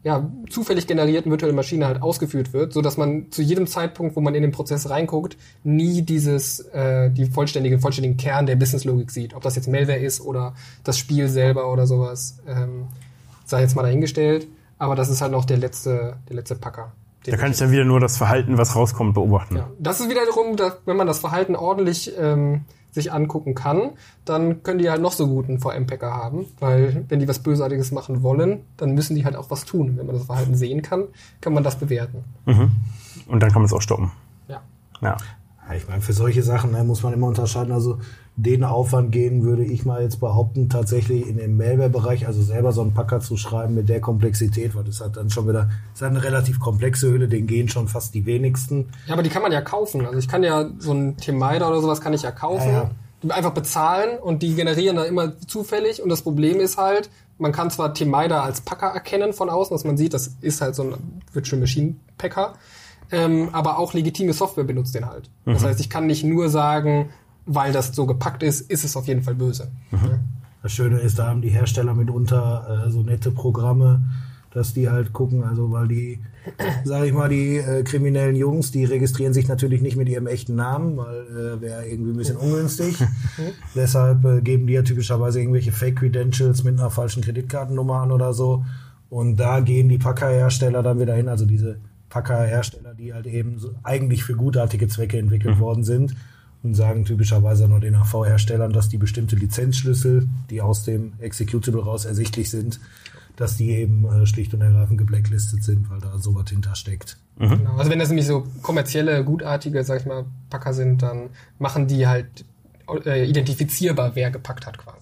ja, 0.05 0.29
zufällig 0.51 0.89
generierten 0.89 1.31
virtuellen 1.31 1.55
Maschine 1.55 1.87
halt 1.87 2.03
ausgeführt 2.03 2.53
wird, 2.53 2.73
so 2.73 2.83
dass 2.83 2.97
man 2.97 3.31
zu 3.31 3.41
jedem 3.41 3.69
Zeitpunkt, 3.69 4.17
wo 4.17 4.21
man 4.21 4.35
in 4.35 4.43
den 4.43 4.51
Prozess 4.51 4.91
reinguckt, 4.91 5.37
nie 5.63 6.03
dieses 6.03 6.61
äh, 6.71 7.11
die 7.11 7.27
vollständige 7.27 7.79
vollständigen 7.79 8.17
Kern 8.17 8.47
der 8.47 8.57
Businesslogik 8.57 9.13
sieht, 9.13 9.35
ob 9.35 9.43
das 9.43 9.55
jetzt 9.55 9.69
Malware 9.69 9.99
ist 9.99 10.21
oder 10.21 10.55
das 10.83 10.99
Spiel 10.99 11.29
selber 11.29 11.73
oder 11.73 11.87
sowas, 11.87 12.41
ähm, 12.49 12.87
sei 13.45 13.61
jetzt 13.61 13.77
mal 13.77 13.83
dahingestellt. 13.83 14.49
Aber 14.79 14.97
das 14.97 15.09
ist 15.09 15.21
halt 15.21 15.31
noch 15.31 15.45
der 15.45 15.59
letzte 15.59 16.17
der 16.29 16.37
letzte 16.37 16.57
Packer. 16.57 16.93
Da 17.25 17.37
kann 17.37 17.53
ich 17.53 17.59
dann 17.59 17.71
wieder 17.71 17.85
nur 17.85 18.01
das 18.01 18.17
Verhalten, 18.17 18.59
was 18.59 18.75
rauskommt, 18.75 19.15
beobachten. 19.15 19.57
Ja, 19.57 19.71
das 19.79 20.01
ist 20.01 20.11
wiederum, 20.11 20.57
dass, 20.57 20.79
wenn 20.87 20.97
man 20.97 21.07
das 21.07 21.21
Verhalten 21.21 21.55
ordentlich 21.55 22.13
ähm, 22.19 22.65
sich 22.93 23.13
angucken 23.13 23.55
kann, 23.55 23.93
dann 24.25 24.63
können 24.63 24.79
die 24.79 24.91
halt 24.91 25.01
noch 25.03 25.13
so 25.13 25.27
guten 25.27 25.59
VM-Packer 25.59 26.13
haben, 26.13 26.47
weil 26.61 27.05
wenn 27.09 27.19
die 27.19 27.27
was 27.27 27.41
Bösartiges 27.41 27.91
machen 27.91 28.23
wollen, 28.23 28.61
dann 28.77 28.93
müssen 28.93 29.17
die 29.17 29.25
halt 29.25 29.35
auch 29.35 29.51
was 29.51 29.65
tun. 29.65 29.97
Wenn 29.97 30.07
man 30.07 30.15
das 30.15 30.27
Verhalten 30.27 30.55
sehen 30.55 30.83
kann, 30.83 31.09
kann 31.41 31.55
man 31.55 31.65
das 31.65 31.77
bewerten. 31.77 32.25
Mhm. 32.45 32.71
Und 33.27 33.43
dann 33.43 33.51
kann 33.51 33.63
man 33.63 33.67
es 33.67 33.73
auch 33.73 33.83
stoppen. 33.83 34.13
Ja. 34.49 34.63
ja. 35.01 35.17
Ich 35.75 35.89
meine, 35.89 36.03
für 36.03 36.13
solche 36.13 36.43
Sachen 36.43 36.73
ne, 36.73 36.85
muss 36.85 37.03
man 37.03 37.15
immer 37.15 37.29
unterscheiden. 37.29 37.73
Also 37.73 37.99
den 38.37 38.65
Aufwand 38.65 39.13
gehen, 39.13 39.43
würde 39.43 39.65
ich 39.65 39.85
mal 39.85 40.03
jetzt 40.03 40.19
behaupten, 40.19 40.71
tatsächlich 40.71 41.27
in 41.29 41.37
den 41.37 41.57
Malware-Bereich, 41.57 42.27
also 42.27 42.43
selber 42.43 42.73
so 42.73 42.81
einen 42.81 42.95
Packer 42.95 43.21
zu 43.21 43.37
schreiben 43.37 43.75
mit 43.75 43.91
der 43.91 44.01
Komplexität, 44.01 44.75
weil 44.75 44.85
das 44.85 45.01
hat 45.03 45.17
dann 45.17 45.29
schon 45.29 45.47
wieder, 45.49 45.71
das 45.93 46.01
ist 46.01 46.03
eine 46.03 46.23
relativ 46.23 46.59
komplexe 46.59 47.11
Hülle, 47.11 47.29
den 47.29 47.47
gehen 47.47 47.69
schon 47.69 47.89
fast 47.89 48.15
die 48.15 48.25
wenigsten. 48.25 48.89
Ja, 49.07 49.15
aber 49.15 49.23
die 49.23 49.29
kann 49.29 49.43
man 49.43 49.53
ja 49.53 49.61
kaufen. 49.61 50.07
Also 50.07 50.19
ich 50.19 50.29
kann 50.29 50.43
ja 50.43 50.71
so 50.79 50.93
ein 50.93 51.17
Temider 51.19 51.69
oder 51.69 51.83
sowas 51.83 52.01
kann 52.01 52.15
ich 52.15 52.23
ja 52.23 52.31
kaufen. 52.31 52.69
Ja, 52.69 52.91
ja. 53.25 53.35
Einfach 53.35 53.53
bezahlen 53.53 54.19
und 54.19 54.43
die 54.43 54.55
generieren 54.55 54.97
dann 54.97 55.07
immer 55.07 55.39
zufällig 55.39 56.03
und 56.03 56.09
das 56.09 56.23
Problem 56.23 56.59
ist 56.59 56.79
halt, 56.79 57.09
man 57.39 57.53
kann 57.53 57.71
zwar 57.71 57.95
Temider 57.95 58.43
als 58.43 58.63
Packer 58.63 58.89
erkennen 58.89 59.33
von 59.33 59.51
außen, 59.51 59.75
dass 59.75 59.85
man 59.85 59.97
sieht, 59.97 60.15
das 60.15 60.33
ist 60.41 60.61
halt 60.61 60.75
so 60.75 60.83
ein 60.83 60.95
Virtual 61.33 61.61
Machine 61.61 61.95
Packer, 62.19 62.55
ähm, 63.13 63.51
aber 63.53 63.79
auch 63.79 63.93
legitime 63.93 64.33
Software 64.33 64.65
benutzt 64.65 64.95
den 64.95 65.07
halt. 65.07 65.31
Mhm. 65.45 65.53
Das 65.53 65.65
heißt, 65.65 65.79
ich 65.81 65.91
kann 65.91 66.07
nicht 66.07 66.25
nur 66.25 66.49
sagen, 66.49 67.11
weil 67.47 67.73
das 67.73 67.95
so 67.95 68.07
gepackt 68.07 68.43
ist, 68.43 68.71
ist 68.71 68.85
es 68.85 68.97
auf 68.97 69.07
jeden 69.07 69.23
Fall 69.23 69.35
böse. 69.35 69.71
Mhm. 69.91 70.21
Das 70.63 70.73
Schöne 70.73 71.01
ist, 71.01 71.19
da 71.19 71.27
haben 71.27 71.43
die 71.43 71.49
Hersteller 71.49 71.95
mitunter 71.95 72.87
äh, 72.87 72.91
so 72.91 73.03
nette 73.03 73.33
Programme, 73.33 74.03
dass 74.53 74.75
die 74.75 74.89
halt 74.89 75.13
gucken, 75.13 75.43
also 75.43 75.73
weil 75.73 75.89
die, 75.89 76.21
sage 76.85 77.07
ich 77.07 77.13
mal, 77.13 77.29
die 77.29 77.57
äh, 77.57 77.83
kriminellen 77.83 78.37
Jungs, 78.37 78.71
die 78.71 78.85
registrieren 78.85 79.33
sich 79.33 79.49
natürlich 79.49 79.83
nicht 79.83 79.97
mit 79.97 80.09
ihrem 80.09 80.27
echten 80.27 80.55
Namen, 80.55 80.97
weil 80.97 81.27
äh, 81.27 81.61
wäre 81.61 81.89
irgendwie 81.89 82.13
ein 82.13 82.17
bisschen 82.17 82.37
ungünstig. 82.37 82.97
Deshalb 83.75 84.25
äh, 84.25 84.41
geben 84.41 84.67
die 84.67 84.75
ja 84.75 84.83
typischerweise 84.83 85.41
irgendwelche 85.41 85.73
Fake-Credentials 85.73 86.63
mit 86.63 86.79
einer 86.79 86.91
falschen 86.91 87.23
Kreditkartennummer 87.23 88.03
an 88.03 88.13
oder 88.13 88.33
so. 88.33 88.65
Und 89.11 89.37
da 89.37 89.61
gehen 89.61 89.89
die 89.89 89.99
Packerhersteller 89.99 90.83
dann 90.83 91.01
wieder 91.01 91.15
hin, 91.15 91.29
also 91.29 91.45
diese 91.45 91.79
Packerhersteller, 92.09 92.95
die 92.95 93.13
halt 93.13 93.27
eben 93.27 93.59
so 93.59 93.75
eigentlich 93.83 94.23
für 94.23 94.35
gutartige 94.37 94.87
Zwecke 94.87 95.19
entwickelt 95.19 95.57
mhm. 95.57 95.61
worden 95.61 95.85
sind 95.85 96.15
und 96.63 96.75
sagen 96.75 97.05
typischerweise 97.05 97.69
nur 97.69 97.81
den 97.81 97.95
AV-Herstellern, 97.95 98.73
dass 98.73 98.89
die 98.89 98.99
bestimmte 98.99 99.37
Lizenzschlüssel, 99.37 100.29
die 100.51 100.61
aus 100.61 100.85
dem 100.85 101.15
Executable 101.19 101.83
raus 101.83 102.05
ersichtlich 102.05 102.51
sind, 102.51 102.81
dass 103.37 103.57
die 103.57 103.71
eben 103.71 104.05
äh, 104.05 104.27
schlicht 104.27 104.55
und 104.55 104.61
ergreifend 104.61 104.99
geblacklistet 104.99 105.65
sind, 105.65 105.91
weil 105.91 106.01
da 106.01 106.19
sowas 106.19 106.51
hintersteckt. 106.51 107.17
Mhm. 107.39 107.59
Genau. 107.59 107.77
Also 107.77 107.91
wenn 107.91 107.99
das 107.99 108.09
nämlich 108.09 108.27
so 108.27 108.47
kommerzielle, 108.63 109.25
gutartige, 109.25 109.83
sag 109.85 110.01
ich 110.01 110.07
mal, 110.07 110.25
Packer 110.51 110.73
sind, 110.73 111.03
dann 111.03 111.31
machen 111.59 111.87
die 111.87 112.07
halt 112.07 112.45
äh, 113.05 113.29
identifizierbar, 113.29 114.13
wer 114.15 114.31
gepackt 114.31 114.67
hat 114.67 114.79
quasi. 114.79 114.99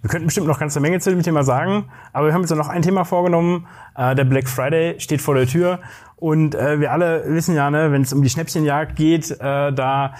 Wir 0.00 0.10
könnten 0.10 0.26
bestimmt 0.26 0.46
noch 0.46 0.60
ganze 0.60 0.78
Menge 0.78 1.00
zu 1.00 1.10
dem 1.10 1.22
Thema 1.24 1.42
sagen, 1.42 1.86
aber 2.12 2.28
wir 2.28 2.34
haben 2.34 2.42
uns 2.42 2.50
noch 2.50 2.68
ein 2.68 2.82
Thema 2.82 3.04
vorgenommen. 3.04 3.66
Äh, 3.96 4.14
der 4.14 4.24
Black 4.24 4.48
Friday 4.48 5.00
steht 5.00 5.20
vor 5.20 5.34
der 5.34 5.46
Tür 5.46 5.80
und 6.16 6.54
äh, 6.54 6.78
wir 6.78 6.92
alle 6.92 7.24
wissen 7.26 7.54
ja, 7.56 7.68
ne, 7.70 7.90
wenn 7.90 8.02
es 8.02 8.12
um 8.12 8.22
die 8.22 8.30
Schnäppchenjagd 8.30 8.94
geht, 8.94 9.30
äh, 9.32 9.72
da 9.72 10.14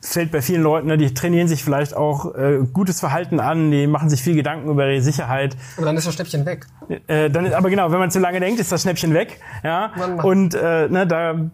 fällt 0.00 0.32
bei 0.32 0.40
vielen 0.40 0.62
Leuten, 0.62 0.88
ne, 0.88 0.96
die 0.96 1.12
trainieren 1.12 1.48
sich 1.48 1.62
vielleicht 1.62 1.94
auch 1.94 2.34
äh, 2.34 2.60
gutes 2.72 3.00
Verhalten 3.00 3.40
an, 3.40 3.70
die 3.70 3.86
machen 3.86 4.08
sich 4.08 4.22
viel 4.22 4.34
Gedanken 4.34 4.70
über 4.70 4.88
ihre 4.88 5.02
Sicherheit. 5.02 5.56
Aber 5.76 5.86
dann 5.86 5.96
ist 5.96 6.06
das 6.06 6.14
Schnäppchen 6.14 6.46
weg. 6.46 6.66
Äh, 7.06 7.30
dann 7.30 7.46
ist, 7.46 7.52
aber 7.52 7.70
genau, 7.70 7.92
wenn 7.92 7.98
man 7.98 8.10
zu 8.10 8.18
lange 8.18 8.40
denkt, 8.40 8.60
ist 8.60 8.72
das 8.72 8.82
Schnäppchen 8.82 9.12
weg. 9.12 9.40
Ja. 9.62 9.92
Und 10.22 10.54
äh, 10.54 10.88
ne, 10.88 11.06
da 11.06 11.50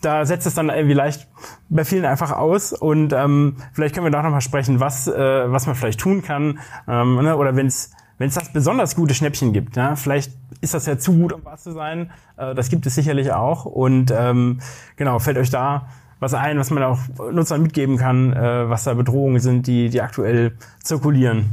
da 0.00 0.24
setzt 0.24 0.46
es 0.46 0.54
dann 0.54 0.70
irgendwie 0.70 0.94
leicht 0.94 1.28
bei 1.68 1.84
vielen 1.84 2.04
einfach 2.06 2.32
aus 2.32 2.72
und 2.72 3.12
ähm, 3.12 3.56
vielleicht 3.72 3.94
können 3.94 4.06
wir 4.06 4.10
da 4.10 4.22
noch 4.22 4.30
mal 4.30 4.40
sprechen, 4.40 4.80
was 4.80 5.06
äh, 5.06 5.52
was 5.52 5.66
man 5.66 5.74
vielleicht 5.74 6.00
tun 6.00 6.22
kann 6.22 6.58
ähm, 6.88 7.16
ne, 7.16 7.36
oder 7.36 7.54
wenn 7.54 7.66
es 7.66 7.90
wenn 8.16 8.28
es 8.28 8.34
das 8.34 8.52
besonders 8.52 8.96
gute 8.96 9.14
Schnäppchen 9.14 9.52
gibt, 9.52 9.76
ja, 9.76 9.96
vielleicht 9.96 10.32
ist 10.60 10.74
das 10.74 10.84
ja 10.84 10.98
zu 10.98 11.14
gut, 11.14 11.32
um 11.32 11.42
wahr 11.42 11.56
zu 11.56 11.72
sein. 11.72 12.10
Äh, 12.36 12.54
das 12.54 12.68
gibt 12.68 12.86
es 12.86 12.94
sicherlich 12.94 13.32
auch 13.32 13.64
und 13.64 14.10
ähm, 14.10 14.60
genau 14.96 15.18
fällt 15.18 15.38
euch 15.38 15.50
da 15.50 15.88
was 16.20 16.34
ein, 16.34 16.58
was 16.58 16.70
man 16.70 16.82
auch 16.82 16.98
Nutzern 17.32 17.62
mitgeben 17.62 17.96
kann, 17.96 18.32
äh, 18.32 18.68
was 18.68 18.84
da 18.84 18.94
Bedrohungen 18.94 19.40
sind, 19.40 19.66
die, 19.66 19.88
die 19.88 20.02
aktuell 20.02 20.52
zirkulieren. 20.82 21.46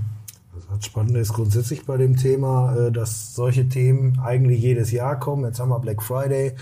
Das 0.70 0.86
Spannende 0.86 1.22
ist 1.22 1.34
grundsätzlich 1.34 1.86
bei 1.86 1.98
dem 1.98 2.18
Thema, 2.18 2.76
äh, 2.76 2.92
dass 2.92 3.34
solche 3.34 3.68
Themen 3.70 4.20
eigentlich 4.20 4.62
jedes 4.62 4.92
Jahr 4.92 5.18
kommen. 5.18 5.46
Jetzt 5.46 5.60
haben 5.60 5.70
wir 5.70 5.80
Black 5.80 6.04
Friday. 6.04 6.54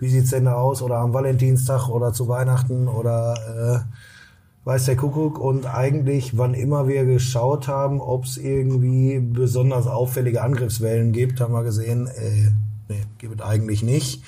Wie 0.00 0.08
sieht's 0.08 0.30
denn 0.30 0.46
da 0.46 0.54
aus? 0.54 0.82
Oder 0.82 0.96
am 0.96 1.12
Valentinstag 1.12 1.88
oder 1.88 2.12
zu 2.12 2.26
Weihnachten 2.26 2.88
oder 2.88 3.84
äh, 3.84 4.66
weiß 4.66 4.86
der 4.86 4.96
Kuckuck. 4.96 5.38
Und 5.38 5.66
eigentlich, 5.66 6.36
wann 6.38 6.54
immer 6.54 6.88
wir 6.88 7.04
geschaut 7.04 7.68
haben, 7.68 8.00
ob 8.00 8.24
es 8.24 8.38
irgendwie 8.38 9.20
besonders 9.20 9.86
auffällige 9.86 10.42
Angriffswellen 10.42 11.12
gibt, 11.12 11.40
haben 11.40 11.52
wir 11.52 11.62
gesehen, 11.62 12.06
äh, 12.06 12.50
nee, 12.88 13.02
gibt 13.18 13.40
es 13.40 13.46
eigentlich 13.46 13.82
nicht. 13.82 14.22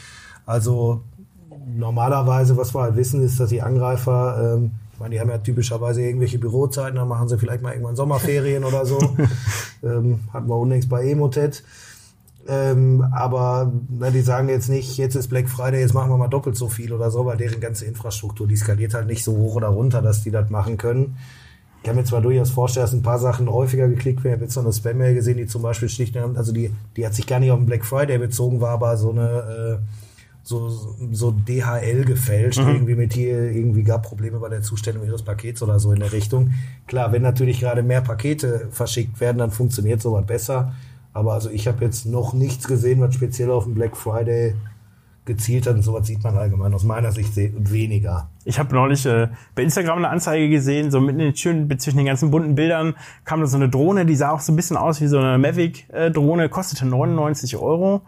Also 0.45 1.03
normalerweise, 1.67 2.57
was 2.57 2.75
wir 2.75 2.83
halt 2.83 2.97
wissen, 2.97 3.23
ist, 3.23 3.41
dass 3.41 3.51
die 3.51 3.63
Angreifer 3.63 4.57
ähm, 4.57 4.73
Ich 4.93 5.01
meine, 5.01 5.15
die 5.15 5.21
haben 5.21 5.31
ja 5.31 5.39
typischerweise 5.39 6.03
irgendwelche 6.03 6.39
Bürozeiten, 6.39 6.97
dann 6.97 7.09
machen 7.09 7.29
sie 7.29 7.39
vielleicht 7.39 7.63
mal 7.63 7.73
irgendwann 7.73 7.97
Sommerferien 7.97 8.65
oder 8.65 8.87
so. 8.87 8.99
ähm, 9.83 10.21
hatten 10.33 10.49
wir 10.49 10.57
unlängst 10.57 10.89
bei 10.89 11.09
Emotet. 11.09 11.65
Ähm, 12.49 13.05
aber 13.13 13.73
na, 13.89 14.11
die 14.11 14.21
sagen 14.21 14.49
jetzt 14.49 14.69
nicht, 14.69 14.97
jetzt 14.99 15.17
ist 15.17 15.29
Black 15.29 15.49
Friday, 15.49 15.81
jetzt 15.81 15.95
machen 15.95 16.11
wir 16.11 16.17
mal 16.17 16.29
doppelt 16.29 16.57
so 16.57 16.69
viel 16.69 16.93
oder 16.93 17.11
so, 17.11 17.27
weil 17.27 17.37
deren 17.37 17.61
ganze 17.61 17.87
Infrastruktur, 17.87 18.47
die 18.47 18.57
skaliert 18.57 18.95
halt 18.95 19.09
nicht 19.09 19.25
so 19.25 19.37
hoch 19.37 19.57
oder 19.57 19.69
runter, 19.69 20.01
dass 20.01 20.23
die 20.23 20.31
das 20.31 20.49
machen 20.49 20.77
können. 20.77 21.17
Ich 21.79 21.89
kann 21.89 21.97
mir 21.97 22.05
zwar 22.05 22.21
durchaus 22.21 22.51
vorstellen, 22.51 22.85
dass 22.85 22.93
ein 22.93 23.03
paar 23.03 23.19
Sachen 23.19 23.51
häufiger 23.51 23.89
geklickt 23.89 24.23
werden. 24.23 24.35
Ich 24.35 24.37
habe 24.37 24.45
jetzt 24.45 24.57
noch 24.57 24.63
eine 24.65 24.73
Spam-Mail 24.73 25.15
gesehen, 25.15 25.39
die 25.39 25.47
zum 25.47 25.63
Beispiel 25.63 25.89
schlicht, 25.89 26.17
also 26.17 26.53
die, 26.53 26.71
die 26.97 27.05
hat 27.05 27.15
sich 27.15 27.27
gar 27.27 27.41
nicht 27.41 27.51
auf 27.51 27.59
den 27.59 27.67
Black 27.67 27.85
Friday 27.85 28.19
bezogen, 28.19 28.61
war 28.61 28.71
aber 28.71 28.97
so 28.97 29.11
eine, 29.11 29.81
äh, 29.81 30.06
so, 30.47 30.95
so 31.11 31.33
DHL 31.33 32.05
gefälscht, 32.05 32.61
mhm. 32.61 32.69
irgendwie 32.69 32.95
mit 32.95 33.13
hier, 33.13 33.51
irgendwie 33.51 33.83
gab 33.83 34.05
Probleme 34.05 34.39
bei 34.39 34.49
der 34.49 34.63
Zustellung 34.63 35.05
ihres 35.05 35.25
Pakets 35.25 35.61
oder 35.61 35.81
so 35.81 35.91
in 35.91 35.99
der 35.99 36.13
Richtung. 36.13 36.53
Klar, 36.87 37.11
wenn 37.11 37.23
natürlich 37.23 37.59
gerade 37.59 37.83
mehr 37.83 38.01
Pakete 38.01 38.69
verschickt 38.71 39.19
werden, 39.19 39.39
dann 39.39 39.51
funktioniert 39.51 40.01
sowas 40.01 40.25
besser. 40.25 40.73
Aber 41.13 41.33
also 41.33 41.51
ich 41.51 41.67
habe 41.67 41.85
jetzt 41.85 42.07
noch 42.07 42.33
nichts 42.33 42.69
gesehen, 42.69 43.01
was 43.01 43.13
speziell 43.17 43.51
auf 43.51 43.65
den 43.65 43.75
Black 43.75 43.97
Friday 43.97 44.55
gezielt 45.25 45.67
hat. 45.67 45.75
Und 45.75 45.83
sowas 45.83 46.07
sieht 46.07 46.23
man 46.23 46.37
allgemein 46.37 46.73
aus 46.73 46.85
meiner 46.85 47.11
Sicht 47.11 47.33
weniger. 47.37 48.31
Ich 48.45 48.61
habe 48.61 48.73
neulich 48.73 49.05
äh, 49.05 49.27
bei 49.57 49.65
Instagram 49.65 49.99
eine 49.99 50.11
Anzeige 50.11 50.49
gesehen, 50.49 50.93
so 50.93 51.01
mitten 51.01 51.19
in 51.19 51.27
den 51.27 51.37
schönen, 51.37 51.77
zwischen 51.81 51.97
den 51.97 52.07
ganzen 52.07 52.31
bunten 52.31 52.55
Bildern 52.55 52.95
kam 53.25 53.41
da 53.41 53.49
so 53.49 53.57
eine 53.57 53.69
Drohne, 53.69 54.07
die 54.07 54.15
sah 54.15 54.31
auch 54.31 54.39
so 54.39 54.53
ein 54.53 54.57
bisschen 54.57 54.77
aus 54.77 55.01
wie 55.01 55.09
so 55.09 55.19
eine 55.19 55.39
Mavic-Drohne, 55.39 56.49
kostete 56.49 56.87
99 56.87 57.57
Euro. 57.57 58.03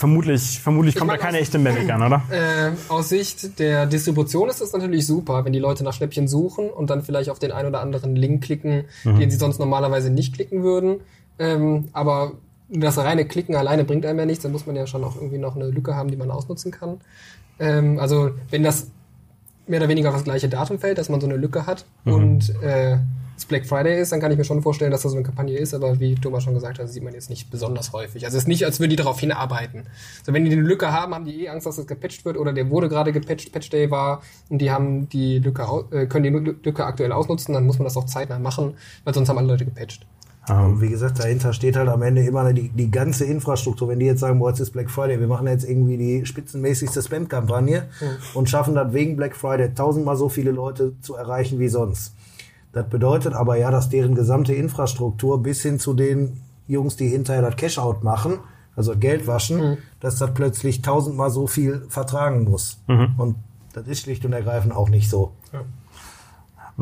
Vermutlich, 0.00 0.60
vermutlich 0.60 0.96
kommt 0.96 1.10
da 1.10 1.18
keine 1.18 1.36
aus, 1.36 1.42
echte 1.42 1.58
Mavic 1.58 1.90
an, 1.90 2.00
oder? 2.02 2.22
Äh, 2.30 2.70
aus 2.88 3.10
Sicht 3.10 3.58
der 3.58 3.84
Distribution 3.84 4.48
ist 4.48 4.62
das 4.62 4.72
natürlich 4.72 5.06
super, 5.06 5.44
wenn 5.44 5.52
die 5.52 5.58
Leute 5.58 5.84
nach 5.84 5.92
Schnäppchen 5.92 6.26
suchen 6.26 6.70
und 6.70 6.88
dann 6.88 7.02
vielleicht 7.02 7.28
auf 7.28 7.38
den 7.38 7.52
ein 7.52 7.66
oder 7.66 7.82
anderen 7.82 8.16
Link 8.16 8.42
klicken, 8.42 8.86
mhm. 9.04 9.18
den 9.18 9.30
sie 9.30 9.36
sonst 9.36 9.58
normalerweise 9.58 10.08
nicht 10.08 10.34
klicken 10.34 10.62
würden. 10.62 11.00
Ähm, 11.38 11.88
aber 11.92 12.32
das 12.70 12.96
reine 12.96 13.26
Klicken 13.26 13.54
alleine 13.54 13.84
bringt 13.84 14.06
einem 14.06 14.18
ja 14.20 14.24
nichts, 14.24 14.42
dann 14.42 14.52
muss 14.52 14.64
man 14.64 14.74
ja 14.74 14.86
schon 14.86 15.04
auch 15.04 15.16
irgendwie 15.16 15.36
noch 15.36 15.54
eine 15.54 15.68
Lücke 15.68 15.94
haben, 15.94 16.10
die 16.10 16.16
man 16.16 16.30
ausnutzen 16.30 16.72
kann. 16.72 17.02
Ähm, 17.58 17.98
also 17.98 18.30
wenn 18.48 18.62
das 18.62 18.86
mehr 19.70 19.80
oder 19.80 19.88
weniger 19.88 20.10
auf 20.10 20.16
das 20.16 20.24
gleiche 20.24 20.48
Datum 20.48 20.78
fällt, 20.78 20.98
dass 20.98 21.08
man 21.08 21.20
so 21.20 21.26
eine 21.26 21.36
Lücke 21.36 21.66
hat 21.66 21.84
mhm. 22.04 22.12
und 22.12 22.62
äh, 22.62 22.98
es 23.40 23.46
Black 23.46 23.66
Friday 23.66 23.98
ist, 23.98 24.12
dann 24.12 24.20
kann 24.20 24.30
ich 24.30 24.36
mir 24.36 24.44
schon 24.44 24.60
vorstellen, 24.60 24.90
dass 24.90 25.02
das 25.02 25.12
so 25.12 25.16
eine 25.16 25.24
Kampagne 25.24 25.56
ist, 25.56 25.72
aber 25.72 25.98
wie 25.98 26.14
Thomas 26.14 26.44
schon 26.44 26.52
gesagt 26.52 26.78
hat, 26.78 26.88
sieht 26.90 27.02
man 27.02 27.14
jetzt 27.14 27.30
nicht 27.30 27.50
besonders 27.50 27.92
häufig. 27.94 28.24
Also 28.26 28.36
es 28.36 28.44
ist 28.44 28.48
nicht, 28.48 28.66
als 28.66 28.80
würden 28.80 28.90
die 28.90 28.96
darauf 28.96 29.18
hinarbeiten. 29.18 29.86
Also 30.20 30.34
wenn 30.34 30.44
die 30.44 30.52
eine 30.52 30.60
Lücke 30.60 30.92
haben, 30.92 31.14
haben 31.14 31.24
die 31.24 31.44
eh 31.44 31.48
Angst, 31.48 31.66
dass 31.66 31.76
das 31.76 31.86
gepatcht 31.86 32.24
wird 32.26 32.36
oder 32.36 32.52
der 32.52 32.68
wurde 32.68 32.90
gerade 32.90 33.12
gepatcht, 33.12 33.50
Patch 33.50 33.70
Day 33.70 33.90
war 33.90 34.22
und 34.50 34.58
die 34.58 34.70
haben 34.70 35.08
die 35.08 35.38
Lücke, 35.38 35.62
äh, 35.90 36.06
können 36.06 36.24
die 36.24 36.52
Lücke 36.68 36.84
aktuell 36.84 37.12
ausnutzen, 37.12 37.54
dann 37.54 37.64
muss 37.64 37.78
man 37.78 37.84
das 37.84 37.96
auch 37.96 38.04
zeitnah 38.04 38.38
machen, 38.38 38.74
weil 39.04 39.14
sonst 39.14 39.30
haben 39.30 39.38
alle 39.38 39.48
Leute 39.48 39.64
gepatcht. 39.64 40.06
Und 40.58 40.80
wie 40.80 40.88
gesagt, 40.88 41.18
dahinter 41.18 41.52
steht 41.52 41.76
halt 41.76 41.88
am 41.88 42.02
Ende 42.02 42.22
immer 42.22 42.52
die, 42.52 42.68
die 42.68 42.90
ganze 42.90 43.24
Infrastruktur. 43.24 43.88
Wenn 43.88 43.98
die 44.00 44.06
jetzt 44.06 44.20
sagen, 44.20 44.38
boah, 44.38 44.50
jetzt 44.50 44.60
ist 44.60 44.70
Black 44.72 44.90
Friday, 44.90 45.20
wir 45.20 45.26
machen 45.26 45.46
jetzt 45.46 45.68
irgendwie 45.68 45.96
die 45.96 46.26
spitzenmäßigste 46.26 47.02
Spam-Kampagne 47.02 47.88
mhm. 48.00 48.06
und 48.34 48.48
schaffen 48.48 48.74
das 48.74 48.92
wegen 48.92 49.16
Black 49.16 49.36
Friday 49.36 49.72
tausendmal 49.74 50.16
so 50.16 50.28
viele 50.28 50.50
Leute 50.50 50.94
zu 51.00 51.14
erreichen 51.14 51.58
wie 51.58 51.68
sonst. 51.68 52.14
Das 52.72 52.88
bedeutet 52.88 53.34
aber 53.34 53.56
ja, 53.56 53.70
dass 53.70 53.88
deren 53.88 54.14
gesamte 54.14 54.54
Infrastruktur 54.54 55.42
bis 55.42 55.62
hin 55.62 55.78
zu 55.78 55.94
den 55.94 56.40
Jungs, 56.68 56.96
die 56.96 57.08
hinterher 57.08 57.42
das 57.42 57.56
Cash-Out 57.56 58.04
machen, 58.04 58.38
also 58.76 58.96
Geld 58.96 59.26
waschen, 59.26 59.58
mhm. 59.58 59.78
dass 59.98 60.16
das 60.16 60.32
plötzlich 60.34 60.82
tausendmal 60.82 61.30
so 61.30 61.46
viel 61.46 61.82
vertragen 61.88 62.44
muss. 62.44 62.78
Mhm. 62.86 63.14
Und 63.18 63.36
das 63.72 63.86
ist 63.86 64.00
schlicht 64.00 64.24
und 64.24 64.32
ergreifend 64.32 64.74
auch 64.74 64.88
nicht 64.88 65.10
so. 65.10 65.32
Ja. 65.52 65.64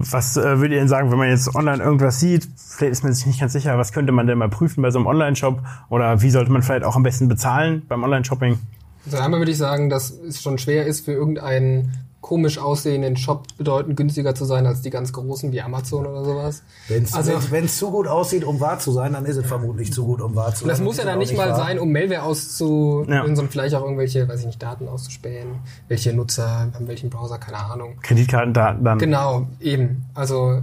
Was 0.01 0.37
äh, 0.37 0.43
würdet 0.59 0.73
ihr 0.73 0.79
denn 0.79 0.89
sagen, 0.89 1.11
wenn 1.11 1.19
man 1.19 1.29
jetzt 1.29 1.55
online 1.57 1.83
irgendwas 1.83 2.21
sieht, 2.21 2.49
vielleicht 2.57 2.93
ist 2.93 3.03
man 3.03 3.13
sich 3.13 3.27
nicht 3.27 3.41
ganz 3.41 3.53
sicher, 3.53 3.77
was 3.79 3.93
könnte 3.93 4.13
man 4.13 4.29
denn 4.29 4.39
mal 4.39 4.49
prüfen 4.49 4.81
bei 4.81 4.91
so 4.91 4.99
einem 4.99 5.09
Online-Shop 5.09 5.61
oder 5.89 6.23
wie 6.23 6.31
sollte 6.31 6.53
man 6.53 6.63
vielleicht 6.63 6.85
auch 6.85 6.95
am 6.95 7.03
besten 7.03 7.27
bezahlen 7.27 7.83
beim 7.89 8.05
Online-Shopping? 8.05 8.59
Also 9.07 9.19
einmal 9.19 9.41
würde 9.41 9.51
ich 9.51 9.59
sagen, 9.59 9.91
dass 9.91 10.11
es 10.11 10.41
schon 10.41 10.59
schwer 10.59 10.87
ist 10.87 11.05
für 11.05 11.13
irgendeinen 11.13 12.08
komisch 12.21 12.59
aussehenden 12.59 13.17
Shop 13.17 13.47
bedeutend 13.57 13.97
günstiger 13.97 14.35
zu 14.35 14.45
sein 14.45 14.67
als 14.67 14.83
die 14.83 14.91
ganz 14.91 15.13
großen 15.13 15.53
wie 15.53 15.61
Amazon 15.63 16.07
oder 16.07 16.25
sowas. 16.25 16.63
Wenn 16.89 17.05
es 17.05 17.15
also, 17.15 17.39
zu 17.67 17.91
gut 17.91 18.09
aussieht, 18.09 18.45
um 18.45 18.61
wahr 18.61 18.79
zu 18.79 18.91
sein, 18.93 19.13
dann 19.13 19.25
ist 19.25 19.37
es 19.37 19.47
vermutlich 19.47 19.93
zu 19.93 20.05
gut, 20.05 20.21
um 20.21 20.35
wahr 20.35 20.53
zu 20.53 20.61
sein. 20.61 20.69
Das 20.69 20.81
muss 20.81 20.97
ja 20.97 21.05
dann 21.05 21.19
nicht 21.19 21.37
mal 21.37 21.51
wahr. 21.51 21.57
sein, 21.57 21.79
um 21.79 21.93
Malware 21.93 22.23
auszu, 22.25 23.07
ja. 23.09 23.25
sondern 23.25 23.49
vielleicht 23.49 23.75
auch 23.75 23.83
irgendwelche, 23.83 24.29
weiß 24.29 24.41
ich 24.41 24.47
nicht, 24.47 24.63
Daten 24.63 24.89
auszuspähen, 24.89 25.61
welche 25.87 26.13
Nutzer, 26.13 26.69
an 26.73 26.89
welchem 26.89 27.09
Browser, 27.09 27.39
keine 27.39 27.59
Ahnung. 27.59 27.97
Kreditkartendaten 28.03 28.85
dann. 28.85 28.99
Genau, 28.99 29.47
eben. 29.61 30.05
Also, 30.15 30.63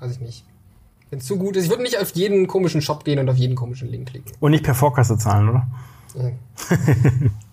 weiß 0.00 0.12
ich 0.12 0.20
nicht. 0.20 0.44
Wenn 1.08 1.20
es 1.20 1.24
zu 1.24 1.38
gut 1.38 1.56
ist, 1.56 1.64
ich 1.64 1.70
würde 1.70 1.84
nicht 1.84 1.98
auf 1.98 2.10
jeden 2.14 2.46
komischen 2.46 2.82
Shop 2.82 3.04
gehen 3.04 3.18
und 3.18 3.28
auf 3.30 3.36
jeden 3.36 3.54
komischen 3.54 3.88
Link 3.88 4.10
klicken. 4.10 4.32
Und 4.40 4.50
nicht 4.50 4.64
per 4.64 4.74
Vorkasse 4.74 5.16
zahlen, 5.16 5.48
oder? 5.48 5.66
Ja. 6.14 6.30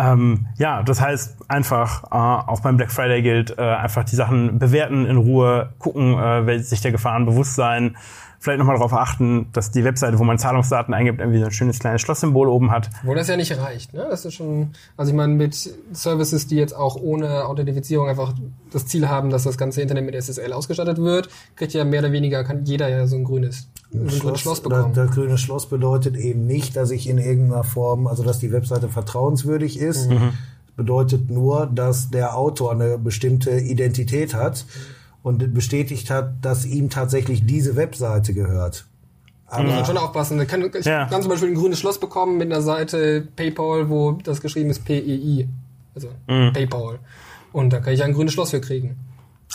Ähm, 0.00 0.46
ja, 0.56 0.82
das 0.82 1.00
heißt 1.00 1.50
einfach, 1.50 2.04
äh, 2.04 2.16
auch 2.16 2.60
beim 2.60 2.78
Black 2.78 2.90
Friday 2.90 3.20
gilt, 3.20 3.58
äh, 3.58 3.62
einfach 3.62 4.04
die 4.04 4.16
Sachen 4.16 4.58
bewerten, 4.58 5.04
in 5.04 5.18
Ruhe 5.18 5.74
gucken, 5.78 6.18
äh, 6.18 6.58
sich 6.60 6.80
der 6.80 6.90
Gefahren 6.90 7.26
bewusst 7.26 7.54
sein, 7.54 7.96
vielleicht 8.40 8.58
nochmal 8.58 8.76
darauf 8.76 8.94
achten, 8.94 9.48
dass 9.52 9.70
die 9.70 9.84
Webseite, 9.84 10.18
wo 10.18 10.24
man 10.24 10.38
Zahlungsdaten 10.38 10.94
eingibt, 10.94 11.20
irgendwie 11.20 11.40
so 11.40 11.44
ein 11.44 11.50
schönes 11.52 11.78
kleines 11.78 12.00
Schlosssymbol 12.00 12.48
oben 12.48 12.70
hat. 12.70 12.88
Wo 13.02 13.14
das 13.14 13.28
ja 13.28 13.36
nicht 13.36 13.56
reicht, 13.56 13.92
ne? 13.92 14.06
Das 14.08 14.24
ist 14.24 14.32
schon, 14.32 14.70
also 14.96 15.10
ich 15.10 15.16
meine, 15.16 15.34
mit 15.34 15.54
Services, 15.92 16.46
die 16.46 16.56
jetzt 16.56 16.74
auch 16.74 16.96
ohne 16.96 17.44
Authentifizierung 17.44 18.08
einfach 18.08 18.32
das 18.72 18.86
Ziel 18.86 19.08
haben, 19.08 19.28
dass 19.28 19.42
das 19.42 19.58
ganze 19.58 19.82
Internet 19.82 20.06
mit 20.06 20.14
SSL 20.14 20.54
ausgestattet 20.54 20.96
wird, 20.96 21.28
kriegt 21.54 21.74
ja 21.74 21.84
mehr 21.84 22.00
oder 22.00 22.12
weniger, 22.12 22.42
kann 22.42 22.64
jeder 22.64 22.88
ja 22.88 23.06
so 23.06 23.16
ein 23.16 23.24
grünes, 23.24 23.68
ein 23.92 24.08
Schloss, 24.08 24.40
Schloss 24.40 24.62
bekommen. 24.62 24.94
Das, 24.94 25.08
das 25.08 25.14
grüne 25.14 25.36
Schloss 25.36 25.68
bedeutet 25.68 26.16
eben 26.16 26.46
nicht, 26.46 26.76
dass 26.76 26.90
ich 26.90 27.10
in 27.10 27.18
irgendeiner 27.18 27.64
Form, 27.64 28.06
also 28.06 28.24
dass 28.24 28.38
die 28.38 28.52
Webseite 28.52 28.88
vertrauenswürdig 28.88 29.78
ist. 29.78 30.08
Mhm. 30.08 30.32
Bedeutet 30.76 31.28
nur, 31.28 31.66
dass 31.66 32.08
der 32.08 32.38
Autor 32.38 32.72
eine 32.72 32.96
bestimmte 32.96 33.50
Identität 33.50 34.32
hat. 34.32 34.64
Mhm 34.66 34.99
und 35.22 35.54
bestätigt 35.54 36.10
hat, 36.10 36.34
dass 36.42 36.64
ihm 36.64 36.90
tatsächlich 36.90 37.46
diese 37.46 37.76
Webseite 37.76 38.34
gehört. 38.34 38.86
Aber 39.46 39.64
muss 39.64 39.74
man 39.74 39.84
schon 39.84 39.98
aufpassen. 39.98 40.40
Ich 40.40 40.48
kann, 40.48 40.62
ich 40.62 40.84
ja. 40.84 41.06
kann 41.06 41.22
zum 41.22 41.30
Beispiel 41.30 41.48
ein 41.48 41.54
grünes 41.56 41.78
Schloss 41.78 41.98
bekommen 41.98 42.38
mit 42.38 42.52
einer 42.52 42.62
Seite 42.62 43.26
PayPal, 43.34 43.90
wo 43.90 44.12
das 44.12 44.40
geschrieben 44.40 44.70
ist 44.70 44.84
PEI. 44.84 45.48
Also 45.94 46.08
mhm. 46.28 46.52
PayPal. 46.52 47.00
Und 47.52 47.72
da 47.72 47.80
kann 47.80 47.92
ich 47.92 48.02
ein 48.04 48.12
grünes 48.12 48.32
Schloss 48.32 48.50
für 48.50 48.60
kriegen. 48.60 48.96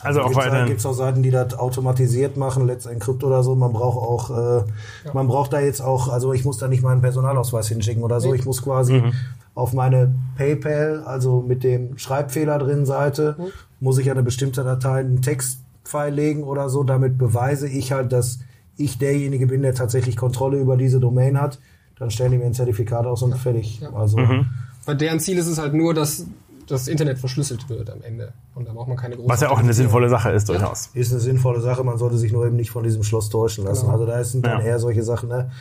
Also 0.01 0.21
auch 0.21 0.35
weiterhin. 0.35 0.67
Gibt 0.67 0.79
es 0.79 0.85
auch 0.85 0.93
Seiten, 0.93 1.23
die 1.23 1.31
das 1.31 1.53
automatisiert 1.53 2.35
machen, 2.35 2.67
Let's 2.67 2.85
Encrypt 2.85 3.23
oder 3.23 3.43
so. 3.43 3.55
Man 3.55 3.71
braucht 3.71 3.97
auch, 3.97 4.29
äh, 4.29 4.57
ja. 5.05 5.13
man 5.13 5.27
braucht 5.27 5.53
da 5.53 5.61
jetzt 5.61 5.81
auch, 5.81 6.09
also 6.09 6.33
ich 6.33 6.43
muss 6.43 6.57
da 6.57 6.67
nicht 6.67 6.83
meinen 6.83 7.01
Personalausweis 7.01 7.69
hinschicken 7.69 8.03
oder 8.03 8.19
so. 8.19 8.31
Nee. 8.31 8.39
Ich 8.39 8.45
muss 8.45 8.61
quasi 8.61 8.95
mhm. 8.95 9.13
Auf 9.55 9.73
meine 9.73 10.13
PayPal, 10.37 11.03
also 11.05 11.41
mit 11.41 11.63
dem 11.63 11.97
Schreibfehler 11.97 12.59
drin 12.59 12.85
Seite, 12.85 13.35
mhm 13.39 13.51
muss 13.79 13.97
ich 13.97 14.09
eine 14.09 14.23
bestimmte 14.23 14.63
Datei 14.63 14.99
einen 14.99 15.21
Textfile 15.21 16.09
legen 16.09 16.43
oder 16.43 16.69
so. 16.69 16.83
Damit 16.83 17.17
beweise 17.17 17.67
ich 17.67 17.91
halt, 17.91 18.11
dass 18.11 18.39
ich 18.77 18.97
derjenige 18.97 19.47
bin, 19.47 19.61
der 19.61 19.73
tatsächlich 19.73 20.17
Kontrolle 20.17 20.59
über 20.59 20.77
diese 20.77 20.99
Domain 20.99 21.39
hat. 21.39 21.59
Dann 21.97 22.11
stellen 22.11 22.31
die 22.31 22.37
mir 22.37 22.45
ein 22.45 22.53
Zertifikat 22.53 23.05
aus 23.05 23.21
und 23.21 23.31
ja. 23.31 23.37
fertig. 23.37 23.79
Ja. 23.79 23.93
Also, 23.93 24.17
mhm. 24.17 24.47
Weil 24.85 24.97
deren 24.97 25.19
Ziel 25.19 25.37
ist 25.37 25.47
es 25.47 25.57
halt 25.57 25.73
nur, 25.73 25.93
dass 25.93 26.25
das 26.67 26.87
Internet 26.87 27.19
verschlüsselt 27.19 27.69
wird 27.69 27.89
am 27.91 28.01
Ende. 28.01 28.33
Und 28.55 28.67
da 28.67 28.73
braucht 28.73 28.87
man 28.87 28.97
keine 28.97 29.15
große. 29.15 29.29
Was 29.29 29.41
ja 29.41 29.51
auch 29.51 29.59
eine 29.59 29.73
sinnvolle 29.73 30.09
Sache 30.09 30.31
ist, 30.31 30.49
durchaus. 30.49 30.89
Ist 30.93 31.11
eine 31.11 31.21
sinnvolle 31.21 31.61
Sache, 31.61 31.83
man 31.83 31.97
sollte 31.97 32.17
sich 32.17 32.31
nur 32.31 32.45
eben 32.45 32.55
nicht 32.55 32.71
von 32.71 32.83
diesem 32.83 33.03
Schloss 33.03 33.29
täuschen 33.29 33.65
lassen. 33.65 33.85
Genau. 33.85 33.93
Also 33.93 34.05
da 34.07 34.23
sind 34.23 34.45
dann 34.45 34.61
ja. 34.61 34.65
eher 34.65 34.79
solche 34.79 35.03
Sachen, 35.03 35.29
ne? 35.29 35.51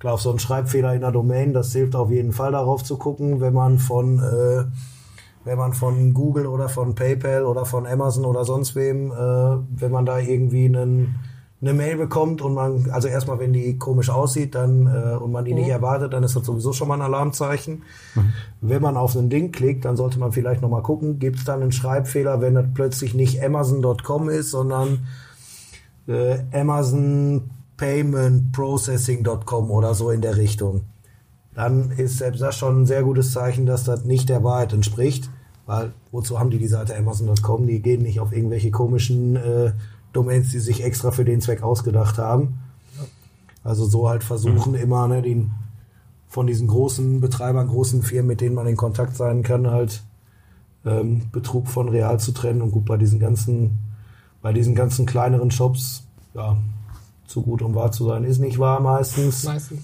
Klar, 0.00 0.14
auf 0.14 0.22
so 0.22 0.30
einen 0.30 0.38
Schreibfehler 0.38 0.94
in 0.94 1.02
der 1.02 1.12
Domain, 1.12 1.52
das 1.52 1.72
hilft 1.72 1.94
auf 1.94 2.10
jeden 2.10 2.32
Fall 2.32 2.52
darauf 2.52 2.82
zu 2.82 2.96
gucken, 2.96 3.40
wenn 3.40 3.52
man 3.52 3.78
von 3.78 4.18
äh, 4.18 4.64
wenn 5.44 5.58
man 5.58 5.72
von 5.72 6.12
Google 6.12 6.46
oder 6.46 6.68
von 6.68 6.94
PayPal 6.94 7.44
oder 7.44 7.64
von 7.64 7.86
Amazon 7.86 8.24
oder 8.24 8.44
sonst 8.44 8.76
wem, 8.76 9.10
äh, 9.10 9.14
wenn 9.14 9.90
man 9.90 10.04
da 10.04 10.18
irgendwie 10.18 10.66
einen, 10.66 11.16
eine 11.62 11.72
Mail 11.72 11.96
bekommt 11.96 12.42
und 12.42 12.54
man, 12.54 12.90
also 12.90 13.08
erstmal, 13.08 13.38
wenn 13.38 13.52
die 13.52 13.78
komisch 13.78 14.10
aussieht, 14.10 14.54
dann 14.54 14.86
äh, 14.86 15.16
und 15.16 15.32
man 15.32 15.44
die 15.44 15.52
mhm. 15.52 15.60
nicht 15.60 15.68
erwartet, 15.68 16.12
dann 16.12 16.22
ist 16.22 16.36
das 16.36 16.44
sowieso 16.44 16.72
schon 16.72 16.88
mal 16.88 16.94
ein 16.94 17.02
Alarmzeichen. 17.02 17.82
Mhm. 18.14 18.32
Wenn 18.60 18.82
man 18.82 18.96
auf 18.96 19.14
ein 19.16 19.30
Ding 19.30 19.52
klickt, 19.52 19.84
dann 19.84 19.96
sollte 19.96 20.18
man 20.18 20.32
vielleicht 20.32 20.62
nochmal 20.62 20.82
gucken, 20.82 21.18
gibt 21.18 21.38
es 21.38 21.44
dann 21.44 21.62
einen 21.62 21.72
Schreibfehler, 21.72 22.40
wenn 22.40 22.54
das 22.54 22.66
plötzlich 22.74 23.14
nicht 23.14 23.42
Amazon.com 23.42 24.28
ist, 24.28 24.50
sondern 24.50 25.06
äh, 26.06 26.38
Amazon 26.52 27.50
Payment 27.80 28.52
Processing.com 28.52 29.70
oder 29.70 29.94
so 29.94 30.10
in 30.10 30.20
der 30.20 30.36
Richtung 30.36 30.82
dann 31.54 31.90
ist 31.90 32.18
selbst 32.18 32.40
das 32.40 32.56
schon 32.56 32.82
ein 32.82 32.86
sehr 32.86 33.02
gutes 33.02 33.32
Zeichen, 33.32 33.66
dass 33.66 33.84
das 33.84 34.04
nicht 34.04 34.28
der 34.28 34.44
Wahrheit 34.44 34.72
entspricht. 34.72 35.30
Weil 35.66 35.92
wozu 36.10 36.38
haben 36.38 36.50
die 36.50 36.58
die 36.58 36.66
Seite 36.66 36.96
Amazon.com? 36.96 37.66
Die 37.66 37.82
gehen 37.82 38.02
nicht 38.02 38.20
auf 38.20 38.32
irgendwelche 38.32 38.70
komischen 38.70 39.36
äh, 39.36 39.72
Domains, 40.12 40.50
die 40.50 40.58
sich 40.58 40.82
extra 40.82 41.10
für 41.10 41.24
den 41.24 41.40
Zweck 41.40 41.62
ausgedacht 41.62 42.18
haben. 42.18 42.58
Also 43.62 43.84
so 43.84 44.08
halt 44.08 44.24
versuchen 44.24 44.72
mhm. 44.72 44.78
immer, 44.78 45.06
ne, 45.06 45.22
den, 45.22 45.52
von 46.28 46.46
diesen 46.46 46.66
großen 46.66 47.20
Betreibern, 47.20 47.68
großen 47.68 48.02
Firmen, 48.02 48.28
mit 48.28 48.40
denen 48.40 48.54
man 48.54 48.66
in 48.66 48.76
Kontakt 48.76 49.16
sein 49.16 49.42
kann, 49.42 49.70
halt 49.70 50.02
ähm, 50.86 51.28
Betrug 51.30 51.68
von 51.68 51.88
real 51.88 52.18
zu 52.18 52.32
trennen. 52.32 52.62
Und 52.62 52.70
gut, 52.70 52.86
bei 52.86 52.96
diesen 52.96 53.20
ganzen, 53.20 53.78
bei 54.40 54.52
diesen 54.52 54.74
ganzen 54.74 55.04
kleineren 55.04 55.50
Shops, 55.50 56.04
ja, 56.34 56.56
zu 57.30 57.42
gut 57.42 57.62
um 57.62 57.74
wahr 57.74 57.92
zu 57.92 58.06
sein, 58.06 58.24
ist 58.24 58.38
nicht 58.38 58.58
wahr 58.58 58.80
meistens. 58.80 59.44
Meistens. 59.44 59.80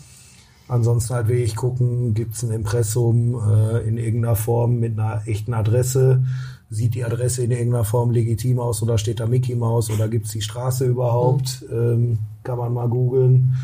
Ansonsten 0.69 1.15
halt 1.15 1.29
wirklich 1.29 1.55
gucken, 1.55 2.13
gibt's 2.15 2.43
ein 2.43 2.51
Impressum 2.51 3.35
äh, 3.49 3.87
in 3.87 3.99
irgendeiner 3.99 4.35
Form 4.35 4.81
mit 4.81 4.99
einer 4.99 5.23
echten 5.27 5.55
Adresse. 5.55 6.25
Sieht 6.71 6.97
die 6.97 7.05
Adresse 7.05 7.45
in 7.45 7.53
irgendeiner 7.53 7.85
Form 7.85 8.11
legitim 8.11 8.59
aus 8.59 8.83
oder 8.83 8.99
steht 8.99 9.21
da 9.21 9.27
Mickey 9.27 9.55
Mouse 9.55 9.91
oder 9.91 10.09
gibt's 10.09 10.33
die 10.33 10.41
Straße 10.41 10.85
überhaupt? 10.85 11.65
Ähm, 11.71 12.19
kann 12.43 12.59
man 12.59 12.75
mal 12.75 12.89
googeln. 12.89 13.55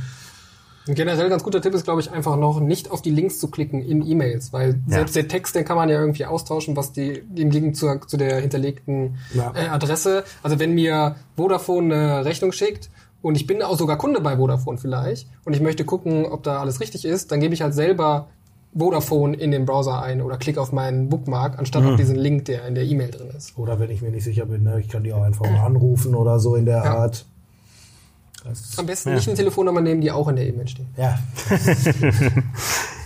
Ein 0.88 0.94
generell 0.96 1.28
ganz 1.28 1.42
guter 1.44 1.60
Tipp 1.60 1.74
ist, 1.74 1.84
glaube 1.84 2.00
ich, 2.00 2.10
einfach 2.10 2.36
noch 2.36 2.58
nicht 2.60 2.90
auf 2.90 3.02
die 3.02 3.10
Links 3.10 3.38
zu 3.38 3.48
klicken 3.48 3.82
in 3.82 4.04
E-Mails, 4.04 4.52
weil 4.52 4.80
Ja. 4.88 4.96
selbst 4.98 5.14
der 5.16 5.28
Text, 5.28 5.54
den 5.54 5.64
kann 5.64 5.76
man 5.76 5.88
ja 5.88 6.00
irgendwie 6.00 6.26
austauschen, 6.26 6.76
was 6.76 6.92
die, 6.92 7.22
Link 7.34 7.76
zu, 7.76 7.88
zu 8.06 8.16
der 8.16 8.40
hinterlegten 8.40 9.16
Ja. 9.34 9.52
äh, 9.54 9.68
Adresse. 9.68 10.22
Also 10.42 10.58
wenn 10.60 10.72
mir 10.74 11.14
Vodafone 11.36 11.94
eine 11.94 12.24
Rechnung 12.24 12.50
schickt 12.52 12.90
und 13.22 13.36
ich 13.36 13.46
bin 13.46 13.62
auch 13.62 13.78
sogar 13.78 13.96
Kunde 13.96 14.20
bei 14.20 14.36
Vodafone 14.36 14.78
vielleicht 14.78 15.28
und 15.44 15.54
ich 15.54 15.60
möchte 15.60 15.84
gucken, 15.84 16.26
ob 16.26 16.42
da 16.42 16.60
alles 16.60 16.80
richtig 16.80 17.04
ist, 17.04 17.32
dann 17.32 17.40
gebe 17.40 17.54
ich 17.54 17.62
halt 17.62 17.74
selber 17.74 18.28
Vodafone 18.76 19.36
in 19.36 19.50
den 19.50 19.66
Browser 19.66 20.02
ein 20.02 20.22
oder 20.22 20.38
klicke 20.38 20.60
auf 20.60 20.72
meinen 20.72 21.08
Bookmark, 21.08 21.58
anstatt 21.58 21.84
auf 21.84 21.96
diesen 21.96 22.16
Link, 22.16 22.46
der 22.46 22.66
in 22.66 22.74
der 22.74 22.84
E-Mail 22.84 23.10
drin 23.10 23.28
ist. 23.36 23.56
Oder 23.58 23.78
wenn 23.78 23.90
ich 23.90 24.00
mir 24.00 24.10
nicht 24.10 24.24
sicher 24.24 24.46
bin, 24.46 24.62
ne, 24.62 24.80
ich 24.80 24.88
kann 24.88 25.04
die 25.04 25.12
auch 25.12 25.22
einfach 25.22 25.44
mal 25.44 25.60
anrufen 25.66 26.14
oder 26.14 26.38
so 26.38 26.56
in 26.56 26.64
der 26.66 26.78
Ja. 26.84 26.94
Art. 26.96 27.26
Das, 28.44 28.76
Am 28.78 28.86
besten 28.86 29.14
nicht 29.14 29.28
eine 29.28 29.36
Telefonnummer 29.36 29.80
nehmen, 29.80 30.00
die 30.00 30.10
auch 30.10 30.26
in 30.26 30.36
der 30.36 30.46
E-Mail 30.48 30.66
steht. 30.66 30.86
ja, 30.96 31.18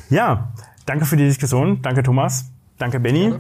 Ja, 0.09 0.53
danke 0.87 1.05
für 1.05 1.17
die 1.17 1.25
Diskussion. 1.25 1.83
Danke, 1.83 2.03
Thomas. 2.03 2.47
Danke, 2.79 3.01
Benny. 3.01 3.33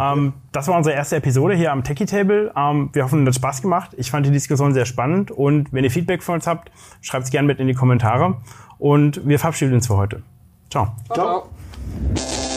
Ähm, 0.00 0.32
das 0.52 0.68
war 0.68 0.76
unsere 0.76 0.94
erste 0.94 1.16
Episode 1.16 1.54
hier 1.54 1.72
am 1.72 1.84
Techie 1.84 2.06
Table. 2.06 2.52
Ähm, 2.56 2.88
wir 2.92 3.04
hoffen, 3.04 3.26
es 3.26 3.34
hat 3.34 3.42
Spaß 3.42 3.62
gemacht. 3.62 3.90
Ich 3.98 4.10
fand 4.10 4.24
die 4.26 4.30
Diskussion 4.30 4.72
sehr 4.72 4.86
spannend. 4.86 5.30
Und 5.30 5.72
wenn 5.72 5.84
ihr 5.84 5.90
Feedback 5.90 6.22
von 6.22 6.36
uns 6.36 6.46
habt, 6.46 6.70
schreibt 7.02 7.24
es 7.24 7.30
gerne 7.30 7.46
mit 7.46 7.60
in 7.60 7.66
die 7.66 7.74
Kommentare. 7.74 8.36
Und 8.78 9.26
wir 9.26 9.38
verabschieden 9.38 9.74
uns 9.74 9.86
für 9.86 9.96
heute. 9.96 10.22
Ciao. 10.70 10.94
Ciao. 11.12 11.48
ciao. 12.14 12.47